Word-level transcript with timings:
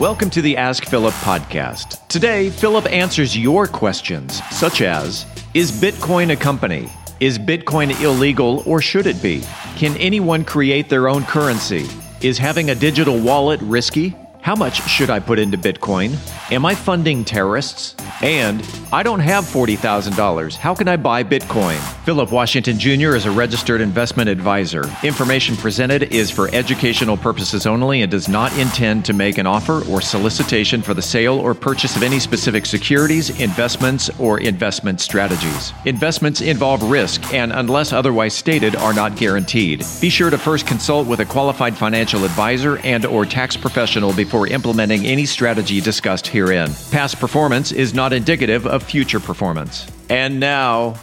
Welcome 0.00 0.30
to 0.30 0.42
the 0.42 0.56
Ask 0.56 0.86
Philip 0.86 1.12
podcast. 1.16 2.08
Today, 2.08 2.48
Philip 2.48 2.86
answers 2.90 3.36
your 3.36 3.66
questions, 3.66 4.42
such 4.50 4.80
as 4.80 5.26
Is 5.52 5.70
Bitcoin 5.70 6.32
a 6.32 6.36
company? 6.36 6.88
Is 7.20 7.38
Bitcoin 7.38 8.00
illegal 8.00 8.62
or 8.66 8.80
should 8.80 9.06
it 9.06 9.22
be? 9.22 9.42
Can 9.76 9.94
anyone 9.98 10.44
create 10.44 10.88
their 10.88 11.08
own 11.08 11.24
currency? 11.24 11.86
Is 12.22 12.38
having 12.38 12.70
a 12.70 12.74
digital 12.74 13.20
wallet 13.20 13.60
risky? 13.60 14.14
How 14.42 14.56
much 14.56 14.82
should 14.90 15.08
I 15.08 15.20
put 15.20 15.38
into 15.38 15.56
Bitcoin? 15.56 16.16
Am 16.50 16.66
I 16.66 16.74
funding 16.74 17.24
terrorists? 17.24 17.94
And 18.22 18.60
I 18.92 19.04
don't 19.04 19.20
have 19.20 19.44
$40,000. 19.44 20.56
How 20.56 20.74
can 20.74 20.88
I 20.88 20.96
buy 20.96 21.22
Bitcoin? 21.22 21.78
Philip 22.04 22.32
Washington 22.32 22.76
Jr. 22.76 23.14
is 23.14 23.24
a 23.24 23.30
registered 23.30 23.80
investment 23.80 24.28
advisor. 24.28 24.90
Information 25.04 25.56
presented 25.56 26.12
is 26.12 26.28
for 26.28 26.52
educational 26.52 27.16
purposes 27.16 27.66
only 27.66 28.02
and 28.02 28.10
does 28.10 28.28
not 28.28 28.52
intend 28.58 29.04
to 29.04 29.12
make 29.12 29.38
an 29.38 29.46
offer 29.46 29.88
or 29.88 30.00
solicitation 30.00 30.82
for 30.82 30.92
the 30.92 31.00
sale 31.00 31.38
or 31.38 31.54
purchase 31.54 31.94
of 31.94 32.02
any 32.02 32.18
specific 32.18 32.66
securities, 32.66 33.40
investments, 33.40 34.10
or 34.18 34.40
investment 34.40 35.00
strategies. 35.00 35.72
Investments 35.84 36.40
involve 36.40 36.82
risk 36.82 37.32
and, 37.32 37.52
unless 37.52 37.92
otherwise 37.92 38.34
stated, 38.34 38.74
are 38.74 38.92
not 38.92 39.14
guaranteed. 39.14 39.84
Be 40.00 40.10
sure 40.10 40.30
to 40.30 40.38
first 40.38 40.66
consult 40.66 41.06
with 41.06 41.20
a 41.20 41.24
qualified 41.24 41.76
financial 41.76 42.24
advisor 42.24 42.78
and 42.78 43.06
or 43.06 43.24
tax 43.24 43.56
professional 43.56 44.12
before 44.12 44.31
implementing 44.46 45.06
any 45.06 45.26
strategy 45.26 45.80
discussed 45.80 46.26
herein. 46.26 46.70
Past 46.90 47.18
performance 47.18 47.72
is 47.72 47.94
not 47.94 48.12
indicative 48.12 48.66
of 48.66 48.82
future 48.82 49.20
performance. 49.20 49.86
And 50.08 50.40
now, 50.40 50.94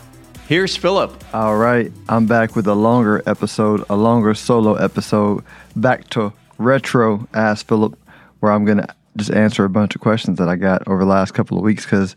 here's 0.47 0.75
Philip. 0.75 1.23
All 1.33 1.57
right, 1.57 1.91
I'm 2.07 2.25
back 2.25 2.55
with 2.55 2.67
a 2.67 2.75
longer 2.75 3.23
episode, 3.25 3.83
a 3.89 3.95
longer 3.95 4.33
solo 4.33 4.75
episode, 4.75 5.43
back 5.75 6.09
to 6.11 6.33
retro 6.57 7.27
Ask 7.33 7.67
Philip, 7.67 7.97
where 8.39 8.51
I'm 8.51 8.65
gonna 8.65 8.93
just 9.15 9.31
answer 9.31 9.65
a 9.65 9.69
bunch 9.69 9.95
of 9.95 10.01
questions 10.01 10.37
that 10.37 10.49
I 10.49 10.55
got 10.55 10.87
over 10.87 10.99
the 10.99 11.09
last 11.09 11.33
couple 11.33 11.57
of 11.57 11.63
weeks. 11.63 11.85
Because 11.85 12.15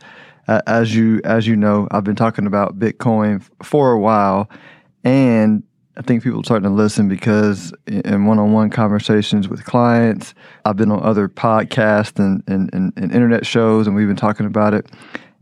uh, 0.48 0.60
as 0.66 0.94
you 0.94 1.20
as 1.24 1.46
you 1.46 1.56
know, 1.56 1.88
I've 1.90 2.04
been 2.04 2.16
talking 2.16 2.46
about 2.46 2.78
Bitcoin 2.78 3.42
for 3.62 3.92
a 3.92 3.98
while, 3.98 4.50
and 5.04 5.62
I 5.96 6.02
think 6.02 6.22
people 6.22 6.40
are 6.40 6.44
starting 6.44 6.68
to 6.68 6.74
listen 6.74 7.08
because 7.08 7.74
in 7.86 8.24
one-on-one 8.24 8.70
conversations 8.70 9.48
with 9.48 9.64
clients, 9.64 10.34
I've 10.64 10.76
been 10.76 10.90
on 10.90 11.02
other 11.02 11.28
podcasts 11.28 12.18
and, 12.18 12.42
and, 12.46 12.72
and, 12.72 12.92
and, 12.96 13.12
internet 13.12 13.44
shows, 13.44 13.86
and 13.86 13.94
we've 13.94 14.06
been 14.06 14.16
talking 14.16 14.46
about 14.46 14.72
it. 14.72 14.86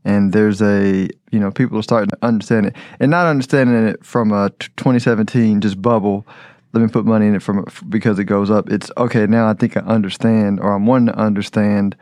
And 0.05 0.33
there's 0.33 0.61
a, 0.61 1.09
you 1.31 1.39
know, 1.39 1.53
people 1.53 1.79
are 1.79 1.83
starting 1.83 2.09
to 2.11 2.19
understand 2.23 2.67
it 2.67 2.77
and 2.99 3.11
not 3.11 3.27
understanding 3.27 3.87
it 3.87 4.05
from 4.05 4.33
a 4.33 4.51
2017 4.77 5.61
just 5.61 5.81
bubble. 5.81 6.27
Let 6.73 6.81
me 6.81 6.89
put 6.89 7.05
money 7.05 7.27
in 7.27 7.37
it 7.37 7.43
from 7.43 7.65
because 7.89 8.19
it 8.19 8.25
goes 8.25 8.51
up. 8.51 8.71
It's 8.71 8.91
okay 8.97 9.27
now. 9.27 9.49
I 9.49 9.55
think 9.55 9.77
I 9.77 9.81
understand, 9.81 10.59
or 10.59 10.73
I'm 10.73 10.87
wanting 10.87 11.15
to 11.15 11.19
understand 11.19 11.97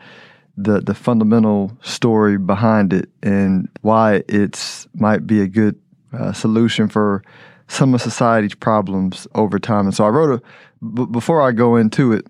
the 0.56 0.80
the 0.80 0.94
fundamental 0.94 1.76
story 1.82 2.36
behind 2.36 2.92
it 2.92 3.08
and 3.22 3.68
why 3.80 4.22
it's 4.28 4.86
might 4.94 5.26
be 5.26 5.40
a 5.40 5.46
good 5.46 5.80
uh, 6.12 6.32
solution 6.32 6.88
for 6.88 7.22
some 7.68 7.94
of 7.94 8.02
society's 8.02 8.54
problems 8.54 9.26
over 9.34 9.58
time. 9.58 9.86
And 9.86 9.94
so 9.94 10.04
I 10.04 10.08
wrote 10.08 10.40
a. 10.40 10.42
B- 10.86 11.06
before 11.06 11.42
I 11.42 11.52
go 11.52 11.76
into 11.76 12.12
it, 12.12 12.26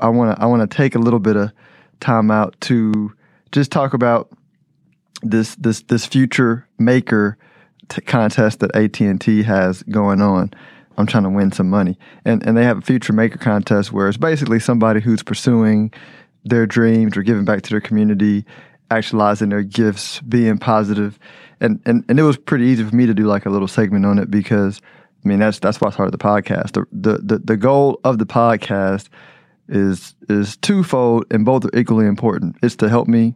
I 0.00 0.08
want 0.08 0.36
to 0.36 0.42
I 0.42 0.46
want 0.46 0.68
to 0.68 0.76
take 0.76 0.94
a 0.94 0.98
little 0.98 1.18
bit 1.18 1.36
of 1.36 1.52
time 2.00 2.30
out 2.30 2.58
to 2.62 3.12
just 3.52 3.70
talk 3.70 3.94
about 3.94 4.30
this 5.22 5.54
this 5.56 5.82
this 5.82 6.06
future 6.06 6.66
maker 6.78 7.36
t- 7.88 8.00
contest 8.00 8.60
that 8.60 8.74
AT 8.74 9.00
and 9.00 9.20
T 9.20 9.42
has 9.42 9.82
going 9.84 10.20
on. 10.20 10.52
I'm 10.96 11.06
trying 11.06 11.24
to 11.24 11.30
win 11.30 11.52
some 11.52 11.70
money, 11.70 11.98
and 12.24 12.44
and 12.46 12.56
they 12.56 12.64
have 12.64 12.78
a 12.78 12.82
future 12.82 13.12
maker 13.12 13.38
contest 13.38 13.92
where 13.92 14.08
it's 14.08 14.18
basically 14.18 14.60
somebody 14.60 15.00
who's 15.00 15.22
pursuing 15.22 15.92
their 16.44 16.66
dreams 16.66 17.16
or 17.16 17.22
giving 17.22 17.44
back 17.44 17.62
to 17.62 17.70
their 17.70 17.80
community, 17.80 18.44
actualizing 18.90 19.50
their 19.50 19.62
gifts, 19.62 20.20
being 20.20 20.58
positive, 20.58 21.18
and 21.60 21.80
and 21.84 22.04
and 22.08 22.18
it 22.18 22.22
was 22.22 22.36
pretty 22.36 22.66
easy 22.66 22.84
for 22.84 22.94
me 22.94 23.06
to 23.06 23.14
do 23.14 23.24
like 23.24 23.46
a 23.46 23.50
little 23.50 23.68
segment 23.68 24.06
on 24.06 24.18
it 24.18 24.30
because 24.30 24.80
I 25.24 25.28
mean 25.28 25.38
that's 25.38 25.58
that's 25.58 25.80
why 25.80 25.88
I 25.88 25.92
started 25.92 26.12
the 26.12 26.18
podcast. 26.18 26.72
The 26.72 26.86
the 26.92 27.18
the, 27.18 27.38
the 27.38 27.56
goal 27.56 28.00
of 28.04 28.18
the 28.18 28.26
podcast 28.26 29.08
is 29.68 30.14
is 30.28 30.56
twofold 30.56 31.24
and 31.30 31.44
both 31.44 31.64
are 31.64 31.78
equally 31.78 32.06
important. 32.06 32.56
It's 32.62 32.76
to 32.76 32.88
help 32.88 33.08
me 33.08 33.34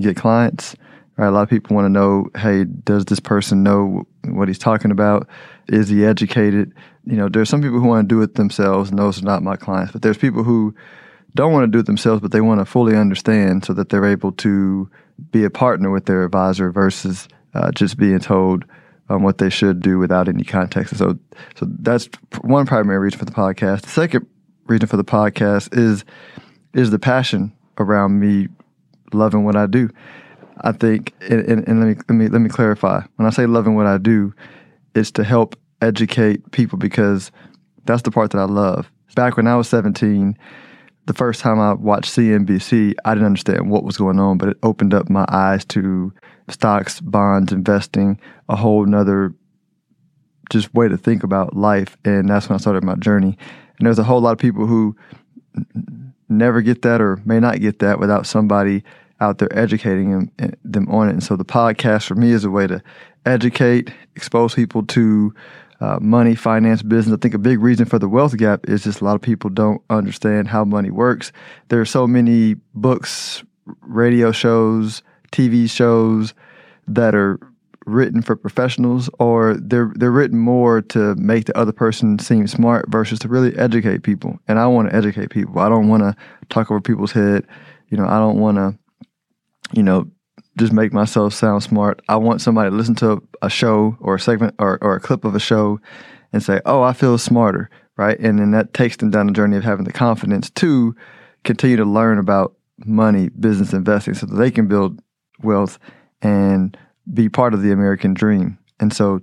get 0.00 0.16
clients. 0.16 0.76
Right? 1.16 1.28
A 1.28 1.30
lot 1.30 1.42
of 1.42 1.50
people 1.50 1.76
want 1.76 1.84
to 1.84 1.90
know, 1.90 2.28
hey, 2.36 2.64
does 2.64 3.04
this 3.04 3.20
person 3.20 3.62
know 3.62 4.06
what 4.24 4.48
he's 4.48 4.58
talking 4.58 4.90
about? 4.90 5.28
Is 5.68 5.88
he 5.88 6.06
educated? 6.06 6.72
You 7.04 7.16
know, 7.16 7.28
there's 7.28 7.50
some 7.50 7.60
people 7.60 7.80
who 7.80 7.86
want 7.86 8.08
to 8.08 8.14
do 8.14 8.22
it 8.22 8.36
themselves, 8.36 8.88
and 8.88 8.98
those 8.98 9.20
are 9.20 9.24
not 9.24 9.42
my 9.42 9.56
clients. 9.56 9.92
But 9.92 10.00
there's 10.00 10.16
people 10.16 10.42
who 10.42 10.74
don't 11.34 11.52
want 11.52 11.64
to 11.64 11.70
do 11.70 11.80
it 11.80 11.86
themselves, 11.86 12.22
but 12.22 12.32
they 12.32 12.40
want 12.40 12.60
to 12.60 12.64
fully 12.64 12.96
understand 12.96 13.64
so 13.64 13.74
that 13.74 13.90
they're 13.90 14.06
able 14.06 14.32
to 14.32 14.90
be 15.30 15.44
a 15.44 15.50
partner 15.50 15.90
with 15.90 16.06
their 16.06 16.24
advisor 16.24 16.72
versus 16.72 17.28
uh, 17.54 17.70
just 17.72 17.96
being 17.96 18.18
told 18.18 18.64
um, 19.08 19.22
what 19.22 19.38
they 19.38 19.50
should 19.50 19.80
do 19.80 19.98
without 19.98 20.28
any 20.28 20.44
context. 20.44 20.96
So, 20.96 21.18
so 21.56 21.66
that's 21.80 22.08
one 22.42 22.66
primary 22.66 22.98
reason 22.98 23.18
for 23.18 23.24
the 23.24 23.32
podcast. 23.32 23.82
The 23.82 23.88
second 23.88 24.26
reason 24.66 24.86
for 24.86 24.96
the 24.96 25.04
podcast 25.04 25.76
is 25.76 26.04
is 26.74 26.90
the 26.90 26.98
passion 26.98 27.52
around 27.78 28.18
me 28.18 28.48
loving 29.12 29.44
what 29.44 29.56
I 29.56 29.66
do. 29.66 29.90
I 30.62 30.72
think, 30.72 31.12
and, 31.28 31.40
and, 31.40 31.68
and 31.68 31.80
let 31.80 31.86
me 31.88 31.94
let 32.08 32.14
me 32.14 32.28
let 32.28 32.40
me 32.40 32.48
clarify. 32.48 33.02
When 33.16 33.26
I 33.26 33.30
say 33.30 33.46
loving 33.46 33.74
what 33.74 33.86
I 33.86 33.98
do, 33.98 34.32
it's 34.94 35.10
to 35.12 35.24
help 35.24 35.56
educate 35.80 36.50
people 36.52 36.78
because 36.78 37.32
that's 37.84 38.02
the 38.02 38.10
part 38.10 38.30
that 38.30 38.38
I 38.38 38.44
love. 38.44 38.90
Back 39.14 39.36
when 39.36 39.46
I 39.46 39.56
was 39.56 39.68
17, 39.68 40.38
the 41.06 41.12
first 41.12 41.40
time 41.40 41.60
I 41.60 41.74
watched 41.74 42.14
CNBC, 42.16 42.94
I 43.04 43.14
didn't 43.14 43.26
understand 43.26 43.70
what 43.70 43.84
was 43.84 43.96
going 43.96 44.18
on, 44.18 44.38
but 44.38 44.50
it 44.50 44.56
opened 44.62 44.94
up 44.94 45.10
my 45.10 45.26
eyes 45.28 45.64
to 45.66 46.12
stocks, 46.52 47.00
bonds, 47.00 47.52
investing, 47.52 48.20
a 48.48 48.56
whole 48.56 48.84
nother 48.86 49.34
just 50.50 50.72
way 50.74 50.88
to 50.88 50.96
think 50.96 51.22
about 51.22 51.56
life. 51.56 51.96
And 52.04 52.28
that's 52.28 52.48
when 52.48 52.56
I 52.56 52.60
started 52.60 52.84
my 52.84 52.94
journey. 52.96 53.36
And 53.78 53.86
there's 53.86 53.98
a 53.98 54.04
whole 54.04 54.20
lot 54.20 54.32
of 54.32 54.38
people 54.38 54.66
who 54.66 54.96
never 56.28 56.62
get 56.62 56.82
that 56.82 57.00
or 57.00 57.20
may 57.24 57.40
not 57.40 57.60
get 57.60 57.78
that 57.80 57.98
without 57.98 58.26
somebody 58.26 58.84
out 59.20 59.38
there 59.38 59.56
educating 59.56 60.10
them, 60.10 60.54
them 60.64 60.88
on 60.88 61.08
it. 61.08 61.12
And 61.12 61.22
so 61.22 61.36
the 61.36 61.44
podcast 61.44 62.06
for 62.06 62.14
me 62.14 62.32
is 62.32 62.44
a 62.44 62.50
way 62.50 62.66
to 62.66 62.82
educate, 63.24 63.92
expose 64.16 64.54
people 64.54 64.84
to 64.86 65.34
uh, 65.80 65.98
money, 66.00 66.34
finance, 66.34 66.82
business. 66.82 67.16
I 67.16 67.18
think 67.20 67.34
a 67.34 67.38
big 67.38 67.60
reason 67.60 67.86
for 67.86 67.98
the 67.98 68.08
wealth 68.08 68.36
gap 68.36 68.68
is 68.68 68.84
just 68.84 69.00
a 69.00 69.04
lot 69.04 69.16
of 69.16 69.22
people 69.22 69.50
don't 69.50 69.82
understand 69.90 70.48
how 70.48 70.64
money 70.64 70.90
works. 70.90 71.32
There 71.68 71.80
are 71.80 71.86
so 71.86 72.06
many 72.06 72.56
books, 72.74 73.42
radio 73.80 74.32
shows, 74.32 75.02
TV 75.32 75.68
shows 75.68 76.34
that 76.86 77.14
are 77.14 77.38
written 77.86 78.22
for 78.22 78.36
professionals 78.36 79.10
or 79.18 79.54
they're 79.54 79.92
they're 79.96 80.10
written 80.10 80.38
more 80.38 80.82
to 80.82 81.14
make 81.16 81.46
the 81.46 81.56
other 81.58 81.72
person 81.72 82.18
seem 82.18 82.46
smart 82.46 82.88
versus 82.88 83.18
to 83.20 83.28
really 83.28 83.56
educate 83.56 84.02
people. 84.02 84.38
And 84.48 84.58
I 84.58 84.66
want 84.66 84.90
to 84.90 84.94
educate 84.94 85.30
people. 85.30 85.58
I 85.58 85.68
don't 85.68 85.88
want 85.88 86.02
to 86.02 86.14
talk 86.48 86.70
over 86.70 86.80
people's 86.80 87.12
head. 87.12 87.46
You 87.88 87.96
know, 87.96 88.06
I 88.06 88.18
don't 88.18 88.38
want 88.38 88.56
to 88.58 88.78
you 89.72 89.82
know 89.82 90.10
just 90.58 90.72
make 90.72 90.92
myself 90.92 91.32
sound 91.32 91.62
smart. 91.62 92.02
I 92.08 92.16
want 92.16 92.40
somebody 92.40 92.70
to 92.70 92.76
listen 92.76 92.94
to 92.96 93.22
a 93.40 93.48
show 93.48 93.96
or 94.00 94.16
a 94.16 94.20
segment 94.20 94.54
or, 94.58 94.78
or 94.82 94.96
a 94.96 95.00
clip 95.00 95.24
of 95.24 95.34
a 95.34 95.40
show 95.40 95.80
and 96.32 96.42
say, 96.42 96.60
"Oh, 96.66 96.82
I 96.82 96.92
feel 96.92 97.18
smarter." 97.18 97.70
Right? 97.96 98.18
And 98.18 98.38
then 98.38 98.52
that 98.52 98.72
takes 98.74 98.96
them 98.96 99.10
down 99.10 99.26
the 99.26 99.32
journey 99.32 99.56
of 99.56 99.64
having 99.64 99.84
the 99.84 99.92
confidence 99.92 100.50
to 100.50 100.94
continue 101.44 101.76
to 101.76 101.84
learn 101.84 102.18
about 102.18 102.54
money, 102.84 103.28
business, 103.28 103.72
investing 103.72 104.14
so 104.14 104.26
that 104.26 104.36
they 104.36 104.50
can 104.50 104.66
build 104.66 105.00
wealth 105.44 105.78
and 106.20 106.76
be 107.12 107.28
part 107.28 107.54
of 107.54 107.62
the 107.62 107.72
American 107.72 108.14
dream. 108.14 108.58
And 108.80 108.92
so, 108.92 109.20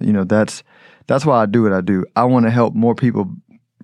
you 0.00 0.12
know, 0.12 0.24
that's 0.24 0.62
that's 1.06 1.26
why 1.26 1.42
I 1.42 1.46
do 1.46 1.62
what 1.62 1.72
I 1.72 1.80
do. 1.80 2.04
I 2.16 2.24
want 2.24 2.46
to 2.46 2.50
help 2.50 2.74
more 2.74 2.94
people 2.94 3.30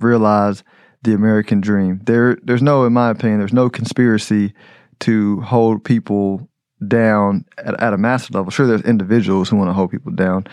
realize 0.01 0.63
the 1.03 1.15
American 1.15 1.61
dream. 1.61 2.01
There 2.05 2.39
there's 2.43 2.63
no 2.63 2.85
in 2.85 2.93
my 2.93 3.11
opinion, 3.11 3.39
there's 3.39 3.53
no 3.53 3.71
conspiracy 3.71 4.55
to 5.01 5.41
hold 5.43 5.85
people 5.85 6.49
down 6.87 7.45
at, 7.59 7.81
at 7.81 7.93
a 7.93 7.99
massive 7.99 8.35
level. 8.35 8.51
Sure 8.51 8.67
there's 8.67 8.83
individuals 8.83 9.49
who 9.49 9.57
want 9.57 9.69
to 9.69 9.75
hold 9.75 9.91
people 9.91 10.13
down, 10.13 10.47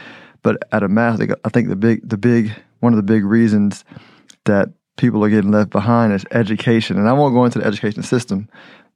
but 0.43 0.57
at 0.71 0.83
a 0.83 0.87
mass 0.87 1.19
I 1.19 1.49
think 1.49 1.69
the 1.69 1.75
big 1.75 2.07
the 2.07 2.17
big 2.17 2.53
one 2.79 2.93
of 2.93 2.97
the 2.97 3.03
big 3.03 3.25
reasons 3.25 3.83
that 4.45 4.69
people 4.97 5.23
are 5.23 5.29
getting 5.29 5.51
left 5.51 5.71
behind 5.71 6.13
is 6.13 6.25
education. 6.31 6.97
And 6.97 7.09
I 7.09 7.13
won't 7.13 7.33
go 7.33 7.45
into 7.45 7.59
the 7.59 7.65
education 7.65 8.03
system, 8.03 8.47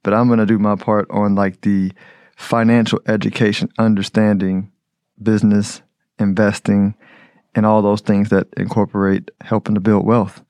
but 0.02 0.14
I'm 0.14 0.28
going 0.28 0.38
to 0.38 0.46
do 0.46 0.58
my 0.58 0.76
part 0.76 1.10
on 1.10 1.34
like 1.34 1.60
the 1.60 1.92
financial 2.40 2.98
education, 3.06 3.68
understanding 3.78 4.72
business, 5.22 5.82
investing, 6.18 6.94
and 7.54 7.66
all 7.66 7.82
those 7.82 8.00
things 8.00 8.30
that 8.30 8.46
incorporate 8.56 9.30
helping 9.42 9.74
to 9.74 9.80
build 9.80 10.06
wealth. 10.06 10.42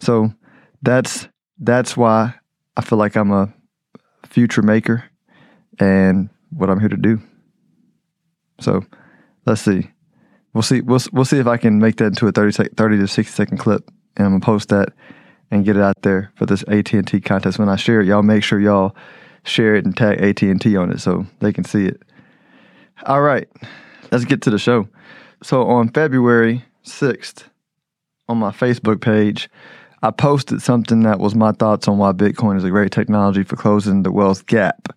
So 0.00 0.34
that's 0.82 1.28
that's 1.58 1.96
why 1.96 2.34
I 2.76 2.82
feel 2.82 2.98
like 2.98 3.16
I'm 3.16 3.32
a 3.32 3.52
future 4.26 4.60
maker 4.60 5.04
and 5.78 6.28
what 6.50 6.68
I'm 6.68 6.78
here 6.78 6.90
to 6.90 6.96
do. 6.96 7.22
So 8.60 8.84
let's 9.46 9.62
see. 9.62 9.90
We'll 10.52 10.62
see. 10.62 10.82
We'll, 10.82 11.00
we'll 11.10 11.24
see 11.24 11.38
if 11.38 11.46
I 11.46 11.56
can 11.56 11.78
make 11.78 11.96
that 11.96 12.06
into 12.06 12.26
a 12.26 12.32
30, 12.32 12.52
sec, 12.52 12.72
30 12.76 12.98
to 12.98 13.08
60 13.08 13.32
second 13.32 13.58
clip. 13.58 13.90
And 14.16 14.26
I'm 14.26 14.32
going 14.32 14.40
to 14.40 14.44
post 14.44 14.68
that 14.68 14.92
and 15.50 15.64
get 15.64 15.76
it 15.76 15.82
out 15.82 16.02
there 16.02 16.32
for 16.34 16.44
this 16.44 16.64
AT 16.68 16.92
and 16.92 17.06
T 17.06 17.20
contest. 17.20 17.58
When 17.58 17.68
I 17.68 17.76
share 17.76 18.02
it, 18.02 18.06
y'all 18.06 18.22
make 18.22 18.44
sure 18.44 18.60
y'all 18.60 18.94
share 19.44 19.74
it 19.74 19.84
and 19.84 19.96
tag 19.96 20.20
AT 20.20 20.42
and 20.42 20.60
T 20.60 20.76
on 20.76 20.90
it 20.90 21.00
so 21.00 21.26
they 21.40 21.52
can 21.52 21.64
see 21.64 21.86
it. 21.86 22.02
All 23.06 23.22
right, 23.22 23.48
let's 24.10 24.24
get 24.24 24.42
to 24.42 24.50
the 24.50 24.58
show. 24.58 24.88
So 25.42 25.66
on 25.66 25.88
February 25.88 26.64
sixth, 26.82 27.48
on 28.28 28.38
my 28.38 28.50
Facebook 28.50 29.00
page, 29.00 29.48
I 30.02 30.10
posted 30.10 30.62
something 30.62 31.02
that 31.02 31.18
was 31.18 31.34
my 31.34 31.52
thoughts 31.52 31.88
on 31.88 31.98
why 31.98 32.12
Bitcoin 32.12 32.56
is 32.56 32.64
a 32.64 32.70
great 32.70 32.92
technology 32.92 33.42
for 33.42 33.56
closing 33.56 34.02
the 34.02 34.12
wealth 34.12 34.46
gap. 34.46 34.88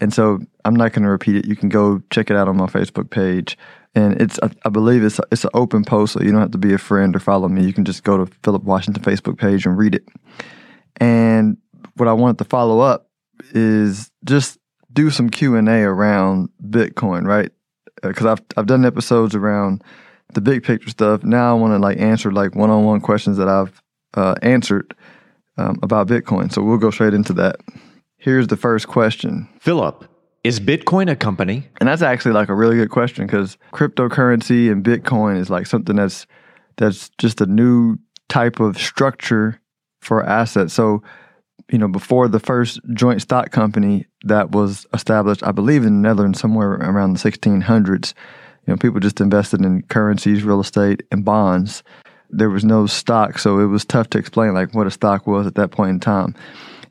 And 0.00 0.12
so 0.12 0.40
I'm 0.64 0.74
not 0.74 0.92
going 0.92 1.04
to 1.04 1.10
repeat 1.10 1.36
it. 1.36 1.46
You 1.46 1.54
can 1.54 1.68
go 1.68 2.02
check 2.10 2.30
it 2.30 2.36
out 2.36 2.48
on 2.48 2.56
my 2.56 2.66
Facebook 2.66 3.10
page. 3.10 3.56
And 3.94 4.20
it's, 4.20 4.40
I 4.64 4.68
believe 4.68 5.04
it's, 5.04 5.20
it's 5.30 5.44
an 5.44 5.50
open 5.54 5.84
post, 5.84 6.14
so 6.14 6.22
you 6.22 6.32
don't 6.32 6.40
have 6.40 6.50
to 6.52 6.58
be 6.58 6.72
a 6.72 6.78
friend 6.78 7.14
or 7.14 7.20
follow 7.20 7.46
me. 7.48 7.64
You 7.64 7.72
can 7.72 7.84
just 7.84 8.02
go 8.02 8.16
to 8.16 8.32
Philip 8.42 8.64
Washington 8.64 9.02
Facebook 9.02 9.38
page 9.38 9.66
and 9.66 9.76
read 9.78 9.94
it. 9.94 10.08
And 10.96 11.58
what 11.96 12.08
I 12.08 12.12
wanted 12.14 12.38
to 12.38 12.44
follow 12.44 12.80
up 12.80 13.10
is 13.52 14.10
just 14.24 14.58
do 14.92 15.10
some 15.10 15.30
Q 15.30 15.56
and 15.56 15.68
A 15.68 15.82
around 15.82 16.50
Bitcoin, 16.62 17.26
right? 17.26 17.50
Because 18.02 18.26
uh, 18.26 18.32
I've 18.32 18.42
I've 18.56 18.66
done 18.66 18.84
episodes 18.84 19.34
around 19.34 19.82
the 20.34 20.40
big 20.40 20.62
picture 20.62 20.90
stuff. 20.90 21.22
Now 21.24 21.50
I 21.50 21.60
want 21.60 21.72
to 21.72 21.78
like 21.78 21.98
answer 21.98 22.32
like 22.32 22.54
one 22.54 22.70
on 22.70 22.84
one 22.84 23.00
questions 23.00 23.36
that 23.36 23.48
I've 23.48 23.82
uh, 24.14 24.34
answered 24.42 24.94
um, 25.56 25.78
about 25.82 26.08
Bitcoin. 26.08 26.52
So 26.52 26.62
we'll 26.62 26.78
go 26.78 26.90
straight 26.90 27.14
into 27.14 27.32
that. 27.34 27.56
Here's 28.16 28.46
the 28.46 28.56
first 28.56 28.88
question. 28.88 29.48
Philip, 29.60 30.06
is 30.44 30.60
Bitcoin 30.60 31.10
a 31.10 31.16
company? 31.16 31.68
And 31.80 31.88
that's 31.88 32.02
actually 32.02 32.32
like 32.32 32.48
a 32.48 32.54
really 32.54 32.76
good 32.76 32.90
question 32.90 33.26
because 33.26 33.56
cryptocurrency 33.72 34.70
and 34.70 34.84
Bitcoin 34.84 35.38
is 35.38 35.50
like 35.50 35.66
something 35.66 35.96
that's 35.96 36.26
that's 36.76 37.10
just 37.18 37.40
a 37.40 37.46
new 37.46 37.98
type 38.28 38.60
of 38.60 38.78
structure 38.78 39.60
for 40.00 40.24
assets. 40.24 40.72
So, 40.72 41.02
you 41.70 41.78
know, 41.78 41.88
before 41.88 42.28
the 42.28 42.40
first 42.40 42.80
joint 42.94 43.22
stock 43.22 43.50
company 43.50 44.06
that 44.24 44.50
was 44.52 44.86
established, 44.92 45.42
I 45.42 45.52
believe 45.52 45.84
in 45.84 46.02
the 46.02 46.08
Netherlands 46.08 46.40
somewhere 46.40 46.72
around 46.72 47.14
the 47.14 47.30
1600s, 47.30 48.14
you 48.66 48.72
know, 48.72 48.76
people 48.76 49.00
just 49.00 49.20
invested 49.20 49.62
in 49.62 49.82
currencies, 49.82 50.44
real 50.44 50.60
estate, 50.60 51.02
and 51.10 51.24
bonds 51.24 51.82
there 52.32 52.50
was 52.50 52.64
no 52.64 52.86
stock, 52.86 53.38
so 53.38 53.58
it 53.58 53.66
was 53.66 53.84
tough 53.84 54.08
to 54.10 54.18
explain 54.18 54.54
like 54.54 54.74
what 54.74 54.86
a 54.86 54.90
stock 54.90 55.26
was 55.26 55.46
at 55.46 55.54
that 55.54 55.70
point 55.70 55.90
in 55.90 56.00
time. 56.00 56.34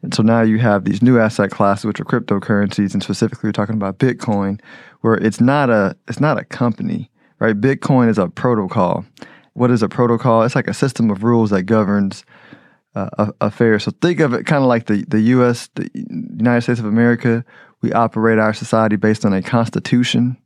And 0.03 0.13
so 0.13 0.23
now 0.23 0.41
you 0.41 0.59
have 0.59 0.85
these 0.85 1.01
new 1.01 1.19
asset 1.19 1.51
classes, 1.51 1.85
which 1.85 1.99
are 1.99 2.05
cryptocurrencies, 2.05 2.93
and 2.93 3.03
specifically 3.03 3.47
we're 3.47 3.53
talking 3.53 3.75
about 3.75 3.97
Bitcoin, 3.97 4.61
where 5.01 5.15
it's 5.15 5.41
not 5.41 5.69
a 5.69 5.95
it's 6.07 6.19
not 6.19 6.39
a 6.39 6.45
company, 6.45 7.09
right? 7.39 7.59
Bitcoin 7.59 8.07
is 8.07 8.17
a 8.17 8.29
protocol. 8.29 9.03
What 9.53 9.71
is 9.71 9.83
a 9.83 9.89
protocol? 9.89 10.43
It's 10.43 10.55
like 10.55 10.67
a 10.67 10.73
system 10.73 11.09
of 11.09 11.23
rules 11.23 11.49
that 11.49 11.63
governs 11.63 12.23
uh, 12.95 13.31
affairs. 13.39 13.83
So 13.83 13.91
think 14.01 14.19
of 14.19 14.33
it 14.33 14.45
kind 14.45 14.63
of 14.63 14.67
like 14.67 14.87
the 14.87 15.05
the 15.07 15.21
U.S. 15.21 15.69
the 15.75 15.89
United 15.93 16.61
States 16.61 16.79
of 16.79 16.85
America. 16.85 17.45
We 17.81 17.93
operate 17.93 18.37
our 18.37 18.53
society 18.53 18.95
based 18.95 19.25
on 19.25 19.33
a 19.33 19.41
constitution, 19.41 20.37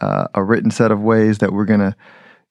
uh, 0.00 0.28
a 0.34 0.42
written 0.42 0.70
set 0.70 0.90
of 0.90 1.00
ways 1.00 1.38
that 1.38 1.52
we're 1.52 1.66
going 1.66 1.80
to 1.80 1.94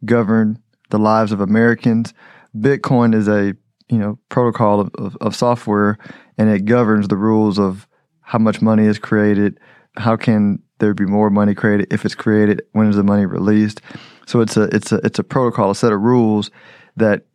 govern 0.06 0.62
the 0.89 1.00
lives 1.00 1.31
of 1.31 1.41
Americans. 1.41 2.13
Bitcoin 2.56 3.15
is 3.15 3.27
a 3.27 3.56
you 3.89 3.97
know 3.97 4.19
protocol 4.30 4.81
of, 4.81 4.91
of, 4.95 5.18
of, 5.21 5.36
software, 5.36 5.97
and 6.38 6.50
it 6.50 6.65
governs 6.65 7.07
the 7.07 7.18
rules 7.18 7.57
of 7.57 7.88
how 8.21 8.39
much 8.39 8.62
money 8.62 8.86
is 8.86 9.00
created, 9.00 9.59
how 9.97 10.15
can 10.15 10.62
there 10.80 10.94
be 10.94 11.06
more 11.06 11.30
money 11.30 11.53
created 11.56 11.88
if 11.91 12.06
it's 12.06 12.15
created, 12.15 12.62
when 12.74 12.88
is 12.88 12.95
the 12.95 13.03
money 13.03 13.25
released. 13.25 13.81
So 14.27 14.41
it's 14.41 14.57
a 14.57 14.63
it's 14.75 14.91
a 14.91 14.97
it's 14.97 15.19
a 15.19 15.24
protocol, 15.24 15.71
a 15.71 15.75
set 15.75 15.94
of 15.94 16.01
rules 16.01 16.51
that 16.97 17.25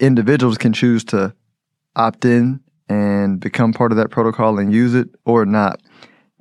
individuals 0.00 0.58
can 0.58 0.72
choose 0.72 1.04
to 1.04 1.34
opt 1.96 2.24
in 2.24 2.60
and 2.88 3.40
become 3.40 3.72
part 3.72 3.92
of 3.92 3.98
that 3.98 4.10
protocol 4.10 4.58
and 4.58 4.72
use 4.72 4.94
it 4.94 5.08
or 5.24 5.44
not. 5.46 5.80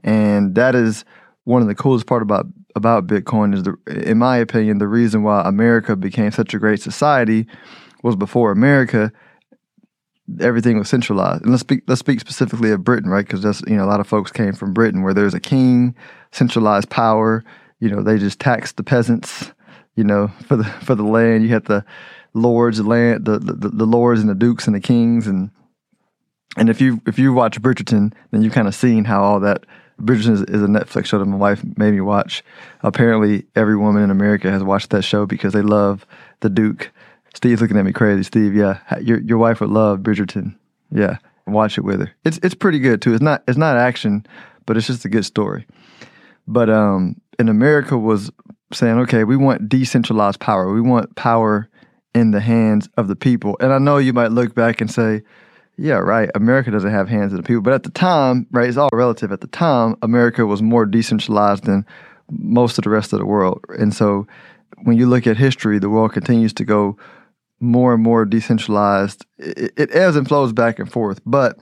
And 0.03 0.55
that 0.55 0.75
is 0.75 1.05
one 1.43 1.61
of 1.61 1.67
the 1.67 1.75
coolest 1.75 2.07
part 2.07 2.21
about 2.21 2.45
about 2.75 3.07
Bitcoin 3.07 3.53
is 3.53 3.63
the, 3.63 3.75
in 3.87 4.17
my 4.17 4.37
opinion, 4.37 4.77
the 4.77 4.87
reason 4.87 5.23
why 5.23 5.41
America 5.45 5.95
became 5.95 6.31
such 6.31 6.53
a 6.53 6.59
great 6.59 6.81
society 6.81 7.45
was 8.01 8.15
before 8.15 8.51
America, 8.51 9.11
everything 10.39 10.77
was 10.79 10.89
centralized. 10.89 11.41
And 11.41 11.51
let's 11.51 11.61
speak 11.61 11.83
let's 11.87 11.99
speak 11.99 12.19
specifically 12.19 12.71
of 12.71 12.83
Britain, 12.83 13.09
right? 13.09 13.25
Because 13.25 13.41
that's 13.41 13.61
you 13.67 13.75
know 13.75 13.85
a 13.85 13.89
lot 13.89 13.99
of 13.99 14.07
folks 14.07 14.31
came 14.31 14.53
from 14.53 14.73
Britain 14.73 15.03
where 15.03 15.13
there's 15.13 15.33
a 15.33 15.39
king, 15.39 15.95
centralized 16.31 16.89
power. 16.89 17.43
You 17.79 17.89
know 17.89 18.01
they 18.01 18.17
just 18.17 18.39
taxed 18.39 18.77
the 18.77 18.83
peasants. 18.83 19.51
You 19.95 20.05
know 20.05 20.29
for 20.47 20.55
the 20.55 20.63
for 20.63 20.95
the 20.95 21.03
land, 21.03 21.43
you 21.43 21.49
had 21.49 21.65
the 21.65 21.83
lords, 22.33 22.77
the 22.77 22.83
land, 22.83 23.25
the, 23.25 23.39
the 23.39 23.69
the 23.69 23.85
lords 23.85 24.21
and 24.21 24.29
the 24.29 24.35
dukes 24.35 24.67
and 24.67 24.75
the 24.75 24.79
kings 24.79 25.27
and 25.27 25.51
and 26.57 26.69
if 26.69 26.81
you 26.81 27.01
if 27.07 27.17
you 27.17 27.33
watch 27.33 27.61
Bridgerton, 27.61 28.13
then 28.31 28.41
you've 28.41 28.53
kind 28.53 28.67
of 28.67 28.75
seen 28.75 29.05
how 29.05 29.23
all 29.23 29.39
that 29.39 29.65
Bridgerton 30.01 30.31
is, 30.31 30.41
is, 30.43 30.61
a 30.61 30.67
Netflix 30.67 31.05
show 31.05 31.19
that 31.19 31.25
my 31.25 31.37
wife 31.37 31.63
made 31.77 31.93
me 31.93 32.01
watch. 32.01 32.43
Apparently, 32.81 33.45
every 33.55 33.77
woman 33.77 34.03
in 34.03 34.09
America 34.09 34.51
has 34.51 34.63
watched 34.63 34.89
that 34.89 35.03
show 35.03 35.25
because 35.25 35.53
they 35.53 35.61
love 35.61 36.05
the 36.41 36.49
Duke. 36.49 36.91
Steve's 37.33 37.61
looking 37.61 37.77
at 37.77 37.85
me 37.85 37.93
crazy. 37.93 38.23
Steve, 38.23 38.53
yeah, 38.53 38.79
your 38.99 39.19
your 39.21 39.37
wife 39.37 39.61
would 39.61 39.69
love 39.69 39.99
Bridgerton. 39.99 40.55
Yeah, 40.91 41.17
watch 41.47 41.77
it 41.77 41.81
with 41.81 42.01
her. 42.01 42.11
It's 42.25 42.39
it's 42.43 42.55
pretty 42.55 42.79
good 42.79 43.01
too. 43.01 43.13
It's 43.13 43.23
not 43.23 43.43
it's 43.47 43.57
not 43.57 43.77
action, 43.77 44.25
but 44.65 44.75
it's 44.75 44.87
just 44.87 45.05
a 45.05 45.09
good 45.09 45.25
story. 45.25 45.65
But 46.47 46.69
um, 46.69 47.21
in 47.39 47.47
America 47.47 47.97
was 47.97 48.31
saying, 48.73 48.97
okay, 48.99 49.23
we 49.23 49.37
want 49.37 49.69
decentralized 49.69 50.39
power. 50.39 50.73
We 50.73 50.81
want 50.81 51.15
power 51.15 51.69
in 52.13 52.31
the 52.31 52.39
hands 52.39 52.89
of 52.97 53.07
the 53.07 53.15
people. 53.15 53.57
And 53.59 53.71
I 53.71 53.77
know 53.77 53.97
you 53.97 54.13
might 54.13 54.31
look 54.31 54.53
back 54.53 54.81
and 54.81 54.91
say, 54.91 55.23
yeah, 55.77 55.95
right. 55.95 56.29
America 56.35 56.71
doesn't 56.71 56.91
have 56.91 57.07
hands 57.07 57.33
of 57.33 57.37
the 57.37 57.43
people. 57.43 57.61
But 57.61 57.73
at 57.73 57.83
the 57.83 57.89
time, 57.91 58.47
right, 58.51 58.67
it's 58.67 58.77
all 58.77 58.89
relative. 58.93 59.31
At 59.31 59.41
the 59.41 59.47
time, 59.47 59.95
America 60.01 60.45
was 60.45 60.61
more 60.61 60.85
decentralized 60.85 61.63
than 61.63 61.85
most 62.29 62.77
of 62.77 62.83
the 62.83 62.89
rest 62.89 63.13
of 63.13 63.19
the 63.19 63.25
world. 63.25 63.63
And 63.79 63.93
so 63.93 64.27
when 64.83 64.97
you 64.97 65.07
look 65.07 65.27
at 65.27 65.37
history, 65.37 65.79
the 65.79 65.89
world 65.89 66.13
continues 66.13 66.53
to 66.53 66.65
go 66.65 66.97
more 67.59 67.93
and 67.93 68.03
more 68.03 68.25
decentralized. 68.25 69.25
It, 69.37 69.73
it 69.77 69.95
ebbs 69.95 70.15
and 70.15 70.27
flows 70.27 70.53
back 70.53 70.79
and 70.79 70.91
forth. 70.91 71.21
But 71.25 71.59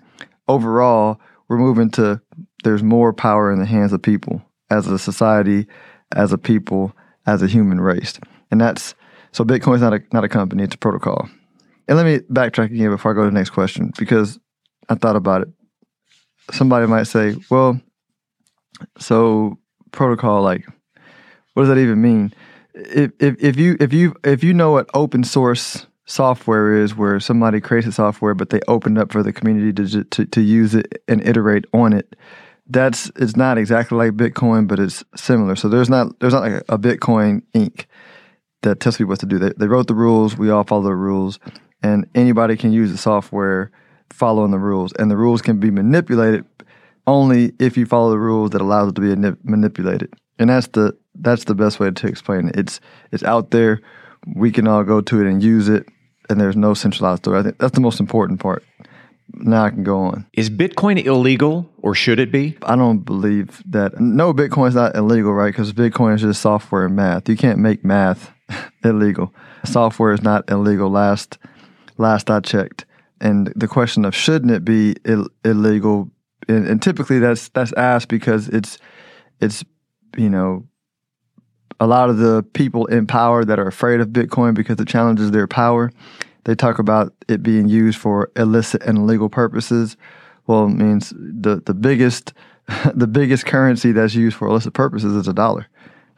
overall, 0.47 1.19
we're 1.47 1.57
moving 1.57 1.89
to 1.91 2.21
there's 2.63 2.83
more 2.83 3.13
power 3.13 3.51
in 3.51 3.59
the 3.59 3.65
hands 3.65 3.93
of 3.93 4.01
people 4.01 4.41
as 4.69 4.87
a 4.87 4.99
society, 4.99 5.67
as 6.13 6.33
a 6.33 6.37
people, 6.37 6.93
as 7.25 7.41
a 7.41 7.47
human 7.47 7.79
race. 7.79 8.19
And 8.51 8.59
that's 8.59 8.95
so 9.31 9.43
Bitcoin's 9.43 9.81
not 9.81 9.93
a 9.93 10.01
not 10.11 10.23
a 10.23 10.29
company, 10.29 10.63
it's 10.63 10.75
a 10.75 10.77
protocol. 10.77 11.29
And 11.87 11.97
let 11.97 12.05
me 12.05 12.19
backtrack 12.31 12.65
again 12.65 12.91
before 12.91 13.11
I 13.11 13.15
go 13.15 13.23
to 13.23 13.29
the 13.29 13.33
next 13.33 13.49
question 13.49 13.91
because 13.97 14.39
I 14.89 14.95
thought 14.95 15.15
about 15.15 15.41
it. 15.41 15.47
Somebody 16.51 16.87
might 16.87 17.03
say, 17.03 17.35
well, 17.49 17.79
so 18.97 19.57
protocol, 19.91 20.41
like, 20.41 20.65
what 21.53 21.63
does 21.63 21.69
that 21.69 21.77
even 21.77 22.01
mean? 22.01 22.33
If, 22.73 23.11
if, 23.19 23.35
if 23.39 23.57
you 23.57 23.75
if 23.79 23.93
you 23.93 24.15
if 24.23 24.43
you 24.43 24.53
know 24.53 24.71
what 24.71 24.89
open 24.93 25.23
source 25.23 25.87
software 26.05 26.75
is, 26.75 26.95
where 26.95 27.19
somebody 27.19 27.61
creates 27.61 27.87
a 27.87 27.91
software 27.91 28.33
but 28.33 28.49
they 28.49 28.61
open 28.67 28.97
up 28.97 29.11
for 29.11 29.21
the 29.21 29.33
community 29.33 29.73
to, 29.73 30.03
to 30.03 30.25
to 30.25 30.41
use 30.41 30.75
it 30.75 31.03
and 31.07 31.27
iterate 31.27 31.65
on 31.73 31.93
it, 31.93 32.15
that's 32.67 33.11
it's 33.15 33.35
not 33.35 33.57
exactly 33.57 33.97
like 33.97 34.11
Bitcoin, 34.11 34.67
but 34.67 34.79
it's 34.79 35.03
similar. 35.15 35.55
So 35.55 35.69
there's 35.69 35.89
not 35.89 36.19
there's 36.19 36.33
not 36.33 36.43
like 36.43 36.63
a 36.69 36.77
Bitcoin 36.77 37.41
Inc. 37.53 37.85
that 38.61 38.79
tells 38.79 38.97
people 38.97 39.09
what 39.09 39.19
to 39.19 39.25
do. 39.25 39.39
They, 39.39 39.51
they 39.57 39.67
wrote 39.67 39.87
the 39.87 39.95
rules. 39.95 40.37
We 40.37 40.49
all 40.49 40.63
follow 40.63 40.83
the 40.83 40.95
rules 40.95 41.39
and 41.81 42.09
anybody 42.15 42.57
can 42.57 42.71
use 42.71 42.91
the 42.91 42.97
software 42.97 43.71
following 44.09 44.51
the 44.51 44.59
rules. 44.59 44.93
And 44.93 45.09
the 45.09 45.17
rules 45.17 45.41
can 45.41 45.59
be 45.59 45.71
manipulated 45.71 46.45
only 47.07 47.53
if 47.59 47.77
you 47.77 47.85
follow 47.85 48.11
the 48.11 48.19
rules 48.19 48.51
that 48.51 48.61
allows 48.61 48.89
it 48.89 48.95
to 48.95 49.01
be 49.01 49.37
manipulated. 49.43 50.13
And 50.37 50.49
that's 50.49 50.67
the 50.67 50.97
that's 51.15 51.45
the 51.45 51.55
best 51.55 51.79
way 51.79 51.91
to 51.91 52.07
explain 52.07 52.49
it. 52.49 52.55
It's 52.55 52.79
it's 53.11 53.23
out 53.23 53.51
there. 53.51 53.81
We 54.35 54.51
can 54.51 54.67
all 54.67 54.83
go 54.83 55.01
to 55.01 55.21
it 55.21 55.29
and 55.29 55.41
use 55.41 55.69
it, 55.69 55.87
and 56.29 56.39
there's 56.39 56.55
no 56.55 56.73
centralized 56.73 57.23
store. 57.23 57.37
I 57.37 57.43
think 57.43 57.57
that's 57.57 57.73
the 57.73 57.81
most 57.81 57.99
important 57.99 58.39
part. 58.39 58.63
Now 59.33 59.65
I 59.65 59.69
can 59.69 59.83
go 59.83 59.99
on. 59.99 60.25
Is 60.33 60.49
Bitcoin 60.49 61.03
illegal 61.05 61.69
or 61.81 61.93
should 61.93 62.19
it 62.19 62.31
be? 62.31 62.57
I 62.63 62.75
don't 62.75 62.99
believe 62.99 63.61
that. 63.69 63.99
No, 63.99 64.33
Bitcoin 64.33 64.69
is 64.69 64.75
not 64.75 64.95
illegal, 64.95 65.33
right? 65.33 65.53
Because 65.53 65.71
Bitcoin 65.71 66.15
is 66.15 66.21
just 66.21 66.41
software 66.41 66.85
and 66.85 66.95
math. 66.95 67.29
You 67.29 67.37
can't 67.37 67.59
make 67.59 67.83
math 67.83 68.31
illegal. 68.83 69.33
Software 69.65 70.13
is 70.13 70.21
not 70.21 70.49
illegal. 70.49 70.89
Last 70.89 71.37
last 71.97 72.29
I 72.29 72.39
checked. 72.39 72.85
And 73.21 73.51
the 73.55 73.67
question 73.67 74.05
of 74.05 74.15
shouldn't 74.15 74.51
it 74.51 74.63
be 74.63 74.95
Ill- 75.05 75.29
illegal, 75.43 76.09
and, 76.47 76.65
and 76.67 76.81
typically 76.81 77.19
that's 77.19 77.49
that's 77.49 77.73
asked 77.73 78.07
because 78.07 78.47
it's 78.47 78.77
it's 79.41 79.63
you 80.17 80.29
know 80.29 80.65
a 81.79 81.87
lot 81.87 82.09
of 82.09 82.17
the 82.17 82.43
people 82.53 82.85
in 82.87 83.07
power 83.07 83.45
that 83.45 83.59
are 83.59 83.67
afraid 83.67 83.99
of 83.99 84.09
Bitcoin 84.09 84.53
because 84.53 84.79
it 84.79 84.87
challenges 84.87 85.31
their 85.31 85.47
power. 85.47 85.91
They 86.45 86.55
talk 86.55 86.79
about 86.79 87.13
it 87.27 87.43
being 87.43 87.67
used 87.67 87.99
for 87.99 88.31
illicit 88.35 88.83
and 88.83 88.97
illegal 88.97 89.29
purposes. 89.29 89.97
Well, 90.47 90.65
it 90.65 90.69
means 90.69 91.13
the 91.17 91.61
the 91.65 91.73
biggest 91.73 92.33
the 92.93 93.07
biggest 93.07 93.45
currency 93.45 93.91
that's 93.91 94.15
used 94.15 94.37
for 94.37 94.47
illicit 94.47 94.73
purposes 94.73 95.15
is 95.15 95.27
a 95.27 95.33
dollar. 95.33 95.67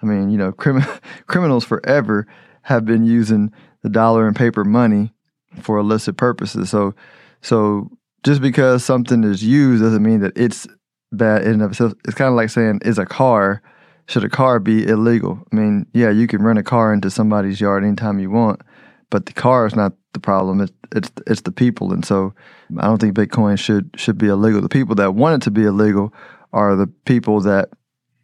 I 0.01 0.05
mean, 0.05 0.29
you 0.29 0.37
know, 0.37 0.51
crim- 0.51 0.83
criminals 1.27 1.63
forever 1.63 2.27
have 2.63 2.85
been 2.85 3.05
using 3.05 3.51
the 3.81 3.89
dollar 3.89 4.27
and 4.27 4.35
paper 4.35 4.63
money 4.63 5.13
for 5.61 5.77
illicit 5.77 6.17
purposes. 6.17 6.69
So 6.69 6.93
So 7.41 7.89
just 8.23 8.41
because 8.41 8.83
something 8.83 9.23
is 9.23 9.43
used 9.43 9.83
doesn't 9.83 10.03
mean 10.03 10.19
that 10.21 10.33
it's 10.35 10.67
bad 11.11 11.43
in 11.43 11.53
and 11.53 11.61
of 11.63 11.71
itself. 11.71 11.93
It's 12.05 12.15
kind 12.15 12.29
of 12.29 12.35
like 12.35 12.49
saying, 12.49 12.81
is 12.85 12.97
a 12.97 13.05
car, 13.05 13.61
should 14.07 14.23
a 14.23 14.29
car 14.29 14.59
be 14.59 14.87
illegal? 14.87 15.39
I 15.51 15.55
mean, 15.55 15.85
yeah, 15.93 16.09
you 16.09 16.27
can 16.27 16.43
rent 16.43 16.59
a 16.59 16.63
car 16.63 16.93
into 16.93 17.09
somebody's 17.09 17.59
yard 17.59 17.83
anytime 17.83 18.19
you 18.19 18.29
want, 18.29 18.61
but 19.09 19.25
the 19.25 19.33
car 19.33 19.65
is 19.65 19.75
not 19.75 19.93
the 20.13 20.19
problem. 20.19 20.61
It's 20.61 20.73
it's 20.93 21.11
it's 21.25 21.41
the 21.41 21.51
people, 21.51 21.93
and 21.93 22.05
so 22.05 22.33
I 22.77 22.83
don't 22.85 22.99
think 22.99 23.15
Bitcoin 23.15 23.57
should 23.57 23.89
should 23.95 24.17
be 24.17 24.27
illegal. 24.27 24.61
The 24.61 24.69
people 24.69 24.95
that 24.95 25.15
want 25.15 25.41
it 25.41 25.45
to 25.45 25.51
be 25.51 25.63
illegal 25.63 26.13
are 26.53 26.75
the 26.75 26.87
people 27.05 27.39
that 27.41 27.69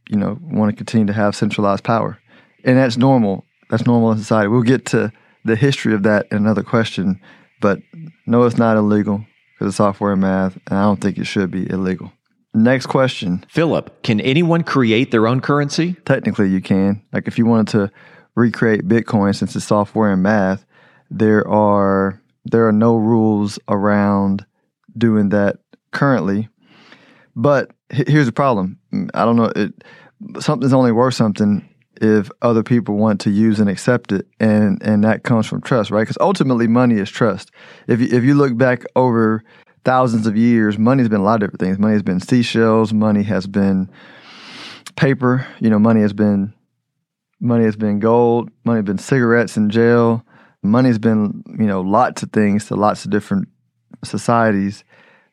you 0.09 0.17
know 0.17 0.37
want 0.41 0.71
to 0.71 0.75
continue 0.75 1.07
to 1.07 1.13
have 1.13 1.35
centralized 1.35 1.83
power, 1.83 2.19
and 2.63 2.77
that's 2.77 2.97
normal. 2.97 3.45
That's 3.69 3.85
normal 3.85 4.11
in 4.11 4.17
society. 4.17 4.47
We'll 4.47 4.61
get 4.61 4.85
to 4.87 5.11
the 5.45 5.55
history 5.55 5.93
of 5.93 6.03
that 6.03 6.27
in 6.31 6.37
another 6.37 6.63
question, 6.63 7.19
but 7.61 7.79
no, 8.25 8.43
it's 8.43 8.57
not 8.57 8.77
illegal 8.77 9.25
because 9.53 9.69
it's 9.71 9.77
software 9.77 10.13
and 10.13 10.21
math, 10.21 10.57
and 10.67 10.77
I 10.77 10.83
don't 10.83 11.01
think 11.01 11.17
it 11.17 11.25
should 11.25 11.51
be 11.51 11.69
illegal. 11.69 12.11
Next 12.53 12.87
question. 12.87 13.45
Philip, 13.49 14.03
can 14.03 14.19
anyone 14.21 14.63
create 14.63 15.11
their 15.11 15.27
own 15.27 15.41
currency? 15.41 15.95
Technically, 16.05 16.49
you 16.49 16.61
can. 16.61 17.03
Like 17.13 17.27
if 17.27 17.37
you 17.37 17.45
wanted 17.45 17.67
to 17.73 17.91
recreate 18.35 18.87
Bitcoin, 18.87 19.35
since 19.35 19.55
it's 19.55 19.65
software 19.65 20.11
and 20.11 20.23
math, 20.23 20.65
there 21.09 21.47
are 21.47 22.21
there 22.45 22.67
are 22.67 22.71
no 22.71 22.95
rules 22.95 23.59
around 23.67 24.45
doing 24.97 25.29
that 25.29 25.59
currently. 25.91 26.49
But 27.35 27.71
here's 27.89 28.25
the 28.25 28.31
problem. 28.31 28.79
I 29.13 29.25
don't 29.25 29.35
know. 29.35 29.51
It 29.55 29.73
something's 30.39 30.73
only 30.73 30.91
worth 30.91 31.13
something 31.13 31.67
if 32.01 32.29
other 32.41 32.63
people 32.63 32.95
want 32.95 33.21
to 33.21 33.29
use 33.29 33.59
and 33.59 33.69
accept 33.69 34.11
it, 34.11 34.27
and 34.39 34.81
and 34.83 35.03
that 35.03 35.23
comes 35.23 35.47
from 35.47 35.61
trust, 35.61 35.91
right? 35.91 36.01
Because 36.01 36.17
ultimately, 36.19 36.67
money 36.67 36.95
is 36.95 37.09
trust. 37.09 37.51
If 37.87 37.99
you, 37.99 38.07
if 38.11 38.23
you 38.23 38.35
look 38.35 38.57
back 38.57 38.83
over 38.95 39.43
thousands 39.83 40.27
of 40.27 40.35
years, 40.35 40.77
money's 40.77 41.09
been 41.09 41.21
a 41.21 41.23
lot 41.23 41.35
of 41.35 41.39
different 41.41 41.59
things. 41.59 41.79
Money 41.79 41.93
has 41.93 42.03
been 42.03 42.19
seashells. 42.19 42.93
Money 42.93 43.23
has 43.23 43.47
been 43.47 43.89
paper. 44.95 45.47
You 45.59 45.69
know, 45.69 45.79
money 45.79 46.01
has 46.01 46.13
been 46.13 46.53
money 47.39 47.65
has 47.65 47.75
been 47.75 47.99
gold. 47.99 48.49
Money 48.63 48.79
has 48.79 48.85
been 48.85 48.97
cigarettes 48.97 49.57
in 49.57 49.69
jail. 49.69 50.23
Money 50.63 50.89
has 50.89 50.99
been 50.99 51.43
you 51.47 51.65
know 51.65 51.81
lots 51.81 52.23
of 52.23 52.31
things 52.31 52.65
to 52.67 52.75
lots 52.75 53.05
of 53.05 53.11
different 53.11 53.47
societies. 54.03 54.83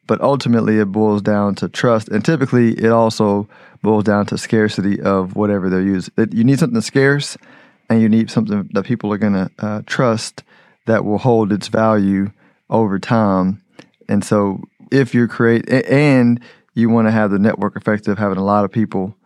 But 0.06 0.20
ultimately, 0.20 0.78
it 0.78 0.86
boils 0.86 1.22
down 1.22 1.54
to 1.56 1.68
trust, 1.68 2.08
and 2.08 2.24
typically, 2.24 2.72
it 2.72 2.90
also 2.90 3.48
boils 3.82 4.04
down 4.04 4.26
to 4.26 4.38
scarcity 4.38 5.00
of 5.00 5.34
whatever 5.34 5.70
they're 5.70 5.80
using. 5.80 6.12
You 6.30 6.44
need 6.44 6.58
something 6.58 6.80
scarce, 6.82 7.36
and 7.88 8.02
you 8.02 8.08
need 8.08 8.30
something 8.30 8.68
that 8.72 8.84
people 8.84 9.12
are 9.12 9.18
going 9.18 9.32
to 9.32 9.50
uh, 9.58 9.82
trust 9.86 10.42
that 10.86 11.04
will 11.04 11.18
hold 11.18 11.52
its 11.52 11.68
value 11.68 12.30
over 12.68 12.98
time. 12.98 13.62
And 14.08 14.22
so, 14.22 14.60
if 14.90 15.14
you 15.14 15.26
create 15.26 15.68
and 15.70 16.40
you 16.74 16.90
want 16.90 17.06
to 17.08 17.12
have 17.12 17.30
the 17.30 17.38
network 17.38 17.76
effect 17.76 18.08
of 18.08 18.18
having 18.18 18.38
a 18.38 18.44
lot 18.44 18.64
of 18.64 18.72
people, 18.72 19.16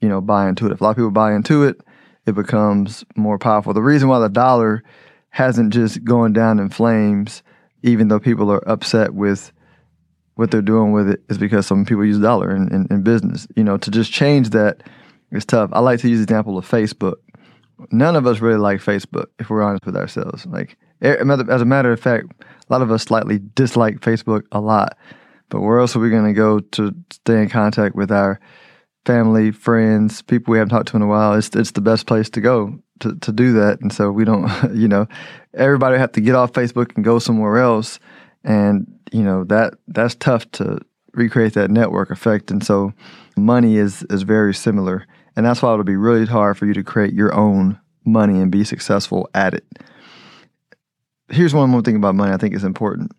you 0.00 0.08
know, 0.08 0.20
buy 0.20 0.48
into 0.48 0.66
it. 0.66 0.72
If 0.72 0.80
a 0.80 0.84
lot 0.84 0.90
of 0.90 0.96
people 0.96 1.10
buy 1.10 1.34
into 1.34 1.64
it, 1.64 1.80
it 2.26 2.34
becomes 2.34 3.04
more 3.16 3.38
powerful. 3.38 3.74
The 3.74 3.82
reason 3.82 4.08
why 4.08 4.18
the 4.18 4.28
dollar 4.28 4.82
hasn't 5.30 5.72
just 5.72 6.04
gone 6.04 6.32
down 6.32 6.58
in 6.58 6.68
flames, 6.68 7.42
even 7.82 8.08
though 8.08 8.20
people 8.20 8.50
are 8.52 8.66
upset 8.68 9.14
with 9.14 9.52
what 10.36 10.50
they're 10.50 10.62
doing 10.62 10.92
with 10.92 11.08
it 11.08 11.22
is 11.28 11.38
because 11.38 11.66
some 11.66 11.84
people 11.84 12.04
use 12.04 12.18
dollar 12.18 12.54
in, 12.54 12.72
in, 12.74 12.86
in, 12.90 13.02
business. 13.02 13.46
You 13.56 13.64
know, 13.64 13.76
to 13.76 13.90
just 13.90 14.12
change 14.12 14.50
that 14.50 14.82
is 15.30 15.44
tough. 15.44 15.70
I 15.72 15.80
like 15.80 16.00
to 16.00 16.08
use 16.08 16.18
the 16.18 16.24
example 16.24 16.58
of 16.58 16.68
Facebook. 16.68 17.14
None 17.90 18.16
of 18.16 18.26
us 18.26 18.40
really 18.40 18.58
like 18.58 18.80
Facebook, 18.80 19.26
if 19.38 19.50
we're 19.50 19.62
honest 19.62 19.86
with 19.86 19.96
ourselves. 19.96 20.46
Like, 20.46 20.76
as 21.00 21.20
a 21.20 21.64
matter 21.64 21.92
of 21.92 22.00
fact, 22.00 22.26
a 22.40 22.72
lot 22.72 22.82
of 22.82 22.90
us 22.90 23.02
slightly 23.02 23.40
dislike 23.54 24.00
Facebook 24.00 24.42
a 24.52 24.60
lot. 24.60 24.96
But 25.50 25.60
where 25.60 25.78
else 25.78 25.94
are 25.94 26.00
we 26.00 26.10
going 26.10 26.26
to 26.26 26.32
go 26.32 26.60
to 26.60 26.94
stay 27.12 27.42
in 27.42 27.48
contact 27.48 27.94
with 27.94 28.10
our 28.10 28.40
family, 29.04 29.50
friends, 29.50 30.22
people 30.22 30.52
we 30.52 30.58
haven't 30.58 30.70
talked 30.70 30.88
to 30.88 30.96
in 30.96 31.02
a 31.02 31.06
while? 31.06 31.34
It's 31.34 31.54
it's 31.54 31.72
the 31.72 31.80
best 31.80 32.06
place 32.06 32.30
to 32.30 32.40
go 32.40 32.78
to, 33.00 33.14
to 33.16 33.32
do 33.32 33.52
that. 33.54 33.80
And 33.80 33.92
so 33.92 34.10
we 34.10 34.24
don't, 34.24 34.50
you 34.74 34.88
know, 34.88 35.06
everybody 35.52 35.98
have 35.98 36.12
to 36.12 36.20
get 36.20 36.34
off 36.34 36.52
Facebook 36.52 36.94
and 36.96 37.04
go 37.04 37.18
somewhere 37.18 37.58
else. 37.58 37.98
And 38.44 38.86
you 39.12 39.22
know 39.22 39.44
that 39.44 39.74
that's 39.88 40.14
tough 40.14 40.50
to 40.52 40.78
recreate 41.14 41.54
that 41.54 41.70
network 41.70 42.10
effect. 42.10 42.50
And 42.50 42.64
so 42.64 42.92
money 43.36 43.76
is 43.76 44.02
is 44.10 44.22
very 44.22 44.54
similar. 44.54 45.06
And 45.36 45.44
that's 45.44 45.62
why 45.62 45.72
it'll 45.72 45.84
be 45.84 45.96
really 45.96 46.26
hard 46.26 46.56
for 46.56 46.66
you 46.66 46.74
to 46.74 46.84
create 46.84 47.12
your 47.12 47.34
own 47.34 47.78
money 48.04 48.40
and 48.40 48.50
be 48.50 48.64
successful 48.64 49.28
at 49.34 49.54
it. 49.54 49.64
Here's 51.28 51.54
one 51.54 51.70
more 51.70 51.82
thing 51.82 51.96
about 51.96 52.14
money 52.14 52.32
i 52.32 52.36
think 52.36 52.54
is 52.54 52.64
important. 52.64 53.12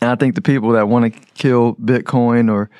And 0.00 0.10
i 0.10 0.14
think 0.14 0.34
the 0.34 0.42
people 0.42 0.70
that 0.72 0.88
want 0.88 1.12
to 1.12 1.20
kill 1.34 1.74
bitcoin 1.76 2.50
or 2.50 2.70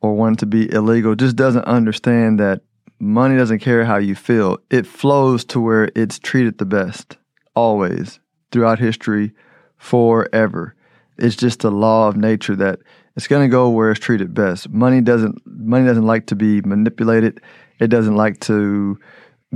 or 0.00 0.14
want 0.14 0.38
it 0.38 0.40
to 0.40 0.46
be 0.46 0.70
illegal 0.72 1.14
just 1.14 1.36
doesn't 1.36 1.64
understand 1.64 2.38
that 2.40 2.62
money 3.00 3.36
doesn't 3.36 3.58
care 3.60 3.84
how 3.84 3.96
you 3.96 4.14
feel. 4.14 4.58
It 4.70 4.86
flows 4.86 5.44
to 5.46 5.60
where 5.60 5.90
it's 5.94 6.18
treated 6.18 6.58
the 6.58 6.64
best 6.64 7.16
always 7.54 8.20
throughout 8.50 8.78
history 8.78 9.32
forever 9.76 10.74
it's 11.18 11.36
just 11.36 11.64
a 11.64 11.70
law 11.70 12.08
of 12.08 12.16
nature 12.16 12.56
that 12.56 12.80
it's 13.16 13.26
going 13.26 13.48
to 13.48 13.50
go 13.50 13.68
where 13.70 13.90
it's 13.90 14.00
treated 14.00 14.32
best. 14.32 14.70
Money 14.70 15.00
doesn't 15.00 15.42
money 15.44 15.86
doesn't 15.86 16.06
like 16.06 16.26
to 16.26 16.36
be 16.36 16.60
manipulated. 16.62 17.40
It 17.80 17.88
doesn't 17.88 18.16
like 18.16 18.40
to 18.42 18.98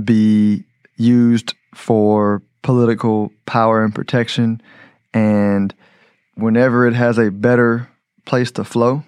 be 0.03 0.65
used 0.97 1.53
for 1.73 2.43
political 2.61 3.31
power 3.45 3.83
and 3.83 3.95
protection. 3.95 4.61
And 5.13 5.73
whenever 6.35 6.87
it 6.87 6.93
has 6.93 7.17
a 7.17 7.31
better 7.31 7.89
place 8.25 8.51
to 8.51 8.63
flow, 8.63 9.03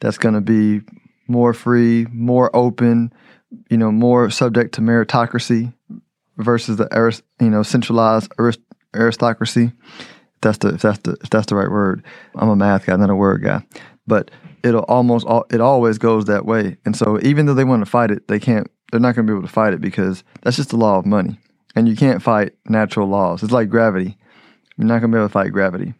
that's 0.00 0.18
going 0.18 0.34
to 0.34 0.40
be 0.40 0.80
more 1.28 1.52
free, 1.52 2.06
more 2.10 2.54
open, 2.54 3.12
you 3.68 3.76
know, 3.76 3.92
more 3.92 4.30
subject 4.30 4.74
to 4.74 4.80
meritocracy 4.80 5.72
versus 6.38 6.78
the 6.78 7.22
you 7.38 7.50
know 7.50 7.62
centralized 7.62 8.32
aristocracy 8.94 9.72
that's 10.42 10.58
the 10.58 10.68
if 10.74 10.82
that's 10.82 10.98
the 11.00 11.16
if 11.22 11.30
that's 11.30 11.46
the 11.46 11.56
right 11.56 11.70
word. 11.70 12.04
I'm 12.34 12.48
a 12.48 12.56
math 12.56 12.86
guy, 12.86 12.96
not 12.96 13.10
a 13.10 13.16
word 13.16 13.42
guy. 13.42 13.62
But 14.06 14.30
it'll 14.62 14.84
almost 14.84 15.26
it 15.50 15.60
always 15.60 15.98
goes 15.98 16.26
that 16.26 16.46
way. 16.46 16.76
And 16.84 16.96
so 16.96 17.18
even 17.22 17.46
though 17.46 17.54
they 17.54 17.64
want 17.64 17.84
to 17.84 17.90
fight 17.90 18.10
it, 18.10 18.28
they 18.28 18.38
can't. 18.38 18.70
They're 18.90 19.00
not 19.00 19.14
going 19.14 19.26
to 19.26 19.32
be 19.32 19.36
able 19.36 19.46
to 19.46 19.52
fight 19.52 19.72
it 19.72 19.80
because 19.80 20.24
that's 20.42 20.56
just 20.56 20.70
the 20.70 20.76
law 20.76 20.98
of 20.98 21.06
money, 21.06 21.38
and 21.76 21.88
you 21.88 21.94
can't 21.94 22.22
fight 22.22 22.54
natural 22.66 23.06
laws. 23.06 23.42
It's 23.42 23.52
like 23.52 23.68
gravity. 23.68 24.16
You're 24.76 24.88
not 24.88 25.00
going 25.00 25.12
to 25.12 25.16
be 25.16 25.18
able 25.18 25.28
to 25.28 25.32
fight 25.32 25.52
gravity. 25.52 25.94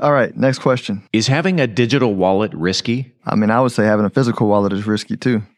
All 0.00 0.12
right, 0.12 0.36
next 0.36 0.58
question. 0.58 1.06
Is 1.12 1.26
having 1.26 1.60
a 1.60 1.66
digital 1.66 2.14
wallet 2.14 2.52
risky? 2.54 3.14
I 3.24 3.36
mean, 3.36 3.50
I 3.50 3.60
would 3.60 3.72
say 3.72 3.84
having 3.84 4.04
a 4.04 4.10
physical 4.10 4.48
wallet 4.48 4.72
is 4.72 4.86
risky 4.86 5.16
too. 5.16 5.42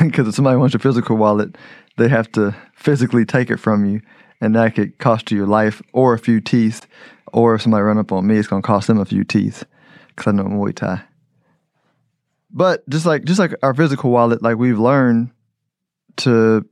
Because 0.00 0.28
if 0.28 0.34
somebody 0.34 0.56
wants 0.58 0.74
your 0.74 0.80
physical 0.80 1.16
wallet, 1.16 1.56
they 1.96 2.08
have 2.08 2.30
to 2.32 2.54
physically 2.74 3.24
take 3.24 3.48
it 3.48 3.58
from 3.58 3.86
you 3.86 4.02
and 4.40 4.54
that 4.54 4.74
could 4.74 4.98
cost 4.98 5.30
you 5.30 5.38
your 5.38 5.46
life 5.46 5.82
or 5.92 6.14
a 6.14 6.18
few 6.18 6.40
teeth. 6.40 6.86
Or 7.32 7.54
if 7.54 7.62
somebody 7.62 7.82
run 7.82 7.98
up 7.98 8.12
on 8.12 8.26
me, 8.26 8.38
it's 8.38 8.48
to 8.48 8.62
cost 8.62 8.86
them 8.86 8.98
a 8.98 9.04
few 9.04 9.24
teeth 9.24 9.64
because 10.08 10.26
I 10.28 10.32
know 10.32 10.44
Muay 10.44 10.74
Thai. 10.74 11.02
But 12.50 12.88
just 12.88 13.04
like 13.04 13.24
just 13.24 13.38
like 13.38 13.52
our 13.62 13.74
physical 13.74 14.10
wallet, 14.10 14.42
like 14.42 14.56
we've 14.56 14.78
learned 14.78 15.30
to 16.18 16.64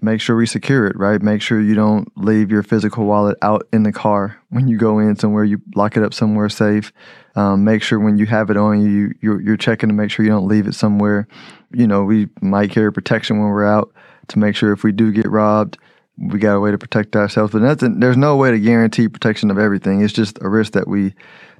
make 0.00 0.20
sure 0.20 0.36
we 0.36 0.46
secure 0.46 0.86
it, 0.86 0.96
right? 0.96 1.20
Make 1.20 1.42
sure 1.42 1.60
you 1.60 1.74
don't 1.74 2.08
leave 2.16 2.50
your 2.50 2.62
physical 2.62 3.04
wallet 3.04 3.36
out 3.42 3.66
in 3.72 3.82
the 3.82 3.92
car 3.92 4.38
when 4.50 4.68
you 4.68 4.78
go 4.78 4.98
in 4.98 5.16
somewhere. 5.16 5.44
You 5.44 5.60
lock 5.74 5.96
it 5.96 6.02
up 6.02 6.14
somewhere 6.14 6.48
safe. 6.48 6.92
Um, 7.34 7.64
make 7.64 7.82
sure 7.82 7.98
when 7.98 8.18
you 8.18 8.26
have 8.26 8.50
it 8.50 8.56
on 8.56 8.80
you, 8.80 9.14
you're, 9.20 9.40
you're 9.40 9.56
checking 9.56 9.88
to 9.88 9.94
make 9.94 10.10
sure 10.10 10.24
you 10.24 10.30
don't 10.30 10.48
leave 10.48 10.66
it 10.66 10.74
somewhere. 10.74 11.26
You 11.72 11.86
know, 11.86 12.04
we 12.04 12.28
might 12.40 12.70
carry 12.70 12.92
protection 12.92 13.38
when 13.38 13.48
we're 13.48 13.66
out 13.66 13.92
to 14.28 14.38
make 14.38 14.56
sure 14.56 14.72
if 14.72 14.82
we 14.82 14.92
do 14.92 15.12
get 15.12 15.28
robbed, 15.28 15.78
we 16.18 16.38
got 16.38 16.56
a 16.56 16.60
way 16.60 16.70
to 16.70 16.78
protect 16.78 17.14
ourselves, 17.16 17.52
but 17.52 17.62
nothing, 17.62 18.00
there's 18.00 18.16
no 18.16 18.36
way 18.36 18.50
to 18.50 18.58
guarantee 18.58 19.08
protection 19.08 19.50
of 19.50 19.58
everything. 19.58 20.02
It's 20.02 20.12
just 20.12 20.38
a 20.40 20.48
risk 20.48 20.72
that 20.72 20.88
we 20.88 21.14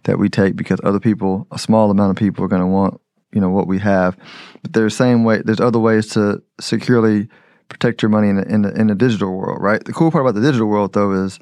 that 0.05 0.19
we 0.19 0.29
take 0.29 0.55
because 0.55 0.81
other 0.85 1.01
people, 1.01 1.47
a 1.51 1.59
small 1.59 1.91
amount 1.91 2.11
of 2.11 2.17
people, 2.17 2.45
are 2.45 2.49
going 2.49 2.63
to 2.63 2.67
want 2.67 3.01
you 3.33 3.41
know 3.41 3.51
what 3.51 3.67
we 3.67 3.79
have. 3.79 4.17
But 4.63 4.73
there's 4.73 4.97
same 4.97 5.25
way. 5.25 5.43
There's 5.45 5.61
other 5.61 5.79
ways 5.79 6.09
to 6.09 6.43
securely 6.61 7.29
protect 7.69 8.03
your 8.03 8.09
money 8.09 8.29
in 8.29 8.37
the, 8.37 8.43
in 8.49 8.63
the 8.63 8.81
in 8.81 8.87
the 8.89 8.95
digital 8.95 9.33
world, 9.33 9.63
right? 9.63 9.85
The 9.85 9.93
cool 9.93 10.11
part 10.11 10.25
about 10.25 10.35
the 10.35 10.47
digital 10.47 10.69
world 10.69 10.93
though 10.93 11.13
is 11.13 11.39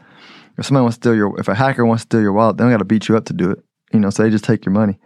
if 0.59 0.67
somebody 0.67 0.83
wants 0.83 0.97
to 0.99 1.01
steal 1.03 1.15
your, 1.15 1.39
if 1.39 1.49
a 1.49 1.55
hacker 1.55 1.85
wants 1.85 2.05
to 2.05 2.07
steal 2.07 2.23
your 2.23 2.33
wallet, 2.33 2.57
they 2.57 2.65
don't 2.65 2.73
got 2.73 2.79
to 2.79 2.85
beat 2.85 3.09
you 3.09 3.17
up 3.17 3.27
to 3.27 3.33
do 3.33 3.51
it. 3.51 3.59
You 3.93 4.01
know, 4.01 4.11
so 4.11 4.23
they 4.23 4.31
just 4.31 4.45
take 4.45 4.65
your 4.65 4.73
money. 4.73 4.99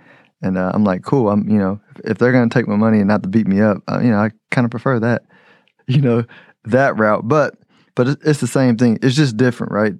And 0.43 0.57
uh, 0.57 0.71
I'm 0.73 0.85
like, 0.85 1.02
cool. 1.02 1.29
I'm, 1.29 1.49
you 1.49 1.59
know, 1.59 1.81
if 2.05 2.19
they're 2.19 2.33
going 2.33 2.49
to 2.49 2.55
take 2.55 2.67
my 2.67 2.76
money 2.76 2.99
and 2.99 3.09
not 3.09 3.23
to 3.25 3.29
beat 3.29 3.47
me 3.47 3.61
up, 3.61 3.79
uh, 3.88 4.00
you 4.02 4.11
know, 4.11 4.19
I 4.19 4.31
kind 4.50 4.64
of 4.64 4.71
prefer 4.71 4.99
that, 5.00 5.23
you 5.87 6.00
know, 6.00 6.25
that 6.64 6.97
route. 6.97 7.26
But 7.29 7.57
but 7.94 8.09
it's 8.25 8.40
the 8.40 8.47
same 8.47 8.76
thing. 8.76 8.99
It's 9.02 9.16
just 9.16 9.37
different, 9.37 9.73
right? 9.73 9.94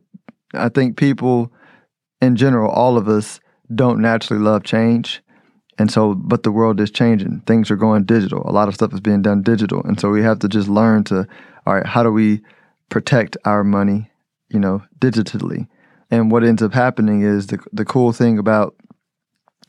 I 0.55 0.69
think 0.69 0.97
people 0.97 1.53
in 2.21 2.37
general, 2.37 2.71
all 2.71 2.97
of 2.97 3.09
us 3.09 3.41
don't 3.75 4.01
naturally 4.01 4.43
love 4.43 4.63
change. 4.63 5.23
And 5.79 5.91
so, 5.91 6.15
but 6.15 6.43
the 6.43 6.53
world 6.53 6.81
is 6.81 6.91
changing. 6.91 7.41
Things 7.47 7.71
are 7.71 7.77
going 7.77 8.05
digital. 8.05 8.43
A 8.49 8.53
lot 8.53 8.69
of 8.69 8.75
stuff 8.75 8.93
is 8.93 9.01
being 9.01 9.23
done 9.23 9.43
digital. 9.43 9.83
And 9.85 9.99
so 9.99 10.11
we 10.11 10.23
have 10.23 10.41
to 10.41 10.49
just 10.49 10.69
learn 10.69 11.05
to, 11.05 11.27
all 11.67 11.75
right, 11.75 11.87
how 11.87 12.03
do 12.03 12.11
we 12.11 12.43
protect 12.91 13.37
our 13.45 13.65
money, 13.65 14.11
you 14.51 14.61
know, 14.61 14.83
digitally? 14.99 15.69
And 16.11 16.31
what 16.31 16.45
ends 16.45 16.63
up 16.63 16.75
happening 16.75 17.23
is 17.23 17.47
the 17.47 17.59
the 17.73 17.85
cool 17.85 18.13
thing 18.13 18.39
about 18.39 18.75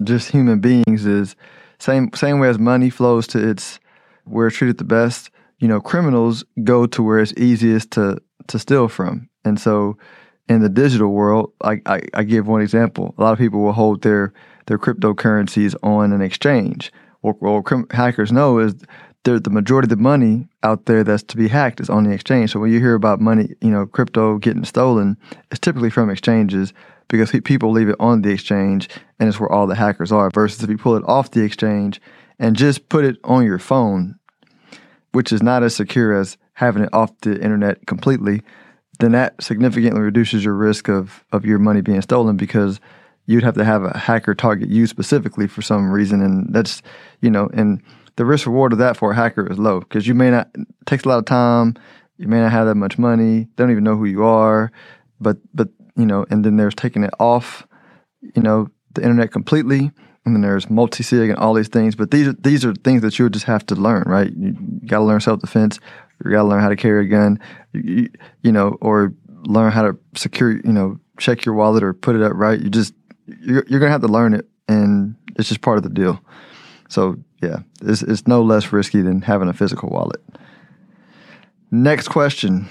just 0.03 0.31
human 0.31 0.59
beings 0.59 1.05
is 1.05 1.35
same 1.79 2.09
same 2.13 2.39
way 2.39 2.49
as 2.49 2.57
money 2.57 2.89
flows 2.89 3.27
to 3.27 3.49
its 3.49 3.79
where 4.25 4.47
it's 4.47 4.57
treated 4.57 4.79
the 4.79 4.83
best. 4.83 5.29
You 5.61 5.69
know, 5.69 5.79
criminals 5.79 6.43
go 6.63 6.85
to 6.87 7.01
where 7.01 7.19
it's 7.19 7.33
easiest 7.37 7.91
to 7.91 8.17
to 8.47 8.59
steal 8.59 8.87
from, 8.89 9.29
and 9.45 9.59
so 9.59 9.97
in 10.49 10.61
the 10.61 10.69
digital 10.69 11.11
world, 11.13 11.53
I, 11.63 11.81
I, 11.85 12.01
I 12.13 12.23
give 12.23 12.47
one 12.47 12.61
example. 12.61 13.15
A 13.17 13.21
lot 13.21 13.31
of 13.31 13.39
people 13.39 13.61
will 13.61 13.71
hold 13.71 14.01
their 14.01 14.33
their 14.65 14.77
cryptocurrencies 14.77 15.75
on 15.83 16.11
an 16.11 16.21
exchange. 16.21 16.91
What, 17.21 17.41
what 17.41 17.91
hackers 17.91 18.31
know 18.31 18.59
is 18.59 18.75
the 19.23 19.49
majority 19.49 19.85
of 19.85 19.89
the 19.89 19.95
money 19.97 20.47
out 20.63 20.85
there 20.85 21.03
that's 21.03 21.23
to 21.23 21.37
be 21.37 21.47
hacked 21.47 21.79
is 21.79 21.89
on 21.89 22.03
the 22.03 22.11
exchange. 22.11 22.51
So 22.51 22.59
when 22.59 22.71
you 22.71 22.79
hear 22.79 22.95
about 22.95 23.21
money, 23.21 23.49
you 23.61 23.69
know, 23.69 23.85
crypto 23.85 24.39
getting 24.39 24.65
stolen, 24.65 25.17
it's 25.51 25.59
typically 25.59 25.91
from 25.91 26.09
exchanges 26.09 26.73
because 27.07 27.31
people 27.43 27.71
leave 27.71 27.89
it 27.89 27.95
on 27.99 28.23
the 28.23 28.31
exchange 28.31 28.89
and 29.19 29.29
it's 29.29 29.39
where 29.39 29.51
all 29.51 29.67
the 29.67 29.75
hackers 29.75 30.11
are. 30.11 30.31
Versus 30.31 30.63
if 30.63 30.69
you 30.69 30.77
pull 30.77 30.95
it 30.95 31.03
off 31.05 31.31
the 31.31 31.43
exchange 31.43 32.01
and 32.39 32.55
just 32.55 32.89
put 32.89 33.05
it 33.05 33.17
on 33.23 33.45
your 33.45 33.59
phone, 33.59 34.15
which 35.11 35.31
is 35.31 35.41
not 35.41 35.63
as 35.63 35.75
secure 35.75 36.13
as 36.13 36.37
having 36.53 36.83
it 36.83 36.89
off 36.93 37.11
the 37.21 37.41
internet 37.41 37.85
completely, 37.87 38.41
then 38.99 39.11
that 39.13 39.41
significantly 39.41 40.01
reduces 40.01 40.43
your 40.43 40.53
risk 40.53 40.87
of 40.89 41.25
of 41.31 41.45
your 41.45 41.59
money 41.59 41.81
being 41.81 42.01
stolen 42.01 42.37
because 42.37 42.79
you'd 43.25 43.43
have 43.43 43.55
to 43.55 43.65
have 43.65 43.83
a 43.83 43.97
hacker 43.97 44.35
target 44.35 44.69
you 44.69 44.87
specifically 44.87 45.47
for 45.47 45.61
some 45.61 45.91
reason, 45.91 46.21
and 46.21 46.53
that's 46.53 46.81
you 47.21 47.29
know, 47.29 47.49
and 47.53 47.81
the 48.15 48.25
risk 48.25 48.45
reward 48.45 48.73
of 48.73 48.79
that 48.79 48.97
for 48.97 49.11
a 49.11 49.15
hacker 49.15 49.49
is 49.51 49.57
low 49.57 49.79
because 49.79 50.07
you 50.07 50.13
may 50.13 50.29
not 50.29 50.49
takes 50.85 51.03
a 51.03 51.09
lot 51.09 51.19
of 51.19 51.25
time, 51.25 51.75
you 52.17 52.27
may 52.27 52.39
not 52.39 52.51
have 52.51 52.67
that 52.67 52.75
much 52.75 52.97
money, 52.97 53.41
they 53.43 53.63
don't 53.63 53.71
even 53.71 53.83
know 53.83 53.95
who 53.95 54.05
you 54.05 54.23
are, 54.23 54.71
but 55.19 55.37
but 55.53 55.69
you 55.95 56.05
know, 56.05 56.25
and 56.29 56.45
then 56.45 56.57
there's 56.57 56.75
taking 56.75 57.03
it 57.03 57.13
off, 57.19 57.67
you 58.21 58.41
know, 58.41 58.69
the 58.93 59.01
internet 59.01 59.31
completely. 59.31 59.91
And 60.25 60.35
then 60.35 60.41
there's 60.41 60.69
multi-sig 60.69 61.29
and 61.29 61.39
all 61.39 61.53
these 61.55 61.67
things, 61.67 61.95
but 61.95 62.11
these 62.11 62.27
are, 62.27 62.33
these 62.33 62.63
are 62.63 62.75
things 62.75 63.01
that 63.01 63.17
you 63.17 63.25
would 63.25 63.33
just 63.33 63.45
have 63.45 63.65
to 63.67 63.75
learn, 63.75 64.03
right? 64.05 64.31
You, 64.37 64.55
got 64.85 64.99
to 64.99 65.03
learn 65.03 65.19
self-defense. 65.19 65.79
You 66.23 66.31
got 66.31 66.43
to 66.43 66.47
learn 66.47 66.61
how 66.61 66.69
to 66.69 66.75
carry 66.75 67.05
a 67.05 67.09
gun, 67.09 67.39
you, 67.73 68.07
you, 68.43 68.51
know, 68.51 68.77
or 68.81 69.13
learn 69.27 69.71
how 69.71 69.81
to 69.81 69.97
secure, 70.15 70.51
you 70.51 70.71
know, 70.71 70.99
check 71.17 71.45
your 71.45 71.55
wallet 71.55 71.83
or 71.83 71.93
put 71.93 72.15
it 72.15 72.21
up 72.21 72.33
right. 72.35 72.59
You 72.59 72.69
just 72.69 72.93
you're, 73.39 73.63
you're 73.67 73.79
gonna 73.79 73.91
have 73.91 74.01
to 74.01 74.07
learn 74.07 74.33
it, 74.33 74.47
and 74.67 75.15
it's 75.37 75.49
just 75.49 75.61
part 75.61 75.77
of 75.77 75.83
the 75.83 75.89
deal. 75.89 76.19
So 76.89 77.17
yeah, 77.41 77.59
it's, 77.81 78.01
it's 78.01 78.27
no 78.27 78.41
less 78.41 78.71
risky 78.73 79.01
than 79.01 79.21
having 79.21 79.47
a 79.47 79.53
physical 79.53 79.89
wallet. 79.89 80.21
Next 81.71 82.09
question. 82.09 82.67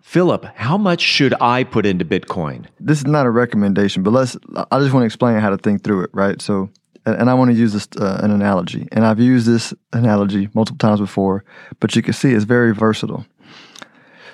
Philip, 0.00 0.44
how 0.56 0.76
much 0.76 1.00
should 1.02 1.34
I 1.40 1.62
put 1.62 1.86
into 1.86 2.04
Bitcoin? 2.04 2.66
This 2.80 2.98
is 2.98 3.06
not 3.06 3.26
a 3.26 3.30
recommendation, 3.30 4.02
but 4.02 4.12
let's. 4.12 4.36
I 4.70 4.80
just 4.80 4.92
want 4.92 5.02
to 5.02 5.06
explain 5.06 5.38
how 5.38 5.50
to 5.50 5.58
think 5.58 5.84
through 5.84 6.04
it, 6.04 6.10
right? 6.12 6.40
So, 6.42 6.70
and 7.06 7.30
I 7.30 7.34
want 7.34 7.50
to 7.50 7.56
use 7.56 7.72
this 7.72 7.88
uh, 7.98 8.20
an 8.22 8.30
analogy, 8.30 8.86
and 8.92 9.04
I've 9.04 9.20
used 9.20 9.46
this 9.46 9.72
analogy 9.92 10.48
multiple 10.54 10.78
times 10.78 11.00
before, 11.00 11.44
but 11.78 11.96
you 11.96 12.02
can 12.02 12.12
see 12.12 12.32
it's 12.32 12.44
very 12.44 12.74
versatile. 12.74 13.26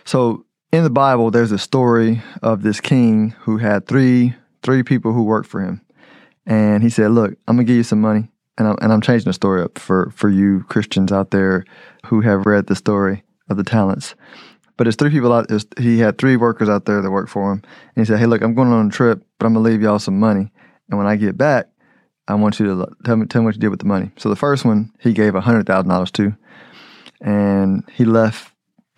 So, 0.04 0.44
in 0.73 0.85
the 0.85 0.90
Bible, 0.90 1.30
there's 1.30 1.52
a 1.52 1.58
story 1.58 2.23
of 2.42 2.62
this 2.62 2.80
king 2.80 3.30
who 3.40 3.58
had 3.58 3.87
three 3.87 4.35
three 4.62 4.82
people 4.82 5.12
who 5.12 5.23
worked 5.23 5.49
for 5.49 5.61
him, 5.61 5.80
and 6.44 6.82
he 6.82 6.90
said, 6.90 7.12
"Look, 7.12 7.37
I'm 7.46 7.56
gonna 7.56 7.64
give 7.64 7.76
you 7.76 7.82
some 7.82 8.00
money." 8.00 8.30
And 8.58 8.68
I'm, 8.68 8.76
and 8.80 8.90
I'm 8.90 9.02
changing 9.02 9.26
the 9.26 9.35
story 9.35 9.61
up 9.61 9.78
for, 9.78 10.11
for 10.14 10.30
you 10.30 10.64
Christians 10.70 11.12
out 11.12 11.30
there 11.30 11.66
who 12.06 12.23
have 12.23 12.46
read 12.46 12.68
the 12.68 12.75
story 12.75 13.23
of 13.50 13.58
the 13.58 13.64
talents. 13.64 14.14
But 14.78 14.87
it's 14.87 14.96
three 14.96 15.11
people 15.11 15.30
out. 15.30 15.50
He 15.78 15.99
had 15.99 16.16
three 16.16 16.37
workers 16.37 16.70
out 16.70 16.87
there 16.87 17.02
that 17.02 17.11
worked 17.11 17.28
for 17.28 17.52
him, 17.52 17.62
and 17.94 18.02
he 18.02 18.04
said, 18.06 18.18
"Hey, 18.18 18.25
look, 18.25 18.42
I'm 18.42 18.54
going 18.54 18.68
on 18.68 18.88
a 18.88 18.90
trip, 18.90 19.23
but 19.38 19.46
I'm 19.46 19.52
gonna 19.52 19.64
leave 19.64 19.82
y'all 19.82 19.99
some 19.99 20.18
money, 20.18 20.50
and 20.88 20.99
when 20.99 21.06
I 21.06 21.16
get 21.16 21.37
back, 21.37 21.68
I 22.28 22.35
want 22.35 22.59
you 22.59 22.66
to 22.66 22.87
tell 23.04 23.16
me 23.16 23.26
tell 23.26 23.42
me 23.42 23.47
what 23.47 23.54
you 23.54 23.61
did 23.61 23.68
with 23.68 23.80
the 23.80 23.87
money." 23.87 24.11
So 24.16 24.28
the 24.28 24.37
first 24.37 24.64
one 24.64 24.92
he 25.00 25.12
gave 25.12 25.35
hundred 25.35 25.66
thousand 25.66 25.88
dollars 25.88 26.11
to, 26.12 26.37
and 27.21 27.84
he 27.93 28.04
left. 28.04 28.52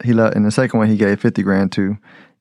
He 0.04 0.12
left, 0.12 0.36
and 0.36 0.46
the 0.46 0.50
second 0.50 0.78
one 0.78 0.88
he 0.88 0.96
gave 0.96 1.20
fifty 1.20 1.42
grand 1.42 1.72
to, 1.72 1.98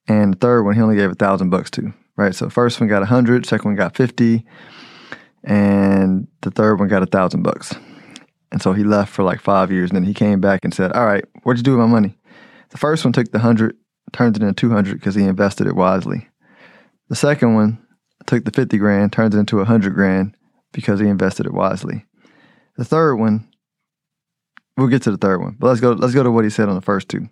and 0.08 0.34
the 0.34 0.38
third 0.38 0.64
one 0.64 0.76
he 0.76 0.82
only 0.82 0.96
gave 0.96 1.12
a 1.12 1.16
thousand 1.16 1.50
bucks 1.50 1.72
to. 1.72 1.94
Right. 2.16 2.34
So 2.34 2.50
first 2.50 2.80
one 2.80 2.90
got 2.90 3.04
a 3.04 3.08
hundred, 3.08 3.46
second 3.46 3.70
one 3.70 3.76
got 3.76 3.96
fifty, 3.96 4.46
and 5.44 6.28
the 6.42 6.52
third 6.52 6.80
one 6.80 6.88
got 6.88 7.04
a 7.04 7.08
thousand 7.08 7.44
bucks. 7.44 7.74
And 8.52 8.62
so 8.62 8.74
he 8.74 8.84
left 8.84 9.12
for 9.12 9.24
like 9.24 9.42
five 9.42 9.72
years, 9.72 9.90
and 9.90 9.98
then 9.98 10.06
he 10.06 10.14
came 10.14 10.40
back 10.40 10.64
and 10.64 10.74
said, 10.74 10.94
"All 10.94 11.06
right, 11.06 11.26
what'd 11.44 11.60
you 11.60 11.64
do 11.64 11.72
with 11.72 11.86
my 11.86 11.92
money?" 11.92 12.18
The 12.70 12.78
first 12.78 13.04
one 13.04 13.14
took 13.14 13.32
the 13.32 13.40
100, 13.40 13.76
turned 14.14 14.36
it 14.36 14.44
into 14.44 14.54
200 14.54 14.94
because 14.94 15.16
he 15.16 15.24
invested 15.24 15.68
it 15.68 15.76
wisely. 15.76 16.30
The 17.10 17.16
second 17.16 17.56
one 17.56 17.80
took 18.26 18.46
the 18.46 18.52
50 18.52 18.78
grand, 18.78 19.14
turned 19.14 19.34
it 19.34 19.38
into 19.38 19.58
100 19.58 19.94
grand 19.94 20.37
because 20.78 21.00
he 21.00 21.08
invested 21.08 21.48
it 21.48 21.56
wisely. 21.56 22.06
The 22.76 22.86
third 22.86 23.16
one, 23.16 23.50
we'll 24.78 24.90
get 24.90 25.02
to 25.02 25.12
the 25.12 25.18
third 25.18 25.42
one, 25.42 25.56
but 25.58 25.70
let's 25.70 25.80
go 25.80 25.94
let's 25.94 26.14
go 26.14 26.22
to 26.22 26.30
what 26.30 26.44
he 26.44 26.52
said 26.52 26.70
on 26.70 26.76
the 26.76 26.82
first 26.82 27.10
two. 27.10 27.28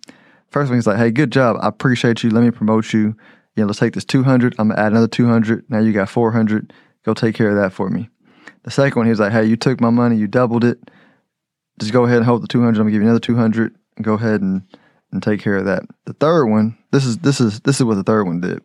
First 0.50 0.68
one 0.68 0.76
he's 0.76 0.86
like, 0.88 0.98
"Hey, 0.98 1.12
good 1.12 1.30
job. 1.30 1.56
I 1.60 1.68
appreciate 1.68 2.24
you. 2.24 2.30
Let 2.30 2.42
me 2.42 2.50
promote 2.50 2.92
you. 2.92 3.16
Know, 3.56 3.66
let's 3.66 3.78
take 3.78 3.94
this 3.94 4.04
200. 4.04 4.56
I'm 4.58 4.70
to 4.70 4.78
add 4.78 4.90
another 4.90 5.06
200. 5.06 5.64
Now 5.70 5.78
you 5.78 5.92
got 5.92 6.10
400. 6.10 6.72
Go 7.04 7.14
take 7.14 7.36
care 7.36 7.50
of 7.50 7.54
that 7.54 7.72
for 7.72 7.88
me." 7.88 8.10
The 8.64 8.72
second 8.72 8.98
one, 8.98 9.06
he 9.06 9.10
was 9.10 9.20
like, 9.20 9.30
"Hey, 9.30 9.44
you 9.44 9.54
took 9.54 9.80
my 9.80 9.90
money, 9.90 10.16
you 10.16 10.26
doubled 10.26 10.64
it. 10.64 10.90
Just 11.78 11.92
go 11.92 12.04
ahead 12.04 12.16
and 12.16 12.26
hold 12.26 12.42
the 12.42 12.48
200. 12.48 12.80
I'm 12.80 12.86
to 12.86 12.90
give 12.90 13.00
you 13.00 13.06
another 13.06 13.20
200. 13.20 13.76
Go 14.02 14.14
ahead 14.14 14.42
and 14.42 14.62
and 15.12 15.22
take 15.22 15.40
care 15.40 15.56
of 15.56 15.66
that. 15.66 15.84
The 16.06 16.14
third 16.14 16.46
one, 16.46 16.76
this 16.90 17.04
is 17.04 17.18
this 17.18 17.40
is 17.40 17.60
this 17.60 17.76
is 17.76 17.84
what 17.84 17.94
the 17.94 18.02
third 18.02 18.24
one 18.24 18.40
did. 18.40 18.60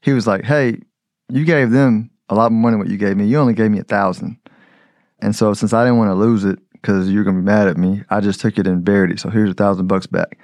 He 0.00 0.14
was 0.14 0.26
like, 0.26 0.44
"Hey, 0.44 0.80
you 1.28 1.44
gave 1.44 1.70
them 1.70 2.08
a 2.28 2.34
lot 2.34 2.52
more 2.52 2.62
money 2.62 2.72
than 2.72 2.78
what 2.80 2.88
you 2.88 2.96
gave 2.96 3.16
me. 3.16 3.26
You 3.26 3.38
only 3.38 3.54
gave 3.54 3.70
me 3.70 3.78
a 3.78 3.84
thousand, 3.84 4.38
and 5.20 5.34
so 5.34 5.54
since 5.54 5.72
I 5.72 5.84
didn't 5.84 5.98
want 5.98 6.10
to 6.10 6.14
lose 6.14 6.44
it 6.44 6.58
because 6.72 7.10
you're 7.10 7.24
gonna 7.24 7.38
be 7.38 7.44
mad 7.44 7.68
at 7.68 7.76
me, 7.76 8.02
I 8.10 8.20
just 8.20 8.40
took 8.40 8.58
it 8.58 8.66
and 8.66 8.84
buried 8.84 9.10
it. 9.10 9.20
So 9.20 9.30
here's 9.30 9.50
a 9.50 9.54
thousand 9.54 9.86
bucks 9.86 10.06
back." 10.06 10.38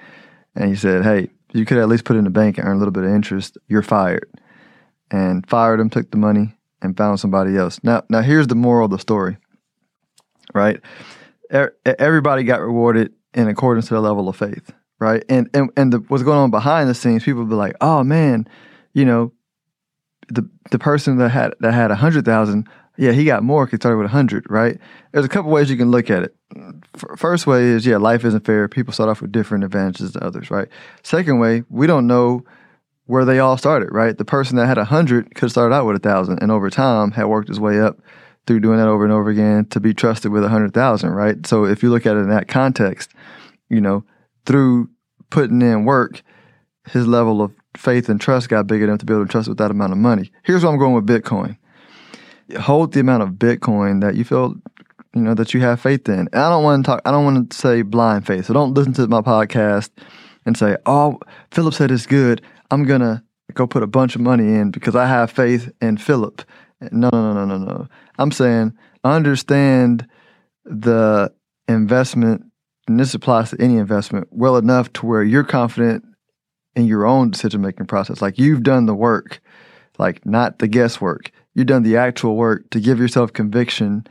And 0.55 0.69
he 0.69 0.75
said, 0.75 1.03
"Hey, 1.03 1.29
you 1.53 1.65
could 1.65 1.77
at 1.77 1.89
least 1.89 2.05
put 2.05 2.15
it 2.15 2.19
in 2.19 2.25
the 2.25 2.31
bank 2.31 2.57
and 2.57 2.67
earn 2.67 2.75
a 2.75 2.79
little 2.79 2.91
bit 2.91 3.03
of 3.03 3.11
interest. 3.11 3.57
You're 3.67 3.81
fired." 3.81 4.29
And 5.11 5.47
fired 5.47 5.79
him, 5.79 5.89
took 5.89 6.09
the 6.09 6.17
money, 6.17 6.55
and 6.81 6.97
found 6.97 7.19
somebody 7.19 7.55
else. 7.55 7.79
Now, 7.83 8.03
now 8.09 8.21
here's 8.21 8.47
the 8.47 8.55
moral 8.55 8.85
of 8.85 8.91
the 8.91 8.97
story. 8.97 9.37
Right, 10.53 10.79
everybody 11.49 12.43
got 12.43 12.61
rewarded 12.61 13.13
in 13.33 13.47
accordance 13.47 13.87
to 13.87 13.93
their 13.93 14.01
level 14.01 14.29
of 14.29 14.35
faith 14.35 14.71
right? 15.03 15.23
And 15.27 15.49
and 15.53 15.69
and 15.75 15.93
the, 15.93 15.97
what's 16.07 16.23
going 16.23 16.37
on 16.37 16.49
behind 16.49 16.89
the 16.89 16.95
scenes, 16.95 17.23
people 17.23 17.45
be 17.45 17.55
like, 17.55 17.75
"Oh 17.81 18.03
man, 18.03 18.47
you 18.93 19.05
know, 19.05 19.33
the 20.29 20.49
the 20.71 20.79
person 20.79 21.17
that 21.17 21.29
had 21.29 21.53
that 21.59 21.73
had 21.73 21.91
a 21.91 21.95
hundred 21.95 22.25
thousand, 22.25 22.67
yeah, 22.97 23.11
he 23.11 23.25
got 23.25 23.43
more 23.43 23.65
because 23.65 23.77
he 23.77 23.81
started 23.81 23.97
with 23.97 24.07
a 24.07 24.09
hundred, 24.09 24.45
right?" 24.49 24.79
There's 25.11 25.25
a 25.25 25.29
couple 25.29 25.51
ways 25.51 25.69
you 25.69 25.77
can 25.77 25.91
look 25.91 26.09
at 26.09 26.23
it. 26.23 26.35
First 27.17 27.47
way 27.47 27.63
is, 27.63 27.85
yeah, 27.85 27.97
life 27.97 28.23
isn't 28.25 28.45
fair. 28.45 28.67
People 28.67 28.93
start 28.93 29.09
off 29.09 29.21
with 29.21 29.31
different 29.31 29.63
advantages 29.63 30.13
than 30.13 30.23
others, 30.23 30.51
right? 30.51 30.67
Second 31.01 31.39
way, 31.39 31.63
we 31.69 31.87
don't 31.87 32.07
know 32.07 32.43
where 33.05 33.25
they 33.25 33.39
all 33.39 33.57
started, 33.57 33.89
right? 33.91 34.17
The 34.17 34.25
person 34.25 34.55
that 34.57 34.67
had 34.67 34.77
a 34.77 34.85
hundred 34.85 35.33
could 35.35 35.45
have 35.45 35.51
started 35.51 35.75
out 35.75 35.85
with 35.85 35.95
a 35.95 35.99
thousand, 35.99 36.39
and 36.41 36.51
over 36.51 36.69
time 36.69 37.11
had 37.11 37.25
worked 37.25 37.49
his 37.49 37.59
way 37.59 37.79
up 37.79 37.99
through 38.45 38.59
doing 38.59 38.77
that 38.77 38.87
over 38.87 39.03
and 39.03 39.13
over 39.13 39.29
again 39.29 39.65
to 39.65 39.79
be 39.79 39.93
trusted 39.93 40.31
with 40.31 40.43
a 40.43 40.49
hundred 40.49 40.73
thousand, 40.73 41.11
right? 41.11 41.45
So 41.45 41.65
if 41.65 41.83
you 41.83 41.89
look 41.89 42.05
at 42.05 42.15
it 42.15 42.21
in 42.21 42.29
that 42.29 42.47
context, 42.47 43.11
you 43.69 43.81
know, 43.81 44.03
through 44.45 44.89
putting 45.29 45.61
in 45.61 45.85
work, 45.85 46.21
his 46.89 47.07
level 47.07 47.41
of 47.41 47.51
faith 47.77 48.09
and 48.09 48.19
trust 48.19 48.49
got 48.49 48.67
big 48.67 48.81
enough 48.81 48.99
to 48.99 49.05
be 49.05 49.13
able 49.13 49.25
to 49.25 49.31
trust 49.31 49.47
with 49.47 49.57
that 49.57 49.71
amount 49.71 49.91
of 49.91 49.97
money. 49.97 50.31
Here's 50.43 50.63
where 50.63 50.71
I'm 50.71 50.79
going 50.79 50.93
with 50.93 51.07
Bitcoin. 51.07 51.57
Hold 52.59 52.93
the 52.93 52.99
amount 52.99 53.23
of 53.23 53.31
Bitcoin 53.31 54.01
that 54.01 54.15
you 54.15 54.23
feel, 54.23 54.55
you 55.15 55.21
know, 55.21 55.33
that 55.33 55.53
you 55.53 55.61
have 55.61 55.79
faith 55.79 56.07
in. 56.07 56.19
And 56.19 56.35
I 56.35 56.49
don't 56.49 56.63
want 56.63 56.83
to 56.83 56.91
talk. 56.91 57.01
I 57.05 57.11
don't 57.11 57.25
want 57.25 57.49
to 57.49 57.57
say 57.57 57.81
blind 57.81 58.27
faith. 58.27 58.45
So 58.45 58.53
don't 58.53 58.73
listen 58.73 58.93
to 58.93 59.07
my 59.07 59.21
podcast 59.21 59.89
and 60.45 60.57
say, 60.57 60.77
"Oh, 60.85 61.19
Philip 61.51 61.73
said 61.73 61.91
it's 61.91 62.05
good. 62.05 62.41
I'm 62.69 62.83
gonna 62.85 63.23
go 63.53 63.65
put 63.65 63.83
a 63.83 63.87
bunch 63.87 64.15
of 64.15 64.21
money 64.21 64.53
in 64.55 64.71
because 64.71 64.95
I 64.95 65.07
have 65.07 65.31
faith 65.31 65.71
in 65.81 65.97
Philip." 65.97 66.43
No, 66.91 67.09
no, 67.11 67.33
no, 67.33 67.45
no, 67.45 67.57
no, 67.57 67.65
no. 67.65 67.87
I'm 68.19 68.31
saying 68.31 68.73
understand 69.05 70.07
the 70.65 71.31
investment 71.67 72.43
and 72.87 72.99
this 72.99 73.13
applies 73.13 73.51
to 73.51 73.61
any 73.61 73.77
investment, 73.77 74.27
well 74.31 74.57
enough 74.57 74.91
to 74.93 75.05
where 75.05 75.23
you're 75.23 75.43
confident 75.43 76.03
in 76.75 76.87
your 76.87 77.05
own 77.05 77.31
decision 77.31 77.61
making 77.61 77.85
process. 77.85 78.21
Like 78.21 78.39
you've 78.39 78.63
done 78.63 78.85
the 78.85 78.95
work, 78.95 79.41
like 79.97 80.25
not 80.25 80.59
the 80.59 80.67
guesswork. 80.67 81.31
You've 81.53 81.67
done 81.67 81.83
the 81.83 81.97
actual 81.97 82.35
work 82.35 82.69
to 82.71 82.79
give 82.79 82.99
yourself 82.99 83.31
conviction 83.33 84.07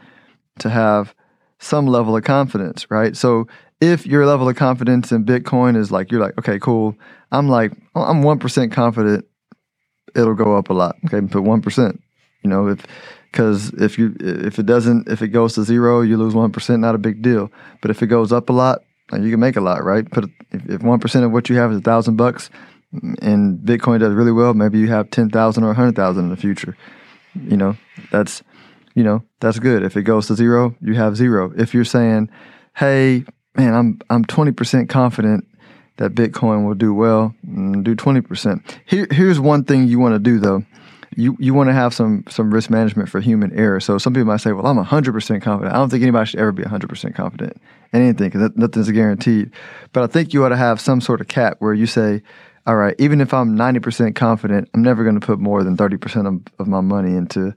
to 0.59 0.71
have 0.71 1.15
some 1.59 1.87
level 1.87 2.17
of 2.17 2.25
confidence, 2.25 2.91
right? 2.91 3.17
So 3.17 3.49
if 3.81 4.07
your 4.07 4.27
level 4.27 4.49
of 4.49 4.57
confidence 4.57 5.11
in 5.11 5.25
Bitcoin 5.25 5.77
is 5.77 5.91
like, 5.91 6.13
you're 6.13 6.21
like, 6.21 6.39
okay, 6.39 6.59
cool. 6.59 6.97
I'm 7.33 7.49
like, 7.49 7.73
oh, 7.95 8.03
I'm 8.03 8.23
1% 8.23 8.73
confident 8.73 9.27
it'll 10.15 10.35
go 10.35 10.57
up 10.57 10.71
a 10.71 10.75
lot. 10.75 10.97
Okay, 11.07 11.27
put 11.27 11.43
1%. 11.43 11.99
You 12.43 12.51
know, 12.51 12.69
if 12.69 12.87
because 13.33 13.73
if 13.75 13.99
you 13.99 14.15
if 14.21 14.59
it 14.59 14.67
doesn't 14.67 15.09
if 15.09 15.23
it 15.23 15.29
goes 15.29 15.55
to 15.55 15.65
zero 15.65 16.03
you 16.03 16.17
lose 16.19 16.35
1% 16.35 16.81
not 16.81 16.95
a 16.95 16.99
big 16.99 17.23
deal 17.23 17.51
but 17.81 17.91
if 17.91 18.03
it 18.03 18.09
goes 18.09 18.31
up 18.31 18.51
a 18.51 18.53
lot 18.53 18.83
you 19.19 19.31
can 19.31 19.41
make 19.41 19.57
a 19.57 19.61
lot 19.61 19.85
right 19.85 20.11
put 20.11 20.25
if, 20.51 20.81
1% 20.81 21.25
of 21.25 21.33
what 21.33 21.49
you 21.49 21.57
have 21.57 21.73
is 21.73 21.79
a 21.79 21.83
thousand 21.83 22.17
bucks 22.17 22.51
and 23.23 23.59
Bitcoin 23.59 24.01
does 24.01 24.13
really 24.13 24.33
well, 24.33 24.55
maybe 24.55 24.79
you 24.79 24.89
have 24.89 25.11
10,000 25.11 25.65
or 25.65 25.69
100,000 25.69 26.25
in 26.25 26.31
the 26.31 26.37
future. 26.37 26.77
You 27.35 27.57
know, 27.57 27.77
that's 28.11 28.43
you 28.95 29.03
know, 29.03 29.23
that's 29.41 29.59
good. 29.59 29.83
If 29.83 29.97
it 29.97 30.03
goes 30.03 30.27
to 30.27 30.35
zero, 30.35 30.75
you 30.81 30.95
have 30.95 31.17
zero. 31.17 31.53
If 31.57 31.73
you're 31.73 31.85
saying, 31.85 32.29
"Hey, 32.77 33.25
man, 33.57 33.75
I'm 33.75 34.01
I'm 34.11 34.25
20% 34.25 34.89
confident 34.89 35.47
that 35.97 36.15
Bitcoin 36.15 36.67
will 36.67 36.75
do 36.75 36.93
well, 36.93 37.35
mm, 37.47 37.83
do 37.83 37.97
20%." 37.97 38.63
Here, 38.85 39.07
here's 39.11 39.41
one 39.41 39.65
thing 39.65 39.89
you 39.89 39.99
want 39.99 40.15
to 40.15 40.19
do 40.19 40.39
though. 40.39 40.65
You 41.17 41.37
you 41.39 41.55
want 41.55 41.69
to 41.69 41.75
have 41.75 41.93
some 41.95 42.25
some 42.29 42.53
risk 42.53 42.71
management 42.71 43.09
for 43.09 43.21
human 43.21 43.53
error. 43.53 43.81
So 43.81 43.99
some 43.99 44.15
people 44.15 44.27
might 44.27 44.41
say, 44.41 44.53
"Well, 44.53 44.67
I'm 44.67 44.79
100% 44.79 45.43
confident." 45.43 45.75
I 45.75 45.79
don't 45.79 45.91
think 45.91 46.03
anybody 46.03 46.27
should 46.27 46.41
ever 46.41 46.53
be 46.53 46.63
100% 46.63 47.15
confident 47.15 47.61
in 47.93 48.03
anything 48.03 48.31
because 48.31 48.51
nothing's 48.57 48.91
guaranteed. 48.91 49.51
But 49.93 50.05
I 50.05 50.07
think 50.07 50.33
you 50.33 50.45
ought 50.45 50.51
to 50.51 50.57
have 50.57 50.81
some 50.81 51.01
sort 51.01 51.21
of 51.21 51.29
cap 51.29 51.57
where 51.59 51.75
you 51.75 51.87
say, 51.87 52.23
"All 52.67 52.77
right, 52.77 52.95
even 52.99 53.21
if 53.21 53.35
I'm 53.35 53.57
90% 53.57 54.15
confident, 54.15 54.69
I'm 54.75 54.83
never 54.83 55.03
going 55.03 55.19
to 55.19 55.27
put 55.27 55.39
more 55.39 55.63
than 55.63 55.77
30% 55.77 56.27
of, 56.27 56.41
of 56.59 56.67
my 56.67 56.81
money 56.81 57.17
into." 57.17 57.55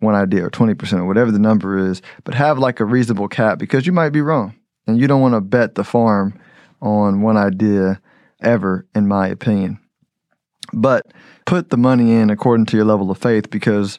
one 0.00 0.14
idea 0.16 0.44
or 0.44 0.50
20% 0.50 0.98
or 0.98 1.04
whatever 1.04 1.30
the 1.30 1.38
number 1.38 1.78
is, 1.78 2.02
but 2.24 2.34
have 2.34 2.58
like 2.58 2.80
a 2.80 2.84
reasonable 2.84 3.28
cap 3.28 3.56
because 3.58 3.86
you 3.86 3.92
might 3.92 4.08
be 4.08 4.20
wrong 4.20 4.52
and 4.86 5.00
you 5.00 5.06
don't 5.06 5.20
want 5.20 5.34
to 5.34 5.40
bet 5.40 5.76
the 5.76 5.84
farm 5.84 6.34
on 6.80 7.22
one 7.22 7.36
idea 7.36 8.00
ever, 8.42 8.86
in 8.94 9.06
my 9.06 9.28
opinion. 9.28 9.78
But 10.72 11.12
put 11.46 11.70
the 11.70 11.76
money 11.76 12.12
in 12.12 12.30
according 12.30 12.66
to 12.66 12.76
your 12.76 12.86
level 12.86 13.10
of 13.10 13.18
faith 13.18 13.50
because, 13.50 13.98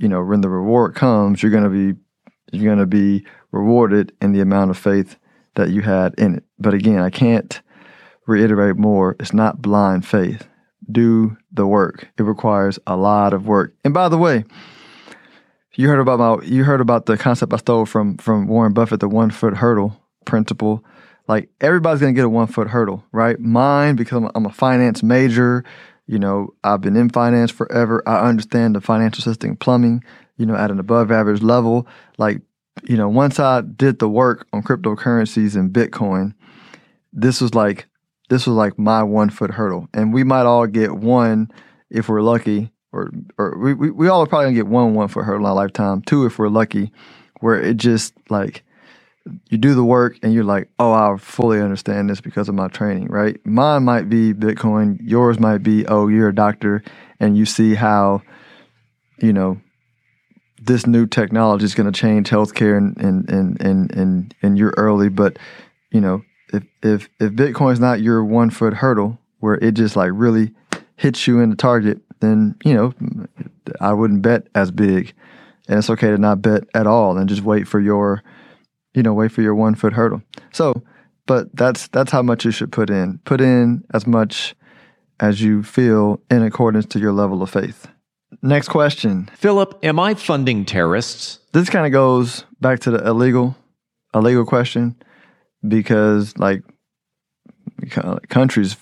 you 0.00 0.08
know, 0.08 0.22
when 0.22 0.40
the 0.40 0.48
reward 0.48 0.94
comes, 0.94 1.42
you're 1.42 1.52
going 1.52 1.64
to 1.64 1.70
be 1.70 1.98
you're 2.52 2.64
going 2.64 2.78
to 2.78 2.86
be 2.86 3.24
rewarded 3.50 4.12
in 4.20 4.32
the 4.32 4.40
amount 4.40 4.70
of 4.70 4.78
faith 4.78 5.16
that 5.54 5.70
you 5.70 5.82
had 5.82 6.14
in 6.18 6.36
it. 6.36 6.44
But 6.58 6.74
again, 6.74 6.98
I 6.98 7.10
can't 7.10 7.60
reiterate 8.26 8.76
more. 8.76 9.16
It's 9.18 9.32
not 9.32 9.62
blind 9.62 10.06
faith. 10.06 10.46
Do 10.90 11.36
the 11.52 11.66
work. 11.66 12.08
It 12.18 12.22
requires 12.22 12.78
a 12.86 12.96
lot 12.96 13.32
of 13.32 13.46
work. 13.46 13.74
And 13.84 13.94
by 13.94 14.08
the 14.08 14.18
way, 14.18 14.44
you 15.74 15.88
heard 15.88 16.00
about 16.00 16.18
my 16.18 16.44
you 16.44 16.64
heard 16.64 16.80
about 16.80 17.06
the 17.06 17.16
concept 17.16 17.52
I 17.52 17.56
stole 17.56 17.86
from 17.86 18.18
from 18.18 18.46
Warren 18.46 18.72
Buffett, 18.72 19.00
the 19.00 19.08
one 19.08 19.30
foot 19.30 19.56
hurdle 19.56 19.96
principle. 20.24 20.84
Like 21.28 21.48
everybody's 21.60 22.00
gonna 22.00 22.12
get 22.12 22.24
a 22.24 22.28
one 22.28 22.48
foot 22.48 22.68
hurdle, 22.68 23.04
right? 23.12 23.38
Mine 23.38 23.96
because 23.96 24.18
I'm, 24.18 24.30
I'm 24.34 24.46
a 24.46 24.52
finance 24.52 25.02
major. 25.02 25.64
You 26.12 26.18
know, 26.18 26.52
I've 26.62 26.82
been 26.82 26.94
in 26.94 27.08
finance 27.08 27.50
forever. 27.50 28.02
I 28.06 28.28
understand 28.28 28.76
the 28.76 28.82
financial 28.82 29.22
system 29.22 29.56
plumbing. 29.56 30.04
You 30.36 30.44
know, 30.44 30.54
at 30.54 30.70
an 30.70 30.78
above 30.78 31.10
average 31.10 31.40
level. 31.40 31.86
Like, 32.18 32.42
you 32.84 32.98
know, 32.98 33.08
once 33.08 33.40
I 33.40 33.62
did 33.62 33.98
the 33.98 34.10
work 34.10 34.46
on 34.52 34.62
cryptocurrencies 34.62 35.56
and 35.56 35.72
Bitcoin, 35.72 36.34
this 37.14 37.40
was 37.40 37.54
like 37.54 37.86
this 38.28 38.46
was 38.46 38.54
like 38.54 38.78
my 38.78 39.02
one 39.02 39.30
foot 39.30 39.52
hurdle, 39.52 39.88
and 39.94 40.12
we 40.12 40.22
might 40.22 40.44
all 40.44 40.66
get 40.66 40.92
one 40.92 41.50
if 41.88 42.10
we're 42.10 42.20
lucky 42.20 42.70
or 42.92 43.10
or 43.38 43.56
we, 43.58 43.72
we, 43.72 43.90
we 43.90 44.08
all 44.08 44.20
are 44.20 44.26
probably 44.26 44.48
gonna 44.48 44.56
get 44.56 44.66
one 44.66 44.92
one 44.92 45.08
for 45.08 45.24
her 45.24 45.36
in 45.36 45.46
our 45.46 45.54
lifetime. 45.54 46.02
Two 46.02 46.26
if 46.26 46.38
we're 46.38 46.50
lucky, 46.50 46.92
where 47.40 47.58
it 47.58 47.78
just 47.78 48.12
like 48.28 48.64
you 49.50 49.58
do 49.58 49.74
the 49.74 49.84
work 49.84 50.18
and 50.22 50.32
you're 50.32 50.44
like, 50.44 50.68
oh, 50.78 50.92
I 50.92 51.16
fully 51.18 51.60
understand 51.60 52.10
this 52.10 52.20
because 52.20 52.48
of 52.48 52.54
my 52.54 52.68
training, 52.68 53.08
right? 53.08 53.38
Mine 53.46 53.84
might 53.84 54.08
be 54.08 54.34
Bitcoin, 54.34 54.98
yours 55.02 55.38
might 55.38 55.58
be, 55.58 55.86
oh, 55.86 56.08
you're 56.08 56.28
a 56.28 56.34
doctor 56.34 56.82
and 57.20 57.36
you 57.36 57.46
see 57.46 57.74
how, 57.74 58.22
you 59.20 59.32
know, 59.32 59.60
this 60.60 60.86
new 60.86 61.06
technology 61.06 61.64
is 61.64 61.74
going 61.74 61.90
to 61.90 61.98
change 61.98 62.30
healthcare 62.30 62.76
and 62.76 62.96
and 62.98 63.28
and 63.28 63.60
and 63.60 63.90
and, 63.92 64.34
and 64.42 64.58
you're 64.58 64.74
early, 64.76 65.08
but 65.08 65.38
you 65.90 66.00
know, 66.00 66.22
if 66.52 66.64
if 66.82 67.08
if 67.20 67.32
Bitcoin's 67.32 67.80
not 67.80 68.00
your 68.00 68.24
one 68.24 68.50
foot 68.50 68.74
hurdle 68.74 69.18
where 69.40 69.54
it 69.54 69.72
just 69.72 69.96
like 69.96 70.10
really 70.14 70.52
hits 70.96 71.26
you 71.26 71.40
in 71.40 71.50
the 71.50 71.56
target 71.56 72.00
then 72.20 72.54
you 72.64 72.74
know 72.74 72.94
I 73.80 73.92
wouldn't 73.92 74.22
bet 74.22 74.46
as 74.54 74.70
big, 74.70 75.12
and 75.68 75.78
it's 75.78 75.90
okay 75.90 76.08
to 76.08 76.18
not 76.18 76.42
bet 76.42 76.64
at 76.74 76.86
all 76.86 77.18
and 77.18 77.28
just 77.28 77.42
wait 77.42 77.68
for 77.68 77.80
your, 77.80 78.22
you 78.94 79.02
know, 79.02 79.14
wait 79.14 79.32
for 79.32 79.42
your 79.42 79.54
one 79.54 79.74
foot 79.74 79.92
hurdle. 79.92 80.22
So, 80.52 80.82
but 81.26 81.54
that's 81.54 81.88
that's 81.88 82.10
how 82.10 82.22
much 82.22 82.44
you 82.44 82.50
should 82.50 82.72
put 82.72 82.90
in. 82.90 83.18
Put 83.24 83.40
in 83.40 83.84
as 83.94 84.06
much 84.06 84.54
as 85.20 85.40
you 85.40 85.62
feel 85.62 86.20
in 86.30 86.42
accordance 86.42 86.86
to 86.86 86.98
your 86.98 87.12
level 87.12 87.42
of 87.42 87.50
faith. 87.50 87.86
Next 88.42 88.68
question, 88.68 89.30
Philip. 89.36 89.78
Am 89.82 90.00
I 90.00 90.14
funding 90.14 90.64
terrorists? 90.64 91.38
This 91.52 91.68
kind 91.68 91.86
of 91.86 91.92
goes 91.92 92.44
back 92.60 92.80
to 92.80 92.90
the 92.90 93.06
illegal, 93.06 93.56
illegal 94.14 94.44
question, 94.44 94.96
because 95.66 96.36
like 96.38 96.62
countries, 98.28 98.76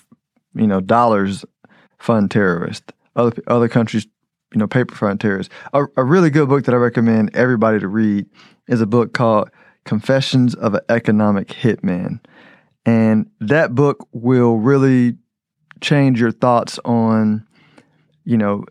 you 0.55 0.67
know, 0.67 0.79
dollars 0.79 1.45
fund 1.99 2.31
terrorists 2.31 2.91
other 3.15 3.33
other 3.47 3.67
countries, 3.67 4.07
you 4.53 4.59
know, 4.59 4.67
paper 4.67 4.95
frontiers. 4.95 5.49
A, 5.73 5.85
a 5.97 6.03
really 6.03 6.29
good 6.29 6.49
book 6.49 6.65
that 6.65 6.73
I 6.73 6.77
recommend 6.77 7.35
everybody 7.35 7.79
to 7.79 7.87
read 7.87 8.25
is 8.67 8.81
a 8.81 8.85
book 8.85 9.13
called 9.13 9.49
Confessions 9.85 10.55
of 10.55 10.73
an 10.75 10.81
Economic 10.89 11.47
Hitman, 11.49 12.19
and 12.85 13.29
that 13.39 13.75
book 13.75 14.07
will 14.11 14.57
really 14.57 15.15
change 15.81 16.19
your 16.19 16.31
thoughts 16.31 16.79
on, 16.85 17.45
you 18.23 18.37
know, 18.37 18.65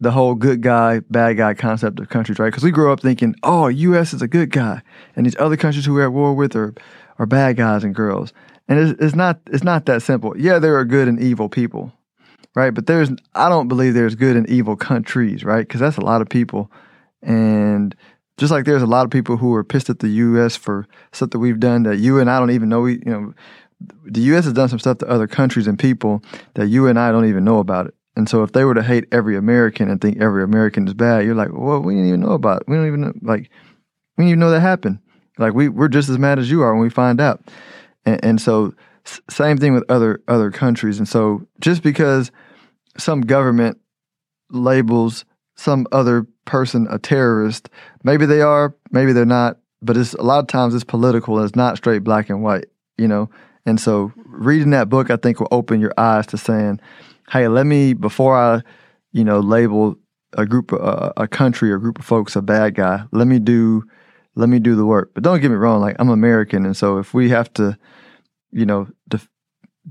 the 0.00 0.10
whole 0.10 0.34
good 0.34 0.62
guy, 0.62 1.00
bad 1.10 1.36
guy 1.36 1.52
concept 1.54 2.00
of 2.00 2.08
countries, 2.08 2.38
right? 2.38 2.48
Because 2.48 2.62
we 2.62 2.70
grew 2.70 2.92
up 2.92 3.00
thinking, 3.00 3.34
oh, 3.42 3.68
U.S. 3.68 4.14
is 4.14 4.22
a 4.22 4.28
good 4.28 4.50
guy, 4.50 4.82
and 5.16 5.26
these 5.26 5.36
other 5.38 5.56
countries 5.56 5.84
who 5.84 5.94
we're 5.94 6.04
at 6.04 6.12
war 6.12 6.34
with 6.34 6.56
are 6.56 6.74
are 7.20 7.26
bad 7.26 7.56
guys 7.56 7.84
and 7.84 7.94
girls. 7.94 8.32
And 8.66 8.78
it's, 8.78 9.00
it's 9.00 9.14
not 9.14 9.38
it's 9.46 9.62
not 9.62 9.86
that 9.86 10.02
simple. 10.02 10.36
Yeah, 10.36 10.58
there 10.58 10.76
are 10.76 10.84
good 10.84 11.06
and 11.06 11.20
evil 11.20 11.48
people, 11.48 11.92
right? 12.54 12.70
But 12.70 12.86
there's, 12.86 13.10
I 13.34 13.48
don't 13.48 13.68
believe 13.68 13.94
there's 13.94 14.14
good 14.14 14.36
and 14.36 14.48
evil 14.48 14.74
countries, 14.74 15.44
right? 15.44 15.66
Because 15.66 15.80
that's 15.80 15.98
a 15.98 16.04
lot 16.04 16.22
of 16.22 16.28
people. 16.28 16.72
And 17.22 17.94
just 18.36 18.50
like 18.50 18.64
there's 18.64 18.82
a 18.82 18.86
lot 18.86 19.04
of 19.04 19.10
people 19.10 19.36
who 19.36 19.54
are 19.54 19.64
pissed 19.64 19.90
at 19.90 19.98
the 19.98 20.08
U.S. 20.08 20.56
for 20.56 20.86
stuff 21.12 21.30
that 21.30 21.38
we've 21.38 21.60
done 21.60 21.82
that 21.84 21.98
you 21.98 22.18
and 22.18 22.30
I 22.30 22.38
don't 22.38 22.50
even 22.50 22.68
know. 22.68 22.80
We, 22.80 22.94
you 22.94 23.12
know, 23.12 23.34
the 24.04 24.20
U.S. 24.22 24.44
has 24.44 24.52
done 24.52 24.68
some 24.68 24.78
stuff 24.78 24.98
to 24.98 25.08
other 25.08 25.26
countries 25.26 25.66
and 25.66 25.78
people 25.78 26.22
that 26.54 26.68
you 26.68 26.86
and 26.86 26.98
I 26.98 27.12
don't 27.12 27.28
even 27.28 27.44
know 27.44 27.58
about 27.58 27.86
it. 27.86 27.94
And 28.16 28.28
so 28.28 28.42
if 28.42 28.52
they 28.52 28.64
were 28.64 28.74
to 28.74 28.82
hate 28.82 29.06
every 29.12 29.36
American 29.36 29.88
and 29.88 30.00
think 30.00 30.20
every 30.20 30.42
American 30.42 30.86
is 30.86 30.94
bad, 30.94 31.24
you're 31.24 31.34
like, 31.34 31.50
well, 31.52 31.80
we 31.80 31.94
didn't 31.94 32.08
even 32.08 32.20
know 32.20 32.32
about 32.32 32.62
it. 32.62 32.68
We 32.68 32.76
don't 32.76 32.86
even 32.86 33.00
know, 33.00 33.12
like, 33.22 33.50
we 34.16 34.24
didn't 34.24 34.28
even 34.28 34.40
know 34.40 34.50
that 34.50 34.60
happened. 34.60 34.98
Like 35.38 35.54
we, 35.54 35.68
we're 35.68 35.88
just 35.88 36.08
as 36.08 36.18
mad 36.18 36.38
as 36.38 36.50
you 36.50 36.62
are 36.62 36.74
when 36.74 36.82
we 36.82 36.90
find 36.90 37.20
out. 37.20 37.40
And, 38.04 38.22
and 38.24 38.40
so 38.40 38.74
same 39.28 39.56
thing 39.56 39.72
with 39.72 39.84
other 39.88 40.20
other 40.28 40.50
countries. 40.50 40.98
And 40.98 41.08
so 41.08 41.46
just 41.60 41.82
because 41.82 42.30
some 42.98 43.22
government 43.22 43.80
labels 44.50 45.24
some 45.60 45.86
other 45.92 46.26
person 46.46 46.86
a 46.90 46.98
terrorist, 46.98 47.68
maybe 48.02 48.24
they 48.24 48.40
are, 48.40 48.74
maybe 48.90 49.12
they're 49.12 49.26
not, 49.26 49.58
but 49.82 49.96
it's 49.96 50.14
a 50.14 50.22
lot 50.22 50.38
of 50.38 50.46
times 50.46 50.74
it's 50.74 50.84
political 50.84 51.36
and 51.36 51.46
it's 51.46 51.54
not 51.54 51.76
straight 51.76 52.02
black 52.02 52.30
and 52.30 52.42
white, 52.42 52.66
you 52.96 53.06
know. 53.06 53.28
And 53.66 53.78
so 53.78 54.10
reading 54.24 54.70
that 54.70 54.88
book 54.88 55.10
I 55.10 55.16
think 55.16 55.38
will 55.38 55.48
open 55.50 55.80
your 55.80 55.92
eyes 55.98 56.26
to 56.28 56.38
saying, 56.38 56.80
"Hey, 57.30 57.46
let 57.48 57.66
me 57.66 57.92
before 57.92 58.36
I, 58.36 58.62
you 59.12 59.22
know, 59.22 59.40
label 59.40 59.96
a 60.32 60.46
group 60.46 60.72
a, 60.72 61.12
a 61.18 61.28
country 61.28 61.70
or 61.70 61.78
group 61.78 61.98
of 61.98 62.06
folks 62.06 62.36
a 62.36 62.42
bad 62.42 62.74
guy, 62.74 63.04
let 63.12 63.26
me 63.26 63.38
do 63.38 63.84
let 64.36 64.48
me 64.48 64.60
do 64.60 64.74
the 64.74 64.86
work." 64.86 65.10
But 65.12 65.24
don't 65.24 65.40
get 65.40 65.50
me 65.50 65.56
wrong, 65.56 65.82
like 65.82 65.96
I'm 65.98 66.08
American 66.08 66.64
and 66.64 66.76
so 66.76 66.98
if 66.98 67.12
we 67.12 67.28
have 67.28 67.52
to 67.54 67.76
you 68.52 68.66
know, 68.66 68.88
def- 69.08 69.28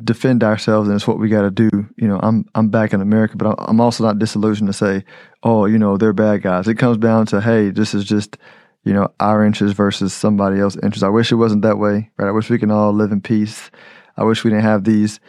defend 0.03 0.43
ourselves 0.43 0.87
and 0.87 0.95
it's 0.95 1.07
what 1.07 1.19
we 1.19 1.29
got 1.29 1.41
to 1.41 1.51
do. 1.51 1.69
You 1.97 2.07
know, 2.07 2.19
I'm 2.21 2.45
I'm 2.55 2.69
back 2.69 2.93
in 2.93 3.01
America, 3.01 3.37
but 3.37 3.55
I'm 3.59 3.81
also 3.81 4.03
not 4.03 4.19
disillusioned 4.19 4.69
to 4.69 4.73
say, 4.73 5.03
oh, 5.43 5.65
you 5.65 5.79
know, 5.79 5.97
they're 5.97 6.13
bad 6.13 6.41
guys. 6.41 6.67
It 6.67 6.75
comes 6.75 6.97
down 6.97 7.25
to, 7.27 7.41
hey, 7.41 7.69
this 7.69 7.93
is 7.93 8.05
just, 8.05 8.37
you 8.83 8.93
know, 8.93 9.09
our 9.19 9.43
interests 9.43 9.75
versus 9.75 10.13
somebody 10.13 10.59
else's 10.59 10.81
interests. 10.83 11.03
I 11.03 11.09
wish 11.09 11.31
it 11.31 11.35
wasn't 11.35 11.63
that 11.63 11.79
way, 11.79 12.11
right? 12.17 12.27
I 12.27 12.31
wish 12.31 12.49
we 12.49 12.59
can 12.59 12.71
all 12.71 12.93
live 12.93 13.11
in 13.11 13.21
peace. 13.21 13.71
I 14.15 14.23
wish 14.23 14.43
we 14.43 14.51
didn't 14.51 14.63
have 14.63 14.83
these 14.83 15.19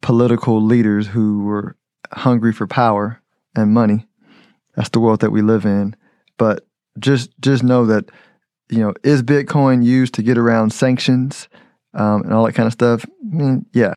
political 0.00 0.62
leaders 0.62 1.06
who 1.06 1.44
were 1.44 1.76
hungry 2.12 2.52
for 2.52 2.66
power 2.66 3.20
and 3.56 3.72
money. 3.72 4.06
That's 4.76 4.90
the 4.90 5.00
world 5.00 5.20
that 5.20 5.30
we 5.30 5.42
live 5.42 5.64
in. 5.64 5.96
But 6.36 6.66
just 6.98 7.30
just 7.40 7.62
know 7.62 7.86
that, 7.86 8.10
you 8.70 8.78
know, 8.78 8.94
is 9.02 9.22
Bitcoin 9.22 9.84
used 9.84 10.14
to 10.14 10.22
get 10.22 10.38
around 10.38 10.72
sanctions? 10.72 11.48
Um, 11.94 12.22
and 12.22 12.32
all 12.32 12.44
that 12.44 12.54
kind 12.54 12.66
of 12.66 12.72
stuff. 12.72 13.04
I 13.04 13.34
mean, 13.34 13.66
yeah, 13.72 13.94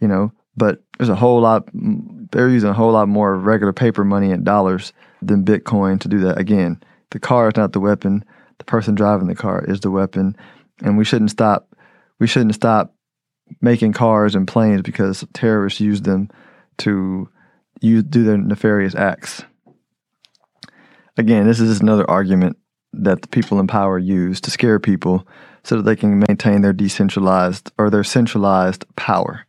you 0.00 0.08
know, 0.08 0.32
but 0.56 0.82
there's 0.98 1.08
a 1.08 1.16
whole 1.16 1.40
lot. 1.40 1.68
They're 1.72 2.48
using 2.48 2.70
a 2.70 2.74
whole 2.74 2.92
lot 2.92 3.08
more 3.08 3.36
regular 3.36 3.72
paper 3.72 4.04
money 4.04 4.30
and 4.30 4.44
dollars 4.44 4.92
than 5.20 5.44
Bitcoin 5.44 6.00
to 6.00 6.08
do 6.08 6.20
that. 6.20 6.38
Again, 6.38 6.82
the 7.10 7.18
car 7.18 7.48
is 7.48 7.56
not 7.56 7.72
the 7.72 7.80
weapon. 7.80 8.24
The 8.58 8.64
person 8.64 8.94
driving 8.94 9.26
the 9.26 9.34
car 9.34 9.64
is 9.64 9.80
the 9.80 9.90
weapon, 9.90 10.36
and 10.82 10.96
we 10.96 11.04
shouldn't 11.04 11.30
stop. 11.30 11.74
We 12.18 12.26
shouldn't 12.26 12.54
stop 12.54 12.94
making 13.60 13.92
cars 13.92 14.34
and 14.34 14.48
planes 14.48 14.82
because 14.82 15.24
terrorists 15.32 15.80
use 15.80 16.02
them 16.02 16.30
to 16.78 17.28
use, 17.80 18.04
do 18.04 18.24
their 18.24 18.38
nefarious 18.38 18.94
acts. 18.94 19.44
Again, 21.16 21.46
this 21.46 21.60
is 21.60 21.68
just 21.68 21.82
another 21.82 22.08
argument 22.10 22.56
that 22.92 23.22
the 23.22 23.28
people 23.28 23.60
in 23.60 23.66
power 23.66 23.98
use 23.98 24.40
to 24.42 24.50
scare 24.50 24.78
people 24.78 25.26
so 25.64 25.76
that 25.76 25.82
they 25.82 25.96
can 25.96 26.20
maintain 26.28 26.60
their 26.60 26.72
decentralized 26.72 27.72
or 27.78 27.90
their 27.90 28.04
centralized 28.04 28.84
power. 28.96 29.46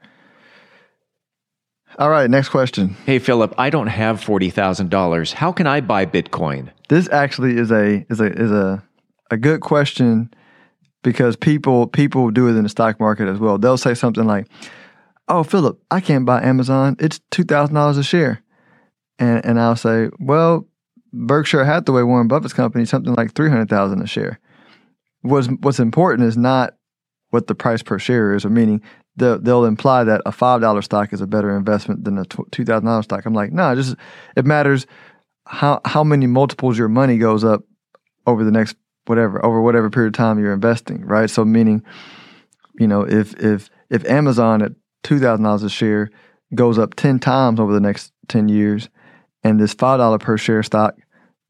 All 1.98 2.10
right, 2.10 2.30
next 2.30 2.50
question. 2.50 2.96
Hey, 3.06 3.20
Philip, 3.20 3.54
I 3.58 3.70
don't 3.70 3.88
have 3.88 4.20
$40,000. 4.20 5.34
How 5.34 5.52
can 5.52 5.68
I 5.68 5.80
buy 5.80 6.06
Bitcoin? 6.06 6.70
This 6.90 7.10
actually 7.10 7.58
is 7.58 7.72
a 7.72 8.06
is 8.10 8.20
a 8.20 8.26
is 8.26 8.52
a 8.52 8.84
a 9.32 9.38
good 9.38 9.62
question 9.62 10.30
because 11.04 11.36
people 11.36 11.88
people 11.88 12.32
do 12.32 12.48
it 12.48 12.58
in 12.58 12.64
the 12.64 12.70
stock 12.70 13.00
market 13.00 13.28
as 13.28 13.40
well. 13.40 13.58
They'll 13.58 13.78
say 13.78 13.94
something 13.94 14.26
like, 14.26 14.48
"Oh, 15.28 15.44
Philip, 15.44 15.82
I 15.90 16.00
can't 16.02 16.26
buy 16.26 16.44
Amazon. 16.44 16.98
It's 17.00 17.20
two 17.32 17.44
thousand 17.44 17.76
dollars 17.76 17.98
a 17.98 18.04
share," 18.04 18.44
and 19.18 19.44
and 19.46 19.60
I'll 19.60 19.76
say, 19.76 20.10
"Well, 20.20 20.68
Berkshire 21.14 21.64
Hathaway, 21.66 22.04
Warren 22.04 22.28
Buffett's 22.28 22.54
company, 22.54 22.86
something 22.86 23.16
like 23.16 23.34
three 23.34 23.50
hundred 23.50 23.70
thousand 23.70 24.02
a 24.02 24.08
share." 24.08 24.40
What's 25.26 25.48
what's 25.48 25.80
important 25.80 26.28
is 26.28 26.38
not 26.38 26.76
what 27.32 27.48
the 27.48 27.56
price 27.56 27.82
per 27.84 28.00
share 28.00 28.34
is, 28.34 28.46
or 28.46 28.50
meaning 28.50 28.82
the, 29.18 29.40
they'll 29.42 29.66
imply 29.66 30.04
that 30.04 30.22
a 30.26 30.32
five 30.32 30.62
dollar 30.62 30.82
stock 30.82 31.14
is 31.14 31.22
a 31.22 31.28
better 31.28 31.56
investment 31.56 32.04
than 32.04 32.18
a 32.18 32.26
two 32.26 32.66
thousand 32.66 32.86
dollar 32.86 33.04
stock. 33.04 33.26
I'm 33.26 33.34
like, 33.34 33.52
no, 33.52 33.64
nah, 33.64 33.76
just 33.76 33.96
it 34.36 34.46
matters 34.46 34.86
how 35.48 35.82
how 35.86 36.04
many 36.04 36.28
multiples 36.28 36.78
your 36.78 36.90
money 36.90 37.18
goes 37.18 37.44
up 37.44 37.64
over 38.28 38.44
the 38.44 38.52
next 38.52 38.76
whatever 39.06 39.44
over 39.46 39.62
whatever 39.62 39.90
period 39.90 40.10
of 40.10 40.18
time 40.18 40.40
you're 40.40 40.54
investing, 40.54 41.06
right? 41.06 41.30
So 41.30 41.46
meaning, 41.46 41.84
you 42.80 42.88
know, 42.88 43.02
if 43.02 43.34
if 43.36 43.70
if 43.90 44.06
Amazon 44.06 44.62
at 44.62 44.74
two 45.04 45.20
thousand 45.20 45.44
dollars 45.44 45.64
a 45.64 45.70
share 45.70 46.10
goes 46.54 46.78
up 46.78 46.96
ten 46.96 47.20
times 47.20 47.60
over 47.60 47.74
the 47.74 47.80
next 47.80 48.12
ten 48.28 48.50
years, 48.50 48.90
and 49.44 49.60
this 49.60 49.74
five 49.74 50.00
dollar 50.00 50.18
per 50.18 50.38
share 50.38 50.64
stock 50.64 50.96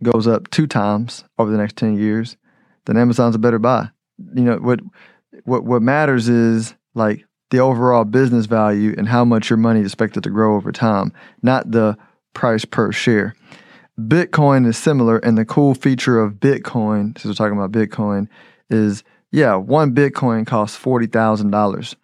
goes 0.03 0.27
up 0.27 0.49
two 0.49 0.67
times 0.67 1.23
over 1.37 1.51
the 1.51 1.57
next 1.57 1.77
ten 1.77 1.97
years, 1.97 2.37
then 2.85 2.97
Amazon's 2.97 3.35
a 3.35 3.39
better 3.39 3.59
buy. 3.59 3.89
You 4.35 4.43
know 4.43 4.57
what 4.57 4.79
what 5.43 5.65
what 5.65 5.81
matters 5.81 6.29
is 6.29 6.75
like 6.93 7.25
the 7.51 7.59
overall 7.59 8.05
business 8.05 8.45
value 8.45 8.95
and 8.97 9.07
how 9.07 9.23
much 9.25 9.49
your 9.49 9.57
money 9.57 9.81
is 9.81 9.87
expected 9.87 10.23
to 10.23 10.29
grow 10.29 10.55
over 10.55 10.71
time, 10.71 11.11
not 11.41 11.71
the 11.71 11.97
price 12.33 12.65
per 12.65 12.91
share. 12.91 13.35
Bitcoin 13.99 14.67
is 14.67 14.77
similar, 14.77 15.19
and 15.19 15.37
the 15.37 15.45
cool 15.45 15.73
feature 15.73 16.19
of 16.19 16.33
Bitcoin, 16.33 17.17
since 17.17 17.25
we're 17.25 17.33
talking 17.33 17.57
about 17.57 17.71
Bitcoin, 17.71 18.27
is 18.69 19.03
yeah, 19.31 19.55
one 19.55 19.95
Bitcoin 19.95 20.45
costs 20.45 20.75
forty 20.75 21.07
thousand 21.07 21.51
dollars, 21.51 21.95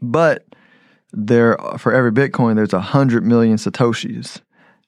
but 0.00 0.44
there 1.12 1.56
for 1.78 1.92
every 1.92 2.10
Bitcoin 2.10 2.56
there's 2.56 2.72
a 2.72 2.80
hundred 2.80 3.24
million 3.24 3.56
satoshis, 3.56 4.40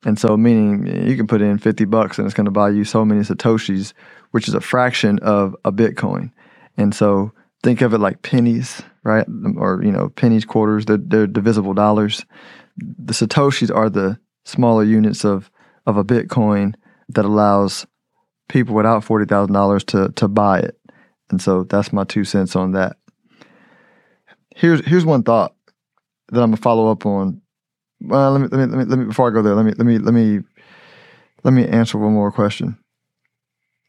and 0.05 0.19
so 0.19 0.37
meaning 0.37 1.07
you 1.07 1.17
can 1.17 1.27
put 1.27 1.43
in 1.43 1.59
fifty 1.59 1.85
bucks 1.85 2.19
and 2.19 2.27
it's 2.27 2.35
going 2.35 2.47
to 2.47 2.51
buy 2.51 2.71
you 2.71 2.85
so 2.85 3.05
many 3.05 3.21
satoshis, 3.21 3.93
which 4.35 4.49
is 4.49 4.55
a 4.55 4.61
fraction 4.61 5.21
of 5.21 5.55
a 5.65 5.71
Bitcoin, 5.71 6.33
and 6.77 6.93
so 6.93 7.31
think 7.63 7.83
of 7.83 7.95
it 7.95 7.99
like 7.99 8.23
pennies, 8.23 8.83
right? 9.05 9.25
Or 9.57 9.81
you 9.81 9.93
know, 9.93 10.09
pennies, 10.09 10.45
quarters. 10.45 10.87
They're, 10.87 10.97
they're 10.97 11.29
divisible 11.29 11.73
dollars. 11.73 12.27
The 12.77 13.13
satoshis 13.13 13.73
are 13.73 13.89
the 13.89 14.19
smaller 14.45 14.83
units 14.83 15.25
of 15.25 15.53
of 15.87 15.97
a 15.97 16.03
Bitcoin 16.03 16.75
that 17.11 17.25
allows 17.25 17.87
people 18.49 18.75
without 18.75 19.05
forty 19.05 19.25
thousand 19.25 19.55
dollars 19.55 19.85
to 19.85 20.09
to 20.17 20.27
buy 20.27 20.59
it. 20.59 20.81
And 21.31 21.41
so 21.41 21.63
that's 21.63 21.93
my 21.93 22.03
two 22.03 22.25
cents 22.25 22.57
on 22.57 22.73
that. 22.73 22.97
Here's 24.57 24.85
here's 24.85 25.07
one 25.07 25.23
thought 25.23 25.55
that 26.33 26.43
I'm 26.43 26.51
gonna 26.51 26.57
follow 26.57 26.91
up 26.91 27.07
on. 27.07 27.41
Well, 28.01 28.33
let 28.33 28.41
me 28.41 28.49
let 28.49 28.59
me 28.59 28.67
let 28.67 28.79
me, 28.79 28.85
let 28.91 28.99
me 28.99 29.05
before 29.05 29.31
I 29.31 29.33
go 29.33 29.43
there, 29.43 29.55
let 29.55 29.65
me 29.65 29.75
let 29.79 29.87
me 29.87 29.99
let 29.99 30.13
me 30.13 30.41
let 31.45 31.55
me 31.55 31.69
answer 31.69 31.99
one 31.99 32.15
more 32.15 32.33
question. 32.33 32.79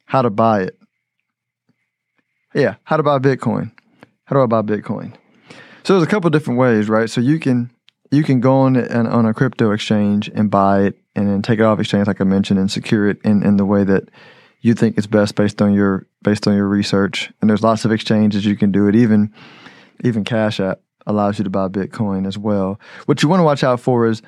How 0.05 0.21
to 0.21 0.29
buy 0.29 0.63
it? 0.63 0.77
Yeah, 2.53 2.75
how 2.83 2.97
to 2.97 3.03
buy 3.03 3.19
Bitcoin? 3.19 3.71
How 4.25 4.35
do 4.35 4.41
I 4.41 4.45
buy 4.45 4.61
Bitcoin? 4.61 5.13
So 5.83 5.93
there's 5.93 6.07
a 6.07 6.09
couple 6.09 6.29
different 6.29 6.59
ways, 6.59 6.89
right? 6.89 7.09
So 7.09 7.21
you 7.21 7.39
can 7.39 7.69
you 8.11 8.23
can 8.23 8.39
go 8.39 8.59
on 8.59 8.75
an, 8.75 9.07
on 9.07 9.25
a 9.25 9.33
crypto 9.33 9.71
exchange 9.71 10.29
and 10.33 10.49
buy 10.49 10.83
it 10.83 10.97
and 11.15 11.27
then 11.27 11.41
take 11.41 11.59
it 11.59 11.63
off 11.63 11.79
exchange, 11.79 12.07
like 12.07 12.21
I 12.21 12.23
mentioned, 12.23 12.59
and 12.59 12.71
secure 12.71 13.09
it 13.09 13.19
in, 13.23 13.43
in 13.43 13.57
the 13.57 13.65
way 13.65 13.83
that 13.83 14.09
you 14.61 14.73
think 14.73 14.97
is 14.97 15.07
best 15.07 15.35
based 15.35 15.61
on 15.61 15.73
your 15.73 16.07
based 16.23 16.47
on 16.47 16.55
your 16.55 16.67
research. 16.67 17.31
And 17.41 17.49
there's 17.49 17.63
lots 17.63 17.85
of 17.85 17.91
exchanges 17.91 18.45
you 18.45 18.55
can 18.55 18.71
do 18.71 18.87
it. 18.87 18.95
Even 18.95 19.33
even 20.03 20.23
Cash 20.23 20.59
App 20.59 20.81
allows 21.05 21.37
you 21.37 21.43
to 21.43 21.49
buy 21.49 21.67
Bitcoin 21.67 22.27
as 22.27 22.37
well. 22.37 22.79
What 23.05 23.21
you 23.21 23.29
want 23.29 23.41
to 23.41 23.43
watch 23.43 23.63
out 23.63 23.79
for 23.79 24.07
is, 24.07 24.21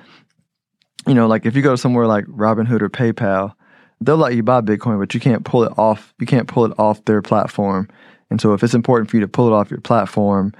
you 1.08 1.14
know, 1.14 1.28
like 1.28 1.46
if 1.46 1.56
you 1.56 1.62
go 1.62 1.72
to 1.72 1.78
somewhere 1.78 2.08
like 2.08 2.26
Robinhood 2.26 2.82
or 2.82 2.90
PayPal, 2.90 3.56
they'll 4.02 4.18
let 4.18 4.36
you 4.36 4.44
buy 4.44 4.62
Bitcoin, 4.62 5.00
but 5.00 5.14
you 5.14 5.20
can't 5.20 5.44
pull 5.44 5.64
it 5.64 5.74
off. 5.78 6.14
You 6.20 6.28
can't 6.28 6.48
pull 6.48 6.66
it 6.66 6.74
off 6.78 7.04
their 7.06 7.22
platform. 7.22 7.90
And 8.30 8.42
so 8.42 8.54
if 8.54 8.64
it's 8.64 8.74
important 8.74 9.10
for 9.10 9.18
you 9.18 9.22
to 9.22 9.28
pull 9.28 9.48
it 9.48 9.54
off 9.54 9.72
your 9.72 9.82
platform, 9.82 10.54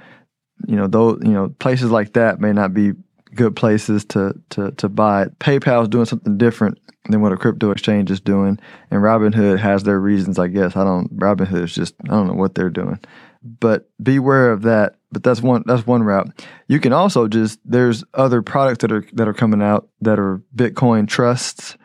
you 0.66 0.76
know, 0.76 0.86
those 0.86 1.20
you 1.22 1.32
know 1.32 1.50
places 1.58 1.90
like 1.90 2.14
that 2.14 2.40
may 2.40 2.52
not 2.52 2.74
be 2.74 2.92
good 3.34 3.54
places 3.56 4.04
to 4.06 4.34
to 4.50 4.72
to 4.72 4.88
buy 4.88 5.22
it. 5.22 5.38
PayPal 5.38 5.82
is 5.82 5.88
doing 5.88 6.06
something 6.06 6.38
different 6.38 6.78
than 7.08 7.20
what 7.22 7.32
a 7.32 7.36
crypto 7.36 7.70
exchange 7.70 8.10
is 8.10 8.20
doing, 8.20 8.58
and 8.90 9.02
Robinhood 9.02 9.58
has 9.58 9.82
their 9.84 10.00
reasons. 10.00 10.38
I 10.38 10.48
guess 10.48 10.76
I 10.76 10.84
don't. 10.84 11.14
Robinhood 11.16 11.64
is 11.64 11.74
just 11.74 11.94
I 12.04 12.08
don't 12.08 12.26
know 12.26 12.34
what 12.34 12.54
they're 12.54 12.70
doing, 12.70 12.98
but 13.42 13.88
beware 14.02 14.50
of 14.50 14.62
that. 14.62 14.96
But 15.10 15.22
that's 15.22 15.40
one 15.40 15.62
that's 15.64 15.86
one 15.86 16.02
route. 16.02 16.44
You 16.66 16.80
can 16.80 16.92
also 16.92 17.28
just 17.28 17.60
there's 17.64 18.04
other 18.12 18.42
products 18.42 18.82
that 18.82 18.92
are 18.92 19.06
that 19.14 19.28
are 19.28 19.34
coming 19.34 19.62
out 19.62 19.88
that 20.02 20.18
are 20.18 20.42
Bitcoin 20.54 21.08
trusts, 21.08 21.77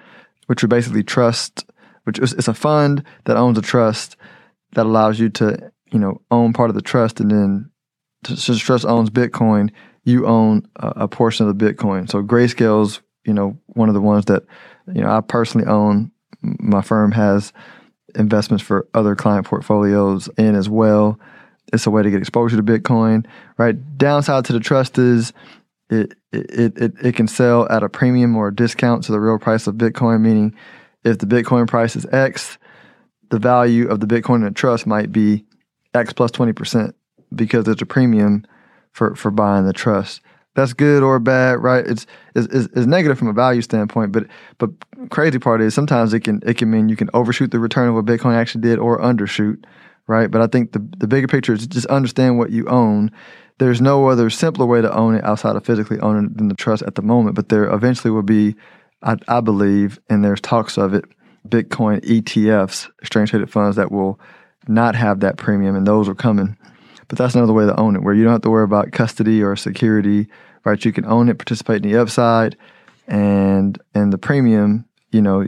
which 0.48 0.64
are 0.64 0.68
basically 0.68 1.04
trust, 1.04 1.66
which 2.04 2.20
is 2.20 2.34
it's 2.34 2.48
a 2.48 2.54
fund 2.54 3.04
that 3.26 3.38
owns 3.38 3.58
a 3.58 3.62
trust 3.62 4.16
that 4.74 4.86
allows 4.86 5.20
you 5.20 5.30
to 5.30 5.72
you 5.92 6.00
know 6.00 6.22
own 6.32 6.54
part 6.54 6.70
of 6.70 6.76
the 6.76 6.82
trust, 6.82 7.20
and 7.20 7.32
then 7.32 7.70
since 8.26 8.60
trust 8.60 8.86
owns 8.86 9.10
Bitcoin, 9.10 9.72
you 10.04 10.26
own 10.26 10.68
a, 10.78 10.94
a 10.98 11.08
portion 11.08 11.48
of 11.48 11.58
the 11.58 11.74
Bitcoin. 11.74 12.10
So 12.10 12.22
Grayscale's, 12.24 13.02
you 13.26 13.34
know, 13.34 13.58
one 13.68 13.90
of 13.90 13.96
the 13.96 14.02
ones 14.02 14.26
that, 14.26 14.44
you 14.94 15.02
know, 15.02 15.10
I 15.10 15.22
personally 15.22 15.68
own. 15.68 16.12
My 16.42 16.82
firm 16.82 17.12
has 17.14 17.54
investments 18.16 18.64
for 18.64 18.88
other 18.94 19.16
client 19.16 19.46
portfolios 19.46 20.30
in 20.38 20.56
as 20.56 20.70
well. 20.70 21.20
It's 21.72 21.86
a 21.86 21.92
way 21.92 22.04
to 22.04 22.12
get 22.12 22.20
exposure 22.20 22.58
to 22.58 22.64
Bitcoin, 22.64 23.26
right? 23.58 23.76
Downside 23.98 24.46
to 24.46 24.54
the 24.54 24.60
trust 24.60 24.98
is 24.98 25.32
it 25.90 26.14
it 26.32 26.78
it, 26.78 26.94
it 27.02 27.16
can 27.16 27.28
sell 27.28 27.68
at 27.70 27.84
a 27.84 27.90
premium 27.90 28.36
or 28.36 28.50
a 28.50 28.56
discount 28.56 29.04
to 29.06 29.12
the 29.12 29.20
real 29.20 29.40
price 29.40 29.68
of 29.68 29.76
Bitcoin, 29.76 30.22
meaning 30.22 30.56
if 31.04 31.20
the 31.20 31.26
Bitcoin 31.26 31.68
price 31.68 31.96
is 31.96 32.06
X, 32.12 32.58
the 33.30 33.40
value 33.40 33.88
of 33.88 34.00
the 34.00 34.08
Bitcoin 34.08 34.38
in 34.38 34.44
the 34.44 34.52
trust 34.52 34.88
might 34.88 35.12
be 35.12 35.46
X 35.94 36.14
plus 36.14 36.32
20% 36.32 36.94
because 37.36 37.68
it's 37.68 37.82
a 37.82 37.86
premium 37.86 38.46
for 38.92 39.16
for 39.16 39.32
buying 39.32 39.66
the 39.66 39.74
trust. 39.74 40.22
That's 40.56 40.74
good 40.74 41.02
or 41.02 41.20
bad, 41.20 41.64
right? 41.64 41.86
It's, 41.86 42.06
it's 42.36 42.48
it's 42.54 42.86
negative 42.86 43.18
from 43.18 43.28
a 43.28 43.34
value 43.34 43.62
standpoint, 43.62 44.12
but 44.12 44.28
but 44.60 44.70
crazy 45.10 45.40
part 45.40 45.62
is 45.62 45.74
sometimes 45.74 46.14
it 46.14 46.22
can 46.22 46.42
it 46.46 46.58
can 46.58 46.70
mean 46.70 46.90
you 46.90 46.96
can 46.96 47.10
overshoot 47.14 47.52
the 47.52 47.60
return 47.60 47.90
of 47.90 47.96
what 47.96 48.06
Bitcoin 48.06 48.36
actually 48.36 48.62
did 48.62 48.78
or 48.78 49.00
undershoot, 49.00 49.64
right? 50.08 50.30
But 50.30 50.42
I 50.42 50.48
think 50.48 50.72
the 50.72 50.88
the 50.98 51.08
bigger 51.08 51.28
picture 51.28 51.54
is 51.54 51.68
just 51.68 51.88
understand 51.88 52.38
what 52.38 52.52
you 52.52 52.68
own. 52.68 53.12
There's 53.60 53.82
no 53.82 54.08
other 54.08 54.30
simpler 54.30 54.66
way 54.66 54.82
to 54.82 54.94
own 54.94 55.16
it 55.16 55.24
outside 55.24 55.56
of 55.56 55.66
physically 55.66 56.00
owning 56.00 56.26
it 56.26 56.38
than 56.38 56.48
the 56.48 56.56
trust 56.56 56.84
at 56.84 56.96
the 56.96 57.02
moment, 57.02 57.36
but 57.36 57.50
there 57.50 57.66
eventually 57.66 58.12
will 58.12 58.24
be, 58.24 58.56
I, 59.04 59.16
I 59.28 59.42
believe, 59.42 60.00
and 60.10 60.24
there's 60.24 60.42
talks 60.42 60.78
of 60.78 60.94
it, 60.96 61.06
Bitcoin 61.48 62.02
ETFs, 62.02 62.90
exchange 63.00 63.30
traded 63.30 63.52
funds 63.52 63.76
that 63.76 63.92
will 63.92 64.20
not 64.68 64.96
have 64.96 65.20
that 65.20 65.38
premium, 65.38 65.76
and 65.76 65.86
those 65.86 66.10
are 66.10 66.16
coming. 66.16 66.58
But 67.08 67.18
that's 67.18 67.36
another 67.36 67.54
way 67.54 67.66
to 67.66 67.80
own 67.80 67.96
it, 67.96 68.02
where 68.02 68.14
you 68.14 68.24
don't 68.24 68.34
have 68.34 68.42
to 68.42 68.50
worry 68.50 68.64
about 68.64 68.92
custody 68.92 69.44
or 69.44 69.56
security, 69.56 70.28
right? 70.66 70.84
You 70.84 70.92
can 70.92 71.06
own 71.06 71.30
it, 71.30 71.38
participate 71.38 71.86
in 71.86 71.92
the 71.92 71.98
upside, 72.00 72.58
and 73.08 73.80
and 73.94 74.12
the 74.12 74.18
premium. 74.18 74.86
You 75.12 75.22
know, 75.22 75.48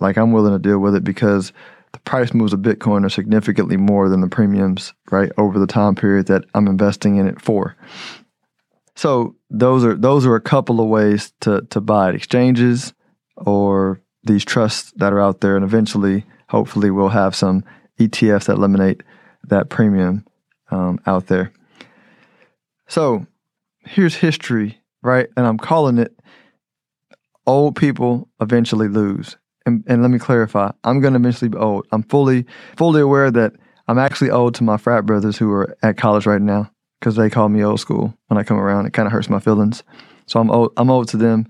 like 0.00 0.16
I'm 0.16 0.32
willing 0.32 0.52
to 0.52 0.58
deal 0.58 0.80
with 0.80 0.96
it 0.96 1.04
because 1.04 1.52
the 1.96 2.00
price 2.02 2.34
moves 2.34 2.52
of 2.52 2.60
Bitcoin 2.60 3.06
are 3.06 3.08
significantly 3.08 3.78
more 3.78 4.10
than 4.10 4.20
the 4.20 4.28
premiums, 4.28 4.92
right, 5.10 5.32
over 5.38 5.58
the 5.58 5.66
time 5.66 5.94
period 5.94 6.26
that 6.26 6.44
I'm 6.54 6.66
investing 6.66 7.16
in 7.16 7.26
it 7.26 7.40
for. 7.40 7.74
So 8.94 9.34
those 9.48 9.82
are 9.82 9.94
those 9.94 10.26
are 10.26 10.34
a 10.34 10.40
couple 10.40 10.78
of 10.80 10.88
ways 10.88 11.32
to 11.40 11.62
to 11.70 11.80
buy 11.80 12.10
it: 12.10 12.14
exchanges 12.14 12.92
or 13.38 14.02
these 14.24 14.44
trusts 14.44 14.92
that 14.96 15.12
are 15.12 15.20
out 15.20 15.40
there, 15.40 15.56
and 15.56 15.64
eventually, 15.64 16.26
hopefully, 16.50 16.90
we'll 16.90 17.08
have 17.08 17.34
some 17.34 17.64
ETFs 17.98 18.44
that 18.44 18.56
eliminate 18.56 19.02
that 19.44 19.70
premium 19.70 20.26
um, 20.70 21.00
out 21.06 21.28
there. 21.28 21.50
So 22.88 23.26
here's 23.80 24.16
history, 24.16 24.82
right? 25.02 25.28
And 25.34 25.46
I'm 25.46 25.58
calling 25.58 25.96
it 25.96 26.14
old 27.46 27.74
people 27.74 28.28
eventually 28.38 28.88
lose. 28.88 29.38
And, 29.66 29.84
and 29.88 30.00
let 30.00 30.10
me 30.10 30.18
clarify, 30.18 30.70
I'm 30.84 31.00
going 31.00 31.12
to 31.14 31.18
eventually 31.18 31.48
be 31.48 31.58
old. 31.58 31.86
I'm 31.92 32.04
fully 32.04 32.46
fully 32.76 33.00
aware 33.00 33.30
that 33.32 33.52
I'm 33.88 33.98
actually 33.98 34.30
old 34.30 34.54
to 34.56 34.64
my 34.64 34.76
frat 34.76 35.04
brothers 35.04 35.36
who 35.36 35.50
are 35.52 35.76
at 35.82 35.96
college 35.96 36.24
right 36.24 36.40
now 36.40 36.70
because 37.00 37.16
they 37.16 37.28
call 37.28 37.48
me 37.48 37.62
old 37.62 37.80
school 37.80 38.14
when 38.28 38.38
I 38.38 38.44
come 38.44 38.58
around. 38.58 38.86
It 38.86 38.92
kind 38.92 39.06
of 39.06 39.12
hurts 39.12 39.28
my 39.28 39.40
feelings. 39.40 39.82
So 40.26 40.40
I'm 40.40 40.50
old. 40.50 40.72
I'm 40.76 40.90
old 40.90 41.08
to 41.08 41.16
them, 41.16 41.46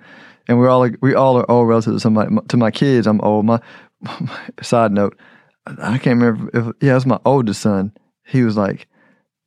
and 0.49 0.59
we're 0.59 0.69
all 0.69 0.89
we 1.01 1.15
all 1.15 1.37
are 1.39 1.51
old 1.51 1.69
relative 1.69 1.95
to 1.95 2.01
somebody. 2.01 2.35
To 2.49 2.57
my 2.57 2.71
kids, 2.71 3.07
I'm 3.07 3.21
old. 3.21 3.47
My, 3.47 3.61
my 4.01 4.49
side 4.63 4.93
note, 4.93 5.19
I 5.67 5.99
can't 5.99 6.21
remember 6.21 6.51
if 6.53 6.75
yeah, 6.81 6.93
it 6.93 6.95
was 6.95 7.07
my 7.07 7.21
oldest 7.25 7.63
son. 7.63 7.93
He 8.27 8.43
was 8.43 8.57
like, 8.57 8.89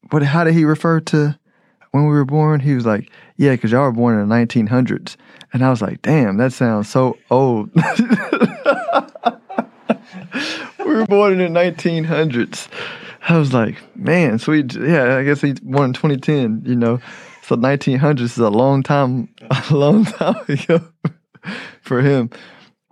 what? 0.09 0.23
How 0.23 0.43
did 0.43 0.53
he 0.53 0.65
refer 0.65 0.99
to? 1.01 1.37
When 1.91 2.03
we 2.03 2.11
were 2.11 2.25
born? 2.25 2.59
He 2.59 2.73
was 2.73 2.85
like, 2.85 3.11
yeah, 3.37 3.51
because 3.51 3.71
y'all 3.71 3.83
were 3.83 3.91
born 3.91 4.19
in 4.19 4.27
the 4.27 4.35
1900s. 4.35 5.15
And 5.53 5.63
I 5.63 5.69
was 5.69 5.81
like, 5.81 6.01
damn, 6.01 6.37
that 6.37 6.53
sounds 6.53 6.89
so 6.89 7.17
old. 7.31 7.69
we 10.79 10.85
were 10.85 11.05
born 11.05 11.39
in 11.39 11.53
the 11.53 11.59
1900s. 11.59 12.67
I 13.27 13.37
was 13.37 13.53
like, 13.53 13.75
man, 13.95 14.39
sweet. 14.39 14.75
Yeah, 14.75 15.17
I 15.17 15.23
guess 15.23 15.41
he's 15.41 15.59
born 15.59 15.89
in 15.89 15.93
2010, 15.93 16.63
you 16.65 16.75
know. 16.75 16.99
So 17.43 17.55
1900s 17.55 18.21
is 18.21 18.37
a 18.37 18.49
long 18.49 18.83
time, 18.83 19.29
a 19.69 19.75
long 19.75 20.05
time 20.05 20.35
ago 20.47 20.81
for 21.81 22.01
him. 22.01 22.29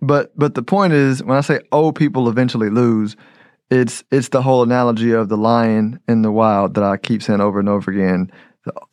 But 0.01 0.37
but 0.37 0.55
the 0.55 0.63
point 0.63 0.93
is, 0.93 1.23
when 1.23 1.37
I 1.37 1.41
say 1.41 1.59
old 1.71 1.95
people 1.95 2.29
eventually 2.29 2.69
lose, 2.69 3.15
it's 3.69 4.03
it's 4.11 4.29
the 4.29 4.41
whole 4.41 4.63
analogy 4.63 5.11
of 5.11 5.29
the 5.29 5.37
lion 5.37 5.99
in 6.07 6.21
the 6.21 6.31
wild 6.31 6.75
that 6.75 6.83
I 6.83 6.97
keep 6.97 7.23
saying 7.23 7.41
over 7.41 7.59
and 7.59 7.69
over 7.69 7.91
again. 7.91 8.31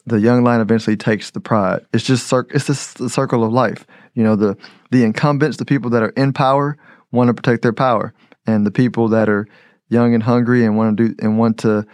The, 0.07 0.21
young 0.21 0.45
lion 0.45 0.61
eventually 0.61 0.97
takes 0.97 1.31
the 1.31 1.41
pride. 1.41 1.85
It's 1.93 2.05
just 2.05 2.33
it's 2.33 2.67
just 2.67 2.99
the 2.99 3.11
circle 3.11 3.45
of 3.45 3.53
life. 3.53 3.87
You 4.15 4.23
know, 4.23 4.37
the 4.37 4.57
the 4.91 5.05
incumbents, 5.05 5.57
the 5.57 5.65
people 5.65 5.91
that 5.91 6.03
are 6.03 6.11
in 6.11 6.33
power, 6.33 6.77
want 7.13 7.29
to 7.29 7.35
protect 7.35 7.63
their 7.63 7.73
power, 7.73 8.13
and 8.47 8.67
the 8.67 8.71
people 8.71 9.09
that 9.09 9.29
are 9.29 9.47
young 9.89 10.15
and 10.15 10.23
hungry 10.23 10.65
and 10.65 10.77
want 10.77 10.97
to 10.97 11.09
do 11.09 11.15
and 11.21 11.39
want 11.39 11.59
to 11.59 11.87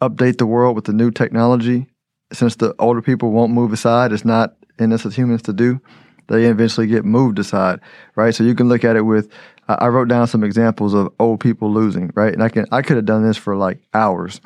update 0.00 0.38
the 0.38 0.46
world 0.46 0.74
with 0.76 0.84
the 0.84 0.92
new 0.92 1.10
technology. 1.10 1.86
Since 2.32 2.56
the 2.56 2.74
older 2.78 3.02
people 3.02 3.30
won't 3.30 3.52
move 3.52 3.72
aside, 3.72 4.12
it's 4.12 4.24
not 4.24 4.56
in 4.78 4.92
us 4.92 5.04
as 5.04 5.14
humans 5.14 5.42
to 5.42 5.52
do. 5.52 5.80
They 6.28 6.46
eventually 6.46 6.86
get 6.86 7.04
moved 7.04 7.38
aside, 7.38 7.80
right? 8.16 8.34
So 8.34 8.44
you 8.44 8.54
can 8.54 8.68
look 8.68 8.84
at 8.84 8.96
it 8.96 9.02
with 9.02 9.30
I 9.68 9.88
wrote 9.88 10.08
down 10.08 10.26
some 10.26 10.44
examples 10.44 10.94
of 10.94 11.12
old 11.20 11.40
people 11.40 11.72
losing, 11.72 12.10
right? 12.14 12.32
And 12.32 12.42
I 12.42 12.48
can 12.48 12.66
I 12.72 12.82
could 12.82 12.96
have 12.96 13.04
done 13.04 13.22
this 13.22 13.36
for 13.36 13.56
like 13.56 13.78
hours. 13.94 14.40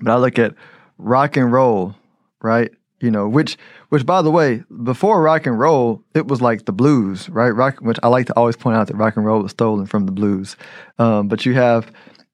But 0.00 0.12
I 0.12 0.16
look 0.16 0.38
at 0.38 0.54
rock 1.00 1.36
and 1.36 1.52
roll, 1.52 1.94
right? 2.42 2.70
You 3.00 3.10
know, 3.10 3.28
which 3.28 3.56
which 3.88 4.04
by 4.04 4.22
the 4.22 4.30
way, 4.30 4.62
before 4.82 5.22
rock 5.22 5.46
and 5.46 5.58
roll, 5.58 6.02
it 6.14 6.26
was 6.26 6.42
like 6.42 6.66
the 6.66 6.72
blues, 6.72 7.28
right? 7.28 7.50
Rock 7.50 7.80
which 7.80 7.98
I 8.02 8.08
like 8.08 8.26
to 8.26 8.36
always 8.36 8.56
point 8.56 8.76
out 8.76 8.86
that 8.88 8.96
rock 8.96 9.16
and 9.16 9.24
roll 9.24 9.42
was 9.42 9.52
stolen 9.52 9.86
from 9.86 10.06
the 10.06 10.12
blues. 10.12 10.56
Um, 10.98 11.28
but 11.28 11.46
you 11.46 11.54
have, 11.54 11.90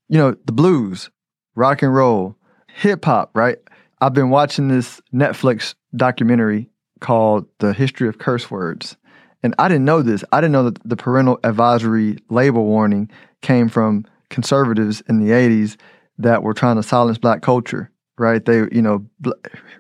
you 0.08 0.18
know, 0.18 0.36
the 0.44 0.52
blues, 0.52 1.10
rock 1.54 1.82
and 1.82 1.94
roll, 1.94 2.36
hip 2.68 3.04
hop, 3.04 3.30
right? 3.34 3.58
I've 4.00 4.12
been 4.12 4.30
watching 4.30 4.68
this 4.68 5.00
Netflix 5.14 5.74
documentary 5.94 6.68
called 7.00 7.46
The 7.58 7.72
History 7.72 8.08
of 8.08 8.18
Curse 8.18 8.50
Words. 8.50 8.96
And 9.42 9.54
I 9.58 9.68
didn't 9.68 9.84
know 9.84 10.02
this. 10.02 10.24
I 10.32 10.40
didn't 10.40 10.52
know 10.52 10.70
that 10.70 10.88
the 10.88 10.96
parental 10.96 11.38
advisory 11.44 12.18
label 12.28 12.64
warning 12.64 13.10
came 13.42 13.68
from 13.68 14.04
conservatives 14.28 15.02
in 15.08 15.24
the 15.24 15.32
80s 15.32 15.76
that 16.18 16.42
were 16.42 16.54
trying 16.54 16.76
to 16.76 16.82
silence 16.82 17.18
black 17.18 17.42
culture, 17.42 17.90
right? 18.18 18.44
They, 18.44 18.58
you 18.72 18.82
know, 18.82 19.06
bl- 19.20 19.32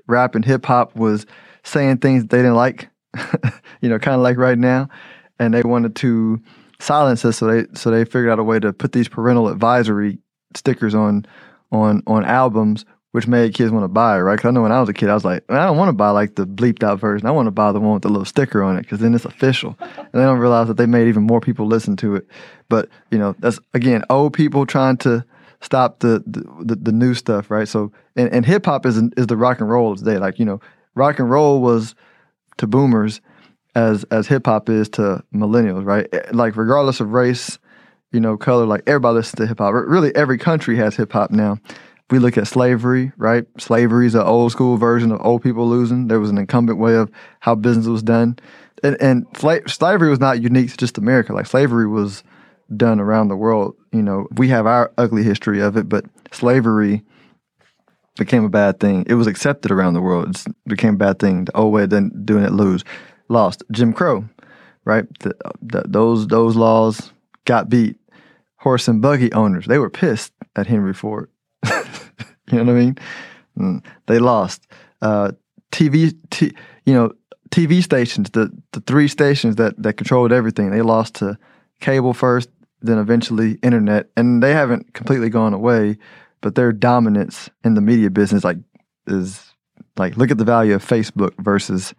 rap 0.06 0.34
and 0.34 0.44
hip 0.44 0.66
hop 0.66 0.96
was 0.96 1.26
saying 1.64 1.98
things 1.98 2.26
they 2.26 2.38
didn't 2.38 2.54
like, 2.54 2.88
you 3.80 3.88
know, 3.88 3.98
kind 3.98 4.16
of 4.16 4.22
like 4.22 4.36
right 4.36 4.58
now. 4.58 4.88
And 5.38 5.52
they 5.52 5.62
wanted 5.62 5.96
to 5.96 6.40
silence 6.80 7.24
us, 7.24 7.36
so 7.38 7.46
they 7.46 7.66
so 7.74 7.90
they 7.90 8.04
figured 8.04 8.30
out 8.30 8.38
a 8.38 8.44
way 8.44 8.58
to 8.58 8.72
put 8.72 8.92
these 8.92 9.08
parental 9.08 9.48
advisory 9.48 10.18
stickers 10.54 10.94
on 10.94 11.26
on 11.70 12.02
on 12.06 12.24
albums 12.24 12.86
which 13.16 13.26
made 13.26 13.54
kids 13.54 13.70
want 13.70 13.82
to 13.82 13.88
buy 13.88 14.20
right? 14.20 14.36
Because 14.36 14.50
I 14.50 14.50
know 14.50 14.60
when 14.60 14.72
I 14.72 14.78
was 14.78 14.90
a 14.90 14.92
kid, 14.92 15.08
I 15.08 15.14
was 15.14 15.24
like, 15.24 15.42
I 15.48 15.64
don't 15.64 15.78
want 15.78 15.88
to 15.88 15.94
buy 15.94 16.10
like 16.10 16.34
the 16.34 16.46
bleeped 16.46 16.82
out 16.82 17.00
version. 17.00 17.26
I 17.26 17.30
want 17.30 17.46
to 17.46 17.50
buy 17.50 17.72
the 17.72 17.80
one 17.80 17.94
with 17.94 18.02
the 18.02 18.10
little 18.10 18.26
sticker 18.26 18.62
on 18.62 18.76
it 18.76 18.82
because 18.82 18.98
then 18.98 19.14
it's 19.14 19.24
official. 19.24 19.74
and 19.80 20.08
they 20.12 20.20
don't 20.20 20.38
realize 20.38 20.68
that 20.68 20.76
they 20.76 20.84
made 20.84 21.08
even 21.08 21.22
more 21.22 21.40
people 21.40 21.66
listen 21.66 21.96
to 21.96 22.14
it. 22.16 22.26
But 22.68 22.90
you 23.10 23.16
know, 23.16 23.34
that's 23.38 23.58
again 23.72 24.04
old 24.10 24.34
people 24.34 24.66
trying 24.66 24.98
to 24.98 25.24
stop 25.60 26.00
the 26.00 26.22
the, 26.26 26.44
the, 26.64 26.76
the 26.76 26.92
new 26.92 27.14
stuff, 27.14 27.50
right? 27.50 27.68
So 27.68 27.92
and, 28.16 28.32
and 28.32 28.46
hip 28.46 28.66
hop 28.66 28.86
is 28.86 28.96
is 29.16 29.26
the 29.26 29.36
rock 29.36 29.60
and 29.60 29.68
roll 29.68 29.92
of 29.92 29.98
today. 29.98 30.18
Like 30.18 30.38
you 30.38 30.44
know, 30.44 30.60
rock 30.94 31.18
and 31.18 31.30
roll 31.30 31.60
was 31.60 31.94
to 32.58 32.66
boomers 32.66 33.20
as 33.74 34.04
as 34.04 34.26
hip 34.26 34.46
hop 34.46 34.68
is 34.68 34.88
to 34.90 35.22
millennials, 35.34 35.84
right? 35.84 36.08
Eh, 36.12 36.20
like 36.32 36.56
regardless 36.56 37.00
of 37.00 37.12
race, 37.12 37.58
you 38.12 38.20
know, 38.20 38.36
color, 38.36 38.66
like 38.66 38.82
everybody 38.86 39.16
listens 39.16 39.38
to 39.40 39.46
hip 39.46 39.58
hop. 39.58 39.72
Really, 39.74 40.14
every 40.14 40.38
country 40.38 40.76
has 40.76 40.96
hip 40.96 41.12
hop 41.12 41.30
now 41.30 41.58
we 42.10 42.18
look 42.18 42.38
at 42.38 42.46
slavery, 42.46 43.12
right? 43.16 43.44
Slavery 43.58 44.06
is 44.06 44.14
an 44.14 44.22
old 44.22 44.52
school 44.52 44.76
version 44.76 45.10
of 45.10 45.20
old 45.24 45.42
people 45.42 45.68
losing. 45.68 46.06
There 46.06 46.20
was 46.20 46.30
an 46.30 46.38
incumbent 46.38 46.78
way 46.78 46.94
of 46.94 47.10
how 47.40 47.54
business 47.54 47.86
was 47.86 48.02
done. 48.02 48.38
And, 48.82 48.96
and 49.00 49.26
sla- 49.30 49.68
slavery 49.68 50.08
was 50.08 50.20
not 50.20 50.40
unique 50.40 50.70
to 50.70 50.76
just 50.76 50.98
America. 50.98 51.32
Like 51.32 51.46
slavery 51.46 51.88
was 51.88 52.22
done 52.74 53.00
around 53.00 53.28
the 53.28 53.36
world. 53.36 53.76
You 53.92 54.02
know, 54.02 54.26
we 54.36 54.48
have 54.48 54.66
our 54.66 54.92
ugly 54.98 55.22
history 55.22 55.60
of 55.60 55.76
it, 55.76 55.88
but 55.88 56.04
slavery 56.32 57.02
became 58.18 58.44
a 58.44 58.50
bad 58.50 58.80
thing. 58.80 59.04
It 59.08 59.14
was 59.14 59.26
accepted 59.26 59.70
around 59.70 59.94
the 59.94 60.00
world. 60.00 60.36
It 60.36 60.54
became 60.66 60.94
a 60.94 60.98
bad 60.98 61.18
thing. 61.18 61.44
The 61.44 61.56
old 61.56 61.72
way 61.72 61.84
of 61.84 61.90
doing 62.24 62.44
it 62.44 62.52
lose, 62.52 62.84
lost. 63.28 63.62
Jim 63.70 63.92
Crow, 63.92 64.28
right? 64.84 65.06
The, 65.20 65.36
the, 65.62 65.84
those 65.86 66.26
those 66.28 66.56
laws 66.56 67.12
got 67.44 67.68
beat. 67.68 67.96
Horse 68.60 68.88
and 68.88 69.00
buggy 69.00 69.32
owners, 69.32 69.66
they 69.66 69.78
were 69.78 69.90
pissed 69.90 70.32
at 70.56 70.66
Henry 70.66 70.94
Ford 70.94 71.30
you 72.52 72.58
know 72.58 72.64
what 72.64 72.72
I 72.72 72.84
mean? 72.84 72.98
Mm, 73.58 73.84
they 74.06 74.18
lost. 74.18 74.66
Uh, 75.02 75.32
TV, 75.72 76.14
t- 76.30 76.54
you 76.84 76.94
know, 76.94 77.12
TV 77.50 77.82
stations, 77.82 78.30
the 78.30 78.50
the 78.72 78.80
three 78.80 79.08
stations 79.08 79.56
that 79.56 79.80
that 79.82 79.94
controlled 79.94 80.32
everything, 80.32 80.70
they 80.70 80.82
lost 80.82 81.16
to 81.16 81.38
cable 81.80 82.14
first, 82.14 82.48
then 82.86 82.98
eventually 82.98 83.58
internet, 83.62 84.10
and 84.16 84.42
they 84.42 84.52
haven't 84.52 84.94
completely 84.94 85.28
gone 85.28 85.52
away, 85.54 85.98
but 86.40 86.54
their 86.54 86.72
dominance 86.72 87.50
in 87.64 87.74
the 87.74 87.80
media 87.80 88.10
business, 88.10 88.44
like, 88.44 88.58
is 89.06 89.52
like 89.96 90.16
look 90.16 90.30
at 90.30 90.38
the 90.38 90.44
value 90.44 90.74
of 90.74 90.84
Facebook 90.84 91.32
versus, 91.38 91.94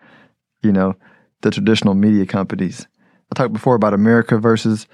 you 0.62 0.72
know, 0.72 0.96
the 1.42 1.52
traditional 1.52 1.94
media 1.94 2.26
companies. 2.26 2.88
I 3.32 3.36
talked 3.36 3.54
before 3.54 3.76
about 3.76 3.94
America 3.94 4.38
versus 4.38 4.88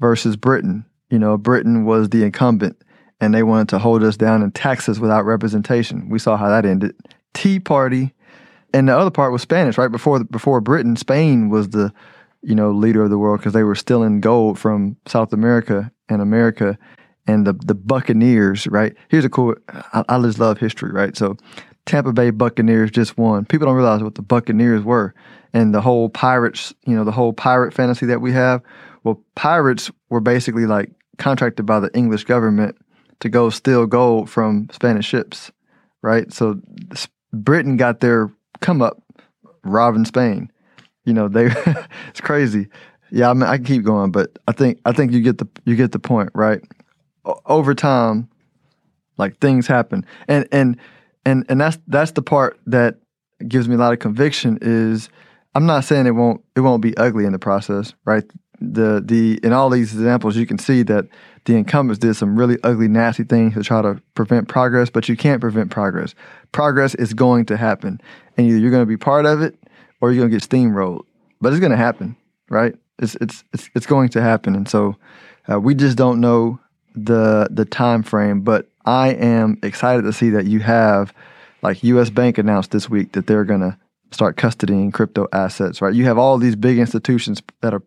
versus 0.00 0.36
Britain. 0.36 0.84
You 1.10 1.18
know, 1.18 1.36
Britain 1.38 1.84
was 1.84 2.10
the 2.10 2.22
incumbent 2.22 2.76
and 3.20 3.34
they 3.34 3.42
wanted 3.42 3.68
to 3.70 3.78
hold 3.78 4.02
us 4.02 4.16
down 4.16 4.42
and 4.42 4.54
tax 4.54 4.88
us 4.88 4.98
without 4.98 5.24
representation. 5.24 6.08
We 6.08 6.18
saw 6.18 6.36
how 6.36 6.48
that 6.48 6.66
ended. 6.66 6.94
Tea 7.34 7.60
Party, 7.60 8.14
and 8.72 8.88
the 8.88 8.96
other 8.96 9.10
part 9.10 9.32
was 9.32 9.42
Spanish. 9.42 9.78
Right 9.78 9.90
before 9.90 10.22
before 10.24 10.60
Britain, 10.60 10.96
Spain 10.96 11.48
was 11.48 11.70
the 11.70 11.92
you 12.42 12.54
know 12.54 12.70
leader 12.70 13.04
of 13.04 13.10
the 13.10 13.18
world 13.18 13.40
because 13.40 13.52
they 13.52 13.64
were 13.64 13.74
stealing 13.74 14.20
gold 14.20 14.58
from 14.58 14.96
South 15.06 15.32
America 15.32 15.90
and 16.08 16.22
America, 16.22 16.78
and 17.26 17.46
the 17.46 17.52
the 17.52 17.74
Buccaneers. 17.74 18.66
Right 18.66 18.96
here's 19.08 19.24
a 19.24 19.30
cool. 19.30 19.54
I, 19.68 20.04
I 20.08 20.20
just 20.22 20.38
love 20.38 20.58
history. 20.58 20.90
Right, 20.92 21.16
so 21.16 21.36
Tampa 21.86 22.12
Bay 22.12 22.30
Buccaneers 22.30 22.90
just 22.90 23.16
won. 23.16 23.44
People 23.44 23.66
don't 23.66 23.76
realize 23.76 24.02
what 24.02 24.14
the 24.14 24.22
Buccaneers 24.22 24.84
were, 24.84 25.14
and 25.52 25.74
the 25.74 25.80
whole 25.80 26.08
pirates. 26.08 26.74
You 26.86 26.94
know 26.94 27.04
the 27.04 27.12
whole 27.12 27.32
pirate 27.32 27.74
fantasy 27.74 28.06
that 28.06 28.20
we 28.20 28.32
have. 28.32 28.62
Well, 29.04 29.22
pirates 29.34 29.90
were 30.10 30.20
basically 30.20 30.66
like 30.66 30.90
contracted 31.18 31.66
by 31.66 31.80
the 31.80 31.94
English 31.96 32.24
government 32.24 32.76
to 33.20 33.28
go 33.28 33.50
steal 33.50 33.86
gold 33.86 34.30
from 34.30 34.68
Spanish 34.72 35.06
ships, 35.06 35.50
right? 36.02 36.32
So 36.32 36.60
Britain 37.32 37.76
got 37.76 38.00
their 38.00 38.30
come 38.60 38.82
up 38.82 39.02
robbing 39.64 40.04
Spain. 40.04 40.50
You 41.08 41.14
know, 41.14 41.26
they 41.26 41.46
it's 42.10 42.20
crazy. 42.20 42.68
Yeah, 43.10 43.30
I 43.30 43.32
mean, 43.32 43.44
I 43.44 43.56
can 43.56 43.64
keep 43.64 43.82
going, 43.82 44.10
but 44.12 44.38
I 44.46 44.52
think 44.52 44.78
I 44.84 44.92
think 44.92 45.12
you 45.12 45.22
get 45.22 45.38
the 45.38 45.48
you 45.64 45.74
get 45.74 45.92
the 45.92 45.98
point, 45.98 46.28
right? 46.34 46.60
O- 47.24 47.40
over 47.46 47.74
time, 47.74 48.28
like 49.16 49.38
things 49.38 49.66
happen, 49.66 50.04
and 50.28 50.46
and 50.52 50.76
and 51.24 51.46
and 51.48 51.58
that's 51.58 51.78
that's 51.86 52.10
the 52.10 52.20
part 52.20 52.60
that 52.66 52.96
gives 53.46 53.70
me 53.70 53.76
a 53.76 53.78
lot 53.78 53.94
of 53.94 54.00
conviction. 54.00 54.58
Is 54.60 55.08
I'm 55.54 55.64
not 55.64 55.84
saying 55.84 56.06
it 56.06 56.10
won't 56.10 56.44
it 56.54 56.60
won't 56.60 56.82
be 56.82 56.94
ugly 56.98 57.24
in 57.24 57.32
the 57.32 57.38
process, 57.38 57.94
right? 58.04 58.24
The 58.60 59.02
the 59.02 59.40
in 59.42 59.54
all 59.54 59.70
these 59.70 59.94
examples, 59.94 60.36
you 60.36 60.44
can 60.44 60.58
see 60.58 60.82
that 60.82 61.06
the 61.46 61.54
incumbents 61.54 62.00
did 62.00 62.16
some 62.16 62.38
really 62.38 62.58
ugly, 62.64 62.88
nasty 62.88 63.24
things 63.24 63.54
to 63.54 63.62
try 63.62 63.80
to 63.80 64.02
prevent 64.12 64.48
progress, 64.48 64.90
but 64.90 65.08
you 65.08 65.16
can't 65.16 65.40
prevent 65.40 65.70
progress. 65.70 66.14
Progress 66.52 66.94
is 66.96 67.14
going 67.14 67.46
to 67.46 67.56
happen, 67.56 67.98
and 68.36 68.46
either 68.46 68.58
you're 68.58 68.70
going 68.70 68.82
to 68.82 68.86
be 68.86 68.98
part 68.98 69.24
of 69.24 69.40
it 69.40 69.58
or 70.00 70.12
you're 70.12 70.20
to 70.30 70.36
get 70.36 70.48
steamrolled. 70.48 71.04
But 71.40 71.52
it's 71.52 71.60
to 71.70 71.76
happen, 71.76 72.16
right? 72.48 72.74
It's 72.98 73.14
it's 73.16 73.44
it's 73.52 73.70
it's 73.74 73.86
going 73.86 74.08
to 74.10 74.22
happen, 74.22 74.56
and 74.56 74.68
so 74.68 74.96
uh, 75.50 75.60
we 75.60 75.74
just 75.74 75.96
don't 75.96 76.20
know 76.20 76.58
the 76.94 77.48
the 77.50 77.64
time 77.64 78.02
frame. 78.02 78.40
But 78.40 78.68
I 78.84 79.10
am 79.10 79.58
excited 79.62 80.02
to 80.02 80.12
see 80.12 80.30
that 80.30 80.46
you 80.46 80.60
have, 80.60 81.12
like 81.62 81.84
U.S. 81.84 82.10
Bank 82.10 82.38
announced 82.38 82.72
this 82.72 82.90
week 82.90 83.12
that 83.12 83.26
they're 83.26 83.44
to 83.60 83.78
start 84.10 84.36
custodying 84.36 84.92
crypto 84.92 85.28
assets, 85.32 85.80
right? 85.80 85.94
You 85.94 86.04
have 86.04 86.18
all 86.18 86.38
these 86.38 86.56
big 86.56 86.78
institutions 86.78 87.42
that 87.60 87.74
are 87.74 87.82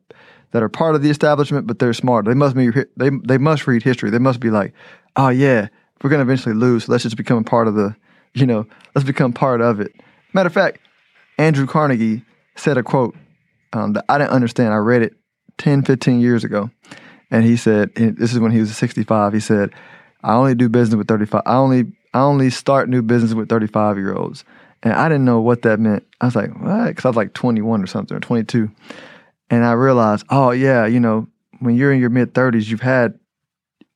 that 0.51 0.61
are 0.61 0.69
part 0.69 0.95
of 0.95 1.01
the 1.01 1.09
establishment, 1.09 1.67
but 1.67 1.79
they're 1.79 1.93
smart. 1.93 2.25
They 2.25 2.33
must 2.33 2.55
be 2.55 2.69
they 2.97 3.09
they 3.23 3.37
must 3.37 3.67
read 3.67 3.83
history. 3.83 4.09
They 4.09 4.19
must 4.19 4.39
be 4.39 4.49
like, 4.49 4.73
oh 5.15 5.29
yeah, 5.29 5.67
we're 6.01 6.09
gonna 6.09 6.23
eventually 6.23 6.55
lose. 6.55 6.85
So 6.85 6.91
let's 6.91 7.03
just 7.03 7.17
become 7.17 7.39
a 7.39 7.43
part 7.43 7.67
of 7.67 7.75
the, 7.75 7.95
you 8.33 8.45
know, 8.45 8.65
let's 8.95 9.05
become 9.05 9.33
part 9.33 9.61
of 9.61 9.79
it. 9.79 9.93
Matter 10.33 10.47
of 10.47 10.53
fact, 10.53 10.79
Andrew 11.37 11.65
Carnegie 11.65 12.23
said 12.55 12.77
a 12.77 12.83
quote 12.83 13.15
um, 13.73 13.93
that 13.93 14.05
I 14.09 14.17
didn't 14.17 14.31
understand. 14.31 14.73
I 14.73 14.77
read 14.77 15.01
it 15.01 15.13
10, 15.57 15.83
15 15.83 16.19
years 16.19 16.43
ago, 16.43 16.69
and 17.29 17.45
he 17.45 17.57
said, 17.57 17.91
and 17.95 18.17
this 18.17 18.33
is 18.33 18.39
when 18.39 18.51
he 18.51 18.59
was 18.59 18.75
65. 18.75 19.33
He 19.33 19.39
said, 19.39 19.71
I 20.23 20.33
only 20.33 20.55
do 20.55 20.69
business 20.69 20.97
with 20.97 21.07
35. 21.07 21.41
I 21.45 21.55
only 21.55 21.93
I 22.13 22.21
only 22.21 22.49
start 22.49 22.89
new 22.89 23.01
business 23.01 23.33
with 23.33 23.49
35 23.49 23.97
year 23.97 24.13
olds. 24.13 24.43
And 24.83 24.93
I 24.93 25.07
didn't 25.07 25.25
know 25.25 25.39
what 25.39 25.61
that 25.61 25.79
meant. 25.79 26.05
I 26.19 26.25
was 26.25 26.35
like, 26.35 26.49
what? 26.59 26.87
Because 26.87 27.05
I 27.05 27.09
was 27.09 27.15
like 27.15 27.33
21 27.33 27.83
or 27.83 27.87
something, 27.87 28.17
or 28.17 28.19
22. 28.19 28.69
And 29.49 29.63
I 29.63 29.73
realized, 29.73 30.25
oh, 30.29 30.51
yeah, 30.51 30.85
you 30.85 30.99
know, 30.99 31.27
when 31.59 31.75
you're 31.75 31.93
in 31.93 31.99
your 31.99 32.09
mid 32.09 32.33
30s, 32.33 32.67
you've 32.67 32.81
had 32.81 33.17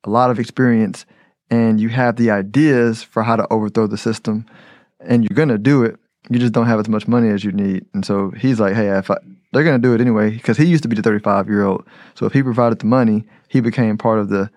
a 0.03 0.09
lot 0.09 0.29
of 0.29 0.39
experience 0.39 1.05
and 1.49 1.79
you 1.79 1.89
have 1.89 2.15
the 2.15 2.31
ideas 2.31 3.03
for 3.03 3.23
how 3.23 3.35
to 3.35 3.47
overthrow 3.51 3.87
the 3.87 3.97
system 3.97 4.45
and 4.99 5.23
you're 5.23 5.35
going 5.35 5.49
to 5.49 5.57
do 5.57 5.83
it. 5.83 5.97
You 6.29 6.39
just 6.39 6.53
don't 6.53 6.65
have 6.65 6.79
as 6.79 6.89
much 6.89 7.07
money 7.07 7.29
as 7.29 7.43
you 7.43 7.51
need. 7.51 7.85
And 7.93 8.05
so 8.05 8.31
he's 8.31 8.59
like, 8.59 8.73
hey, 8.73 8.89
if 8.97 9.11
I, 9.11 9.17
they're 9.51 9.63
going 9.63 9.79
to 9.79 9.87
do 9.87 9.93
it 9.93 10.01
anyway, 10.01 10.31
because 10.31 10.57
he 10.57 10.65
used 10.65 10.83
to 10.83 10.89
be 10.89 10.95
the 10.95 11.01
35 11.01 11.47
year 11.47 11.65
old. 11.65 11.85
So 12.15 12.25
if 12.25 12.33
he 12.33 12.41
provided 12.41 12.79
the 12.79 12.87
money, 12.87 13.23
he 13.47 13.61
became 13.61 13.97
part 13.97 14.19
of 14.19 14.29
the 14.29 14.49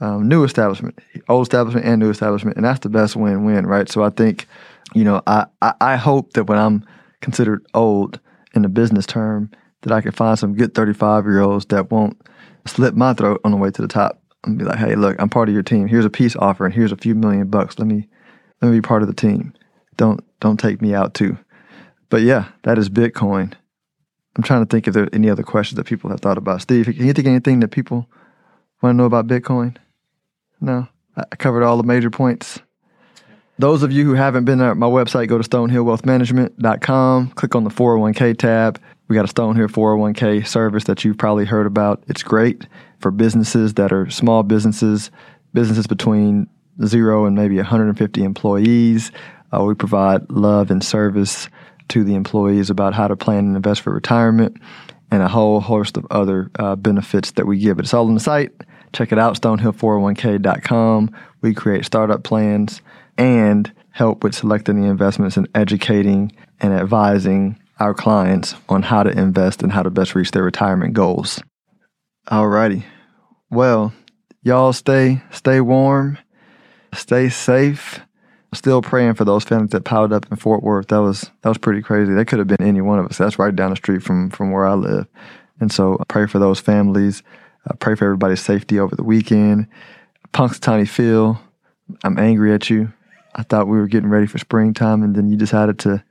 um, 0.00 0.28
new 0.28 0.44
establishment, 0.44 0.98
old 1.28 1.46
establishment 1.46 1.86
and 1.86 2.00
new 2.00 2.10
establishment. 2.10 2.56
And 2.56 2.66
that's 2.66 2.80
the 2.80 2.88
best 2.88 3.16
win 3.16 3.44
win, 3.44 3.66
right? 3.66 3.88
So 3.88 4.02
I 4.02 4.10
think, 4.10 4.46
you 4.94 5.04
know, 5.04 5.22
I, 5.26 5.46
I, 5.62 5.74
I 5.80 5.96
hope 5.96 6.32
that 6.32 6.44
when 6.44 6.58
I'm 6.58 6.84
considered 7.20 7.64
old 7.74 8.20
in 8.54 8.62
the 8.62 8.68
business 8.68 9.06
term, 9.06 9.50
that 9.82 9.92
I 9.92 10.00
can 10.00 10.12
find 10.12 10.38
some 10.38 10.54
good 10.54 10.74
35 10.74 11.24
year 11.24 11.40
olds 11.40 11.66
that 11.66 11.90
won't 11.90 12.20
slip 12.66 12.94
my 12.94 13.14
throat 13.14 13.40
on 13.44 13.50
the 13.50 13.56
way 13.56 13.70
to 13.70 13.82
the 13.82 13.88
top 13.88 14.20
and 14.44 14.58
be 14.58 14.64
like, 14.64 14.78
hey, 14.78 14.96
look, 14.96 15.16
I'm 15.18 15.28
part 15.28 15.48
of 15.48 15.54
your 15.54 15.62
team. 15.62 15.86
Here's 15.86 16.04
a 16.04 16.10
peace 16.10 16.36
offer 16.36 16.64
and 16.64 16.74
here's 16.74 16.92
a 16.92 16.96
few 16.96 17.14
million 17.14 17.48
bucks. 17.48 17.78
Let 17.78 17.86
me 17.86 18.08
let 18.60 18.70
me 18.70 18.78
be 18.78 18.82
part 18.82 19.02
of 19.02 19.08
the 19.08 19.14
team. 19.14 19.52
Don't 19.96 20.24
don't 20.40 20.58
take 20.58 20.80
me 20.82 20.94
out 20.94 21.14
too. 21.14 21.38
But 22.08 22.22
yeah, 22.22 22.48
that 22.62 22.78
is 22.78 22.88
Bitcoin. 22.88 23.54
I'm 24.36 24.42
trying 24.42 24.64
to 24.64 24.68
think 24.68 24.88
if 24.88 24.94
there 24.94 25.04
are 25.04 25.14
any 25.14 25.30
other 25.30 25.42
questions 25.42 25.76
that 25.76 25.84
people 25.84 26.10
have 26.10 26.20
thought 26.20 26.38
about. 26.38 26.62
Steve, 26.62 26.86
can 26.86 27.06
you 27.06 27.12
think 27.12 27.26
anything 27.26 27.60
that 27.60 27.68
people 27.68 28.08
want 28.82 28.94
to 28.94 28.96
know 28.96 29.04
about 29.04 29.26
Bitcoin? 29.26 29.76
No. 30.60 30.88
I 31.16 31.36
covered 31.36 31.62
all 31.62 31.76
the 31.76 31.84
major 31.84 32.10
points. 32.10 32.58
Those 33.58 33.84
of 33.84 33.92
you 33.92 34.04
who 34.04 34.14
haven't 34.14 34.44
been 34.44 34.60
at 34.60 34.76
my 34.76 34.88
website, 34.88 35.28
go 35.28 35.38
to 35.38 35.48
stonehillwealthmanagement.com, 35.48 37.30
click 37.30 37.54
on 37.54 37.62
the 37.62 37.70
401k 37.70 38.36
tab. 38.36 38.80
We 39.06 39.14
got 39.14 39.30
a 39.30 39.32
Stonehill 39.32 39.68
401k 39.68 40.44
service 40.46 40.84
that 40.84 41.04
you've 41.04 41.18
probably 41.18 41.44
heard 41.44 41.66
about. 41.66 42.02
It's 42.08 42.24
great 42.24 42.66
for 42.98 43.12
businesses 43.12 43.74
that 43.74 43.92
are 43.92 44.10
small 44.10 44.42
businesses, 44.42 45.12
businesses 45.52 45.86
between 45.86 46.48
zero 46.84 47.26
and 47.26 47.36
maybe 47.36 47.56
150 47.56 48.24
employees. 48.24 49.12
Uh, 49.54 49.64
we 49.64 49.74
provide 49.74 50.30
love 50.30 50.70
and 50.70 50.82
service 50.82 51.48
to 51.88 52.04
the 52.04 52.14
employees 52.14 52.70
about 52.70 52.94
how 52.94 53.08
to 53.08 53.16
plan 53.16 53.46
and 53.46 53.56
invest 53.56 53.82
for 53.82 53.92
retirement 53.92 54.56
and 55.10 55.22
a 55.22 55.28
whole 55.28 55.60
host 55.60 55.96
of 55.96 56.06
other 56.10 56.50
uh, 56.58 56.76
benefits 56.76 57.32
that 57.32 57.46
we 57.46 57.58
give. 57.58 57.78
It's 57.78 57.94
all 57.94 58.06
on 58.06 58.14
the 58.14 58.20
site. 58.20 58.52
Check 58.92 59.12
it 59.12 59.18
out, 59.18 59.40
stonehill401k.com. 59.40 61.10
We 61.42 61.54
create 61.54 61.84
startup 61.84 62.24
plans 62.24 62.80
and 63.18 63.70
help 63.90 64.24
with 64.24 64.34
selecting 64.34 64.80
the 64.80 64.88
investments 64.88 65.36
and 65.36 65.48
educating 65.54 66.32
and 66.60 66.72
advising 66.72 67.60
our 67.78 67.94
clients 67.94 68.54
on 68.68 68.82
how 68.82 69.02
to 69.02 69.10
invest 69.10 69.62
and 69.62 69.72
how 69.72 69.82
to 69.82 69.90
best 69.90 70.14
reach 70.14 70.30
their 70.30 70.42
retirement 70.42 70.94
goals. 70.94 71.42
Alrighty. 72.28 72.84
Well, 73.50 73.92
y'all 74.42 74.72
stay 74.72 75.22
stay 75.30 75.60
warm, 75.60 76.18
stay 76.94 77.28
safe. 77.28 78.00
Still 78.54 78.82
praying 78.82 79.14
for 79.14 79.24
those 79.24 79.44
families 79.44 79.70
that 79.70 79.84
piled 79.84 80.12
up 80.12 80.26
in 80.30 80.36
Fort 80.36 80.62
Worth. 80.62 80.88
That 80.88 81.02
was 81.02 81.30
that 81.42 81.48
was 81.48 81.58
pretty 81.58 81.82
crazy. 81.82 82.12
That 82.14 82.26
could 82.26 82.38
have 82.38 82.48
been 82.48 82.62
any 82.62 82.80
one 82.80 82.98
of 82.98 83.06
us. 83.06 83.18
That's 83.18 83.38
right 83.38 83.54
down 83.54 83.70
the 83.70 83.76
street 83.76 84.02
from 84.02 84.30
from 84.30 84.52
where 84.52 84.66
I 84.66 84.74
live. 84.74 85.06
And 85.60 85.72
so 85.72 85.96
I 86.00 86.04
pray 86.04 86.26
for 86.26 86.38
those 86.38 86.60
families. 86.60 87.22
I 87.68 87.74
pray 87.74 87.94
for 87.94 88.04
everybody's 88.04 88.40
safety 88.40 88.78
over 88.78 88.94
the 88.94 89.02
weekend. 89.02 89.66
Punk's 90.32 90.58
Punxsutawney 90.58 90.88
Phil, 90.88 91.40
I'm 92.02 92.18
angry 92.18 92.52
at 92.52 92.68
you. 92.68 92.92
I 93.34 93.42
thought 93.42 93.68
we 93.68 93.78
were 93.78 93.88
getting 93.88 94.10
ready 94.10 94.26
for 94.26 94.38
springtime, 94.38 95.02
and 95.02 95.14
then 95.14 95.28
you 95.28 95.36
decided 95.36 95.78
to 95.80 96.04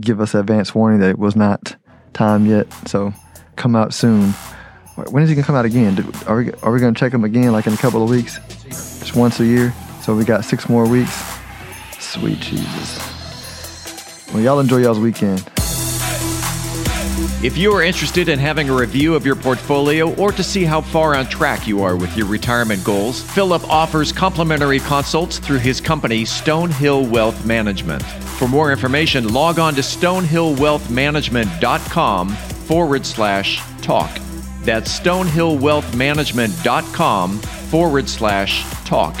give 0.00 0.20
us 0.20 0.34
advance 0.34 0.74
warning 0.74 1.00
that 1.00 1.10
it 1.10 1.18
was 1.18 1.36
not 1.36 1.76
time 2.12 2.46
yet. 2.46 2.66
So 2.86 3.12
come 3.56 3.76
out 3.76 3.94
soon. 3.94 4.30
When 5.10 5.22
is 5.22 5.28
he 5.28 5.34
gonna 5.34 5.46
come 5.46 5.56
out 5.56 5.64
again? 5.64 5.98
Are 6.26 6.36
we 6.36 6.52
are 6.62 6.72
we 6.72 6.80
gonna 6.80 6.94
check 6.94 7.12
him 7.12 7.24
again 7.24 7.52
like 7.52 7.66
in 7.66 7.72
a 7.72 7.78
couple 7.78 8.02
of 8.02 8.10
weeks? 8.10 8.38
Just 8.68 9.16
once 9.16 9.40
a 9.40 9.46
year. 9.46 9.74
So 10.02 10.16
we 10.16 10.24
got 10.24 10.44
six 10.44 10.68
more 10.68 10.88
weeks. 10.88 11.16
Sweet 12.00 12.40
Jesus. 12.40 12.98
Well, 14.32 14.42
y'all 14.42 14.58
enjoy 14.58 14.78
y'all's 14.78 14.98
weekend. 14.98 15.48
If 17.44 17.56
you 17.56 17.72
are 17.72 17.82
interested 17.82 18.28
in 18.28 18.38
having 18.38 18.68
a 18.68 18.74
review 18.74 19.14
of 19.14 19.24
your 19.26 19.34
portfolio 19.36 20.12
or 20.14 20.32
to 20.32 20.42
see 20.42 20.64
how 20.64 20.80
far 20.80 21.14
on 21.16 21.26
track 21.26 21.68
you 21.68 21.82
are 21.82 21.96
with 21.96 22.16
your 22.16 22.26
retirement 22.26 22.82
goals, 22.84 23.22
Philip 23.22 23.68
offers 23.68 24.12
complimentary 24.12 24.80
consults 24.80 25.38
through 25.38 25.58
his 25.58 25.80
company, 25.80 26.22
Stonehill 26.22 27.08
Wealth 27.08 27.44
Management. 27.44 28.02
For 28.02 28.48
more 28.48 28.72
information, 28.72 29.32
log 29.32 29.58
on 29.58 29.74
to 29.74 29.82
stonehillwealthmanagement.com 29.82 32.28
forward 32.28 33.06
slash 33.06 33.62
talk. 33.82 34.18
That's 34.62 35.00
stonehillwealthmanagement.com 35.00 37.38
forward 37.38 38.08
slash 38.08 38.64
talk. 38.84 39.20